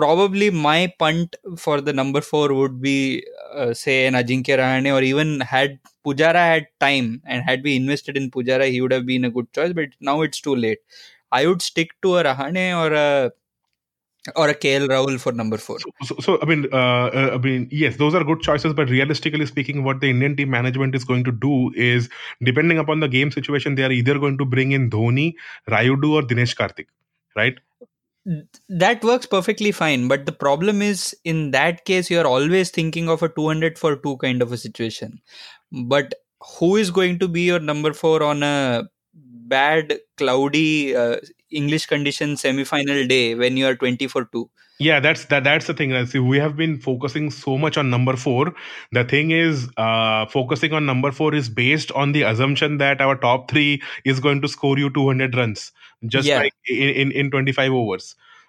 probably 0.00 0.50
my 0.50 0.92
punt 0.98 1.36
for 1.56 1.80
the 1.80 1.92
number 1.92 2.20
four 2.20 2.52
would 2.54 2.80
be 2.80 3.24
uh, 3.54 3.72
say 3.74 4.06
an 4.06 4.14
Ajinkya 4.14 4.58
Rahane, 4.62 4.92
or 4.94 5.02
even 5.02 5.40
had 5.40 5.78
Pujara 6.06 6.42
had 6.52 6.66
time 6.80 7.22
and 7.26 7.42
had 7.42 7.62
we 7.64 7.76
invested 7.76 8.16
in 8.16 8.30
Pujara, 8.30 8.70
he 8.70 8.80
would 8.80 8.92
have 8.92 9.06
been 9.06 9.24
a 9.24 9.30
good 9.30 9.52
choice. 9.52 9.72
But 9.72 9.90
now 10.00 10.22
it's 10.22 10.40
too 10.40 10.56
late. 10.56 10.78
I 11.32 11.46
would 11.46 11.62
stick 11.62 11.90
to 12.02 12.18
a 12.18 12.24
Rahane 12.24 12.66
or 12.82 12.92
a 12.94 13.32
or 14.36 14.48
a 14.48 14.54
KL 14.54 14.88
Rahul 14.88 15.20
for 15.20 15.32
number 15.32 15.58
four. 15.58 15.78
So, 15.80 15.90
so, 16.02 16.16
so 16.20 16.38
I 16.42 16.46
mean, 16.46 16.66
uh, 16.72 16.76
uh, 16.76 17.30
I 17.34 17.38
mean, 17.38 17.68
yes, 17.70 17.96
those 17.96 18.14
are 18.14 18.24
good 18.24 18.40
choices. 18.40 18.72
But 18.72 18.88
realistically 18.88 19.46
speaking, 19.46 19.84
what 19.84 20.00
the 20.00 20.10
Indian 20.10 20.36
team 20.36 20.50
management 20.50 20.94
is 20.94 21.04
going 21.04 21.24
to 21.24 21.32
do 21.32 21.72
is, 21.74 22.08
depending 22.42 22.78
upon 22.78 23.00
the 23.00 23.08
game 23.08 23.30
situation, 23.30 23.74
they 23.74 23.84
are 23.84 23.92
either 23.92 24.18
going 24.18 24.38
to 24.38 24.44
bring 24.44 24.72
in 24.72 24.90
Dhoni, 24.90 25.34
Rayudu, 25.68 26.12
or 26.12 26.22
Dinesh 26.22 26.56
Karthik, 26.56 26.86
right? 27.36 27.58
that 28.70 29.04
works 29.04 29.26
perfectly 29.26 29.70
fine 29.70 30.08
but 30.08 30.24
the 30.24 30.32
problem 30.32 30.80
is 30.80 31.14
in 31.24 31.50
that 31.50 31.84
case 31.84 32.10
you 32.10 32.18
are 32.18 32.26
always 32.26 32.70
thinking 32.70 33.06
of 33.06 33.22
a 33.22 33.28
200 33.28 33.78
for 33.78 33.96
2 33.96 34.16
kind 34.16 34.40
of 34.40 34.50
a 34.50 34.56
situation 34.56 35.20
but 35.70 36.14
who 36.58 36.76
is 36.76 36.90
going 36.90 37.18
to 37.18 37.28
be 37.28 37.42
your 37.42 37.60
number 37.60 37.92
4 37.92 38.22
on 38.22 38.42
a 38.42 38.84
bad 39.12 39.98
cloudy 40.16 40.96
uh, 40.96 41.16
english 41.62 41.86
condition 41.86 42.36
semi 42.36 42.64
final 42.64 43.06
day 43.06 43.34
when 43.34 43.56
you 43.56 43.66
are 43.66 43.76
20 43.76 44.06
for 44.16 44.24
2 44.36 44.48
Yeah, 44.84 44.98
that's 45.02 45.26
that. 45.26 45.44
That's 45.46 45.66
the 45.68 45.74
thing. 45.74 45.90
See, 46.12 46.18
we 46.18 46.38
have 46.42 46.56
been 46.60 46.72
focusing 46.84 47.26
so 47.34 47.56
much 47.64 47.76
on 47.82 47.90
number 47.90 48.14
four. 48.22 48.52
The 48.96 49.04
thing 49.04 49.30
is, 49.30 49.68
uh, 49.76 50.26
focusing 50.26 50.72
on 50.78 50.84
number 50.84 51.12
four 51.12 51.32
is 51.40 51.48
based 51.48 51.92
on 51.92 52.10
the 52.16 52.22
assumption 52.30 52.78
that 52.78 53.00
our 53.00 53.14
top 53.26 53.48
three 53.52 53.80
is 54.04 54.18
going 54.18 54.40
to 54.42 54.48
score 54.48 54.76
you 54.84 54.90
200 54.96 55.36
runs, 55.36 55.70
just 56.16 56.32
Yeah. 56.32 56.40
like 56.40 56.52
in, 56.66 56.90
in 57.04 57.12
in 57.22 57.30
25 57.36 57.72
overs. 57.82 58.08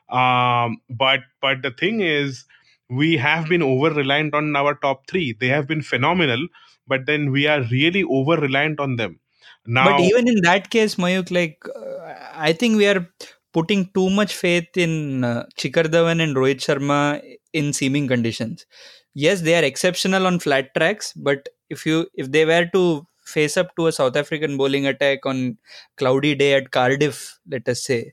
Um, 0.09 0.77
but 0.89 1.19
but 1.41 1.61
the 1.67 1.71
thing 1.83 2.01
is, 2.01 2.43
we 2.89 3.17
have 3.17 3.47
been 3.53 3.61
over 3.61 3.93
reliant 4.01 4.33
on 4.33 4.55
our 4.55 4.73
top 4.87 5.07
three. 5.07 5.27
They 5.45 5.53
have 5.57 5.67
been 5.67 5.83
phenomenal, 5.93 6.47
but 6.87 7.05
then 7.05 7.31
we 7.31 7.45
are 7.47 7.61
really 7.77 8.03
over 8.03 8.41
reliant 8.47 8.79
on 8.79 8.95
them. 9.03 9.19
Now, 9.65 9.85
but 9.85 10.01
even 10.01 10.27
in 10.27 10.41
that 10.41 10.69
case 10.69 10.95
mayuk 10.95 11.31
like 11.31 11.57
uh, 11.75 12.13
i 12.35 12.53
think 12.53 12.77
we 12.77 12.87
are 12.87 13.07
putting 13.55 13.89
too 13.95 14.09
much 14.09 14.35
faith 14.35 14.77
in 14.85 15.23
uh, 15.23 15.45
Shikhar 15.57 15.85
Dhawan 15.85 16.21
and 16.21 16.35
Rohit 16.35 16.59
Sharma 16.65 17.21
in 17.53 17.71
seaming 17.71 18.05
conditions. 18.05 18.65
Yes, 19.13 19.41
they 19.41 19.55
are 19.57 19.63
exceptional 19.63 20.27
on 20.27 20.39
flat 20.39 20.73
tracks, 20.75 21.13
but 21.13 21.47
if 21.69 21.85
you 21.85 22.05
if 22.15 22.29
they 22.33 22.43
were 22.45 22.65
to 22.73 23.07
face 23.25 23.55
up 23.55 23.73
to 23.77 23.87
a 23.87 23.93
South 23.93 24.17
African 24.17 24.57
bowling 24.57 24.85
attack 24.85 25.25
on 25.25 25.57
cloudy 25.95 26.35
day 26.35 26.53
at 26.55 26.71
Cardiff, 26.71 27.39
let 27.49 27.69
us 27.69 27.81
say, 27.81 28.11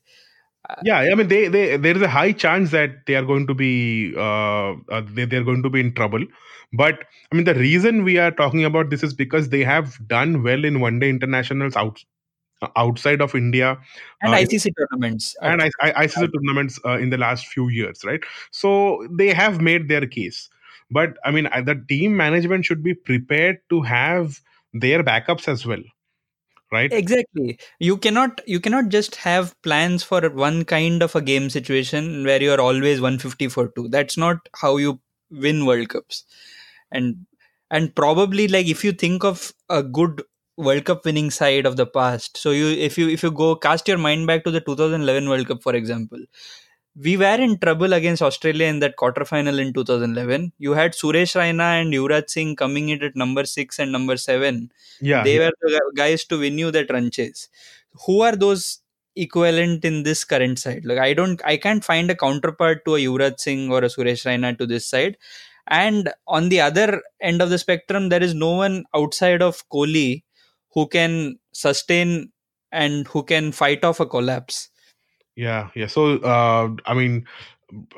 yeah 0.85 0.99
i 0.99 1.15
mean 1.15 1.29
they, 1.29 1.49
they 1.49 1.77
there 1.77 1.97
is 1.97 2.03
a 2.03 2.09
high 2.09 2.33
chance 2.33 2.71
that 2.71 3.05
they 3.07 3.15
are 3.15 3.25
going 3.25 3.47
to 3.47 3.55
be 3.55 4.15
uh, 4.17 4.73
uh 4.91 5.03
they, 5.15 5.25
they're 5.25 5.45
going 5.45 5.63
to 5.63 5.71
be 5.71 5.81
in 5.81 5.93
trouble 5.93 6.25
but 6.73 7.05
i 7.33 7.35
mean 7.35 7.45
the 7.45 7.55
reason 7.55 8.05
we 8.05 8.19
are 8.19 8.31
talking 8.31 8.65
about 8.65 8.91
this 8.91 9.03
is 9.03 9.15
because 9.15 9.49
they 9.49 9.63
have 9.63 9.97
done 10.09 10.43
well 10.43 10.65
in 10.65 10.81
one 10.81 10.99
day 10.99 11.09
internationals 11.09 11.77
out 11.77 12.05
outside 12.77 13.21
of 13.21 13.35
india 13.35 13.79
and 14.23 14.35
uh, 14.35 14.37
ICC 14.37 14.73
tournaments. 14.77 15.37
and 15.43 15.63
I, 15.63 15.71
I, 15.81 16.07
ICC 16.07 16.33
tournaments 16.33 16.79
uh, 16.85 16.99
in 16.99 17.11
the 17.11 17.19
last 17.19 17.49
few 17.49 17.69
years, 17.69 18.05
right? 18.05 18.21
So 18.53 19.07
they 19.11 19.33
have 19.33 19.61
made 19.61 19.89
their 19.89 20.07
case, 20.07 20.49
but 20.91 21.17
I 21.25 21.33
mean, 21.33 21.49
the 21.65 21.85
team 21.89 22.17
management 22.17 22.65
should 22.65 22.83
be 22.83 22.95
prepared 22.95 23.59
to 23.71 23.83
have 23.83 24.41
their 24.73 25.03
backups 25.03 25.49
as 25.49 25.67
well, 25.67 25.83
right? 26.71 26.93
exactly 26.93 27.59
you 27.79 27.97
cannot 27.97 28.41
you 28.47 28.61
cannot 28.61 28.89
just 28.89 29.17
have 29.17 29.55
plans 29.63 30.03
for 30.03 30.29
one 30.31 30.65
kind 30.65 31.03
of 31.03 31.15
a 31.15 31.21
game 31.21 31.49
situation 31.51 32.25
where 32.25 32.43
you 32.43 32.53
are 32.53 32.61
always 32.61 33.01
150 33.01 33.49
for 33.49 33.69
2 33.69 33.89
that's 33.89 34.17
not 34.17 34.49
how 34.61 34.77
you 34.77 35.01
win 35.31 35.65
world 35.67 35.89
cups 35.89 36.25
and 36.93 37.27
and 37.71 37.95
probably 37.95 38.49
like 38.49 38.67
if 38.67 38.85
you 38.85 38.93
think 38.93 39.25
of 39.25 39.53
a 39.69 39.83
good 39.83 40.23
world 40.57 40.85
cup 40.85 41.05
winning 41.05 41.31
side 41.31 41.67
of 41.67 41.77
the 41.77 41.87
past 41.87 42.37
so 42.37 42.51
you 42.51 42.69
if 42.89 42.99
you 42.99 43.09
if 43.09 43.23
you 43.23 43.31
go 43.31 43.55
cast 43.57 43.89
your 43.89 43.99
mind 43.99 44.27
back 44.27 44.45
to 44.45 44.51
the 44.51 44.61
2011 44.61 45.29
world 45.29 45.49
cup 45.49 45.63
for 45.63 45.75
example 45.75 46.19
we 46.95 47.17
were 47.17 47.41
in 47.41 47.59
trouble 47.59 47.93
against 47.95 48.23
Australia 48.23 48.67
in 48.67 48.81
that 48.81 48.97
quarterfinal 48.97 49.59
in 49.59 49.73
2011. 49.73 50.53
You 50.59 50.73
had 50.73 50.93
Suresh 50.93 51.35
Raina 51.37 51.81
and 51.81 51.93
Yuvraj 51.93 52.29
Singh 52.29 52.55
coming 52.57 52.91
in 52.91 53.03
at 53.03 53.17
number 53.17 53.45
six 53.45 53.79
and 53.79 53.91
number 53.91 54.17
seven 54.17 54.71
Yeah, 55.01 55.25
they 55.25 55.39
were 55.39 55.53
the 55.63 55.93
guys 55.97 56.25
to 56.27 56.39
win 56.39 56.59
you 56.59 56.71
that 56.71 56.91
run 56.91 57.11
chase. 57.11 57.49
Who 58.07 58.21
are 58.21 58.37
those 58.37 58.81
equivalent 59.17 59.85
in 59.85 60.03
this 60.03 60.25
current 60.25 60.59
side? 60.59 60.85
Like 60.85 60.99
I 60.99 61.15
don't, 61.15 61.41
I 61.45 61.57
can't 61.57 61.85
find 61.85 62.11
a 62.11 62.15
counterpart 62.15 62.85
to 62.85 62.97
a 62.97 62.99
Yuvraj 62.99 63.41
Singh 63.41 63.71
or 63.71 63.79
a 63.79 63.89
Suresh 63.89 64.27
Raina 64.27 64.57
to 64.59 64.67
this 64.67 64.87
side. 64.87 65.17
And 65.73 66.11
on 66.29 66.51
the 66.51 66.61
other 66.61 67.03
end 67.23 67.41
of 67.41 67.49
the 67.49 67.59
spectrum, 67.59 68.11
there 68.11 68.23
is 68.23 68.35
no 68.35 68.51
one 68.57 68.85
outside 68.95 69.41
of 69.41 69.65
Kohli 69.71 70.23
who 70.75 70.87
can 70.87 71.39
sustain 71.55 72.31
and 72.71 73.09
who 73.09 73.23
can 73.23 73.53
fight 73.53 73.83
off 73.85 73.99
a 73.99 74.07
collapse. 74.07 74.69
yeah, 75.37 75.71
yeah. 75.75 75.87
So, 75.87 76.19
uh, 76.19 76.69
I 76.85 76.95
mean, 76.95 77.27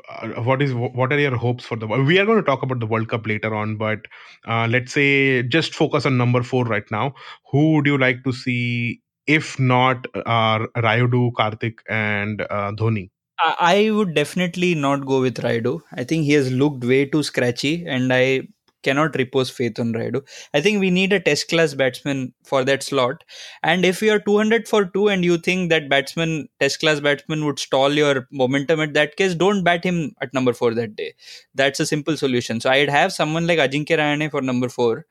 uh, 0.09 0.41
what 0.43 0.61
is 0.61 0.73
what 0.73 1.11
are 1.11 1.19
your 1.19 1.35
hopes 1.35 1.65
for 1.65 1.75
the? 1.75 1.87
We 1.87 2.17
are 2.19 2.25
going 2.25 2.37
to 2.37 2.43
talk 2.43 2.63
about 2.63 2.79
the 2.79 2.85
World 2.85 3.09
Cup 3.09 3.27
later 3.27 3.53
on, 3.53 3.75
but 3.75 3.99
uh, 4.47 4.67
let's 4.69 4.93
say 4.93 5.43
just 5.43 5.75
focus 5.75 6.05
on 6.05 6.17
number 6.17 6.43
four 6.43 6.63
right 6.63 6.89
now. 6.91 7.13
Who 7.51 7.73
would 7.73 7.85
you 7.85 7.97
like 7.97 8.23
to 8.23 8.31
see? 8.31 9.01
If 9.27 9.59
not 9.59 10.05
uh, 10.15 10.59
Rayudu, 10.77 11.31
Karthik, 11.33 11.79
and 11.89 12.41
uh, 12.41 12.71
Dhoni. 12.73 13.09
I 13.39 13.89
would 13.91 14.13
definitely 14.13 14.75
not 14.75 15.05
go 15.05 15.21
with 15.21 15.35
Rayudu. 15.35 15.81
I 15.93 16.03
think 16.03 16.23
he 16.23 16.33
has 16.33 16.51
looked 16.51 16.83
way 16.83 17.05
too 17.05 17.21
scratchy, 17.23 17.85
and 17.85 18.11
I 18.13 18.47
cannot 18.81 19.15
repose 19.15 19.49
faith 19.49 19.79
on 19.79 19.93
Rayudu. 19.93 20.21
I 20.53 20.61
think 20.61 20.79
we 20.79 20.89
need 20.89 21.11
a 21.11 21.19
test 21.19 21.49
class 21.49 21.73
batsman 21.73 22.33
for 22.43 22.63
that 22.63 22.83
slot. 22.83 23.23
And 23.63 23.83
if 23.83 24.01
you 24.01 24.11
are 24.11 24.19
200 24.19 24.67
for 24.67 24.85
2 24.85 25.09
and 25.09 25.25
you 25.25 25.37
think 25.37 25.69
that 25.69 25.89
batsman, 25.89 26.47
test 26.59 26.79
class 26.79 26.99
batsman 26.99 27.45
would 27.45 27.59
stall 27.59 27.91
your 27.91 28.27
momentum 28.31 28.79
at 28.79 28.93
that 28.93 29.17
case, 29.17 29.35
don't 29.35 29.63
bat 29.63 29.83
him 29.83 30.15
at 30.21 30.33
number 30.33 30.53
4 30.53 30.73
that 30.75 30.95
day. 30.95 31.13
That's 31.55 31.79
a 31.79 31.85
simple 31.85 32.15
solution. 32.15 32.61
So 32.61 32.69
I'd 32.69 32.89
have 32.89 33.11
someone 33.11 33.47
like 33.47 33.59
Ajinkya 33.59 33.97
Rahane 33.97 34.31
for 34.31 34.41
number 34.41 34.69
4. 34.69 35.05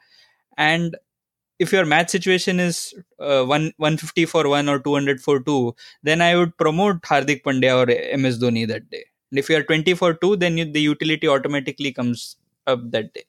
And 0.56 0.96
if 1.58 1.72
your 1.72 1.84
match 1.84 2.10
situation 2.10 2.60
is 2.60 2.94
uh, 3.20 3.44
one 3.44 3.72
150 3.76 4.24
for 4.26 4.48
1 4.48 4.68
or 4.68 4.78
200 4.78 5.20
for 5.20 5.40
2 5.40 5.74
then 6.02 6.20
i 6.20 6.36
would 6.36 6.56
promote 6.62 7.02
hardik 7.02 7.42
pandya 7.48 7.74
or 7.80 7.86
ms 8.22 8.38
dhoni 8.42 8.64
that 8.72 8.88
day 8.90 9.04
and 9.30 9.38
if 9.42 9.48
you 9.50 9.56
are 9.56 9.62
20 9.62 9.94
for 9.94 10.14
2 10.14 10.36
then 10.36 10.58
you, 10.58 10.64
the 10.64 10.80
utility 10.80 11.28
automatically 11.28 11.92
comes 11.92 12.36
up 12.66 12.80
that 12.90 13.12
day 13.14 13.24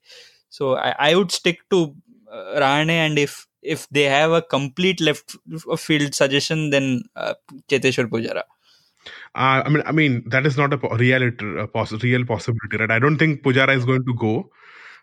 so 0.50 0.76
i, 0.78 0.96
I 1.10 1.16
would 1.16 1.32
stick 1.32 1.60
to 1.70 1.96
uh, 2.32 2.60
Rahane 2.64 2.98
and 3.06 3.20
if 3.20 3.48
if 3.62 3.88
they 3.90 4.04
have 4.04 4.32
a 4.32 4.42
complete 4.42 5.00
left 5.02 5.36
field 5.78 6.14
suggestion 6.14 6.70
then 6.70 7.04
uh, 7.16 7.34
Cheteshwar 7.70 8.10
Pujara 8.16 8.44
Uh, 9.44 9.62
I 9.66 9.70
mean, 9.70 9.84
I 9.90 9.92
mean 9.92 10.14
that 10.34 10.46
is 10.50 10.58
not 10.60 10.74
a 10.76 10.78
reality, 10.98 11.46
a 11.64 11.68
poss- 11.68 12.04
real 12.04 12.24
possibility, 12.30 12.78
right? 12.82 12.94
I 12.98 13.00
don't 13.04 13.18
think 13.18 13.44
Pujara 13.44 13.74
is 13.80 13.86
going 13.90 14.06
to 14.10 14.14
go. 14.22 14.32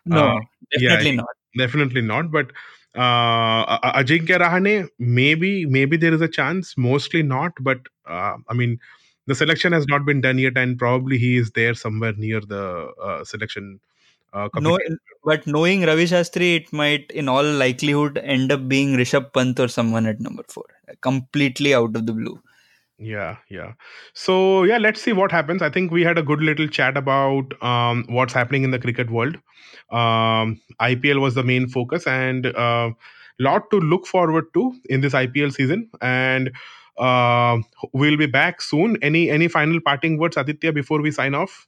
no 0.05 0.23
Uh, 0.27 0.39
definitely 0.73 1.11
yeah, 1.11 1.17
not 1.17 1.35
Definitely 1.61 2.01
not. 2.01 2.31
But 2.31 2.47
uh, 2.95 3.79
Ajinkya 3.93 4.39
Rahane, 4.39 4.87
maybe, 4.99 5.65
maybe 5.65 5.97
there 5.97 6.13
is 6.13 6.21
a 6.21 6.27
chance. 6.27 6.77
Mostly 6.77 7.23
not. 7.23 7.51
But 7.59 7.79
uh, 8.05 8.37
I 8.49 8.53
mean, 8.53 8.79
the 9.25 9.35
selection 9.35 9.71
has 9.73 9.87
not 9.87 10.05
been 10.05 10.21
done 10.21 10.37
yet, 10.37 10.57
and 10.57 10.77
probably 10.77 11.17
he 11.17 11.37
is 11.37 11.51
there 11.51 11.73
somewhere 11.73 12.13
near 12.13 12.41
the 12.41 12.91
uh, 13.01 13.23
selection. 13.23 13.79
Uh, 14.33 14.49
no, 14.55 14.79
but 15.23 15.45
knowing 15.45 15.83
Ravi 15.83 16.05
Shastri, 16.05 16.55
it 16.55 16.73
might, 16.73 17.11
in 17.11 17.29
all 17.29 17.43
likelihood, 17.43 18.17
end 18.17 18.51
up 18.51 18.67
being 18.67 18.95
Rishabh 18.95 19.31
Pant 19.31 19.59
or 19.59 19.67
someone 19.67 20.07
at 20.07 20.19
number 20.19 20.43
four, 20.47 20.65
completely 21.01 21.75
out 21.75 21.95
of 21.95 22.07
the 22.07 22.13
blue. 22.13 22.41
Yeah, 22.97 23.37
yeah. 23.49 23.73
So 24.13 24.63
yeah, 24.63 24.77
let's 24.77 25.01
see 25.01 25.13
what 25.13 25.31
happens. 25.31 25.61
I 25.61 25.69
think 25.69 25.91
we 25.91 26.03
had 26.03 26.17
a 26.17 26.23
good 26.23 26.41
little 26.41 26.67
chat 26.67 26.95
about 26.95 27.61
um, 27.61 28.05
what's 28.07 28.33
happening 28.33 28.63
in 28.63 28.71
the 28.71 28.79
cricket 28.79 29.09
world. 29.09 29.35
Um, 29.89 30.61
IPL 30.79 31.19
was 31.19 31.35
the 31.35 31.43
main 31.43 31.67
focus, 31.67 32.05
and 32.07 32.45
uh, 32.45 32.91
lot 33.39 33.69
to 33.71 33.79
look 33.79 34.05
forward 34.05 34.45
to 34.53 34.73
in 34.85 35.01
this 35.01 35.13
IPL 35.13 35.53
season, 35.53 35.89
and 36.01 36.51
uh, 36.97 37.57
we'll 37.93 38.17
be 38.17 38.27
back 38.27 38.61
soon. 38.61 38.97
Any 39.01 39.29
any 39.29 39.47
final 39.47 39.81
parting 39.81 40.17
words, 40.17 40.37
Aditya, 40.37 40.71
before 40.71 41.01
we 41.01 41.11
sign 41.11 41.33
off? 41.33 41.67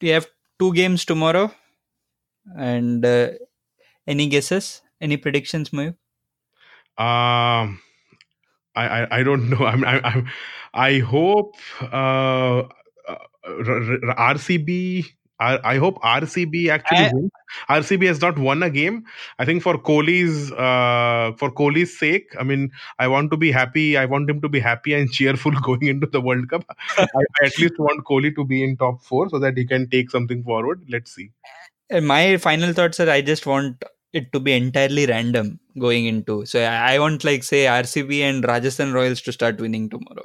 We 0.00 0.08
have 0.08 0.26
two 0.58 0.72
games 0.74 1.04
tomorrow, 1.04 1.52
and 2.56 3.04
uh, 3.04 3.30
any 4.06 4.26
guesses? 4.26 4.82
Any 5.00 5.16
predictions, 5.16 5.70
Mayu? 5.70 5.94
Um, 6.98 7.80
I, 8.74 8.86
I 9.02 9.18
I 9.18 9.22
don't 9.22 9.48
know. 9.50 9.66
I'm 9.72 9.84
I, 9.84 10.00
I'm 10.04 10.28
I 10.74 10.98
hope 10.98 11.56
uh, 11.82 12.62
uh, 13.08 13.16
RCB. 13.44 15.06
I, 15.40 15.74
I 15.74 15.78
hope 15.78 16.00
RCB 16.02 16.68
actually 16.68 16.98
I- 16.98 17.10
wins. 17.12 17.30
RCB 17.70 18.06
has 18.06 18.20
not 18.20 18.38
won 18.38 18.62
a 18.62 18.68
game. 18.70 19.04
I 19.38 19.44
think 19.44 19.62
for 19.62 19.78
Kohli's 19.78 20.50
uh, 20.52 21.32
for 21.38 21.50
Kohli's 21.52 21.96
sake, 21.96 22.34
I 22.38 22.42
mean, 22.42 22.70
I 22.98 23.06
want 23.06 23.30
to 23.30 23.36
be 23.36 23.52
happy. 23.52 23.96
I 23.96 24.04
want 24.04 24.28
him 24.28 24.40
to 24.40 24.48
be 24.48 24.58
happy 24.58 24.94
and 24.94 25.10
cheerful 25.18 25.52
going 25.52 25.84
into 25.84 26.06
the 26.08 26.20
World 26.20 26.48
Cup. 26.50 26.64
I, 26.98 27.06
I 27.14 27.46
at 27.46 27.58
least 27.58 27.78
want 27.78 28.04
Kohli 28.04 28.34
to 28.34 28.44
be 28.44 28.64
in 28.64 28.76
top 28.76 29.02
four 29.02 29.28
so 29.28 29.38
that 29.38 29.56
he 29.56 29.64
can 29.64 29.88
take 29.88 30.10
something 30.10 30.42
forward. 30.42 30.84
Let's 30.88 31.14
see. 31.14 31.30
And 31.88 32.06
my 32.06 32.36
final 32.36 32.72
thoughts 32.72 33.00
are 33.00 33.08
I 33.08 33.20
just 33.22 33.46
want 33.46 33.84
it 34.12 34.32
to 34.32 34.40
be 34.40 34.52
entirely 34.52 35.06
random 35.06 35.60
going 35.78 36.06
into. 36.06 36.46
So 36.46 36.62
I 36.62 36.98
want 36.98 37.24
like 37.24 37.44
say 37.44 37.64
RCB 37.64 38.20
and 38.20 38.44
Rajasthan 38.44 38.92
Royals 38.92 39.20
to 39.22 39.32
start 39.32 39.60
winning 39.60 39.88
tomorrow. 39.90 40.24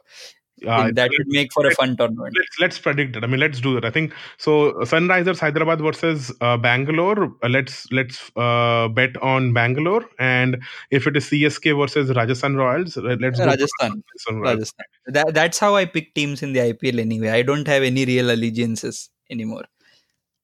Uh, 0.65 0.91
that 0.93 1.09
would 1.09 1.27
make 1.27 1.51
for 1.51 1.65
a 1.67 1.71
fun 1.71 1.97
tournament. 1.97 2.34
let's 2.38 2.59
let's 2.59 2.79
predict 2.79 3.15
it. 3.15 3.23
I 3.23 3.27
mean, 3.27 3.39
let's 3.39 3.59
do 3.59 3.73
that. 3.73 3.84
I 3.84 3.89
think 3.89 4.13
so. 4.38 4.73
Sunrisers 4.84 5.39
Hyderabad 5.39 5.81
versus 5.81 6.31
uh, 6.41 6.57
Bangalore. 6.57 7.36
Uh, 7.43 7.49
let's 7.49 7.91
let's 7.91 8.31
uh, 8.38 8.88
bet 8.88 9.17
on 9.21 9.53
Bangalore, 9.53 10.05
and 10.19 10.63
if 10.89 11.05
it 11.05 11.17
is 11.17 11.25
CSK 11.25 11.77
versus 11.77 12.15
Rajasthan 12.15 12.55
Royals, 12.55 12.95
let's 12.95 13.39
Rajasthan. 13.39 13.47
Rajasthan 13.47 14.39
Royals. 14.39 14.55
Rajasthan. 14.55 14.86
That, 15.07 15.34
that's 15.34 15.59
how 15.59 15.75
I 15.75 15.86
pick 15.86 16.13
teams 16.13 16.43
in 16.43 16.53
the 16.53 16.59
IPL 16.59 16.99
anyway. 16.99 17.29
I 17.29 17.41
don't 17.41 17.67
have 17.67 17.84
any 17.84 18.05
real 18.05 18.31
allegiances 18.31 19.09
anymore. 19.29 19.65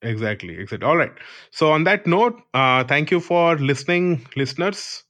Exactly, 0.01 0.57
exactly. 0.57 0.87
All 0.87 0.95
right. 0.97 1.11
So 1.51 1.71
on 1.71 1.83
that 1.83 2.07
note, 2.07 2.41
uh, 2.53 2.83
thank 2.85 3.11
you 3.11 3.19
for 3.19 3.57
listening, 3.57 4.25
listeners. 4.35 5.03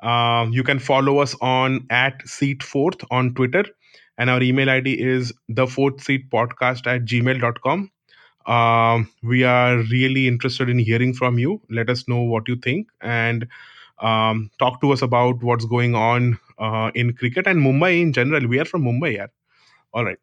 Uh, 0.00 0.46
you 0.50 0.62
can 0.62 0.78
follow 0.78 1.18
us 1.18 1.34
on 1.40 1.86
at 1.90 2.26
Seat 2.26 2.62
Fourth 2.62 3.04
on 3.10 3.34
Twitter, 3.34 3.64
and 4.18 4.30
our 4.30 4.42
email 4.42 4.70
ID 4.70 5.00
is 5.00 5.32
the 5.48 5.66
fourth 5.66 6.02
seat 6.02 6.30
podcast 6.30 6.86
at 6.86 7.04
gmail.com. 7.04 7.90
Um, 8.46 9.10
we 9.22 9.44
are 9.44 9.78
really 9.90 10.28
interested 10.28 10.68
in 10.68 10.78
hearing 10.78 11.14
from 11.14 11.38
you. 11.38 11.60
Let 11.70 11.90
us 11.90 12.08
know 12.08 12.20
what 12.22 12.48
you 12.48 12.56
think 12.56 12.88
and 13.00 13.46
um, 14.00 14.50
talk 14.58 14.80
to 14.82 14.92
us 14.92 15.02
about 15.02 15.42
what's 15.42 15.64
going 15.66 15.94
on 15.94 16.38
uh, 16.58 16.90
in 16.94 17.12
cricket 17.14 17.46
and 17.46 17.60
Mumbai 17.60 18.00
in 18.02 18.12
general. 18.12 18.46
We 18.46 18.58
are 18.60 18.64
from 18.64 18.82
Mumbai, 18.84 19.14
yeah. 19.16 19.26
All 19.94 20.04
right. 20.04 20.18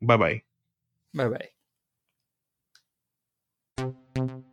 Bye 0.00 0.16
bye. 0.16 0.42
Bye 1.14 1.28
bye 1.28 1.50
thank 4.18 4.30
you 4.32 4.47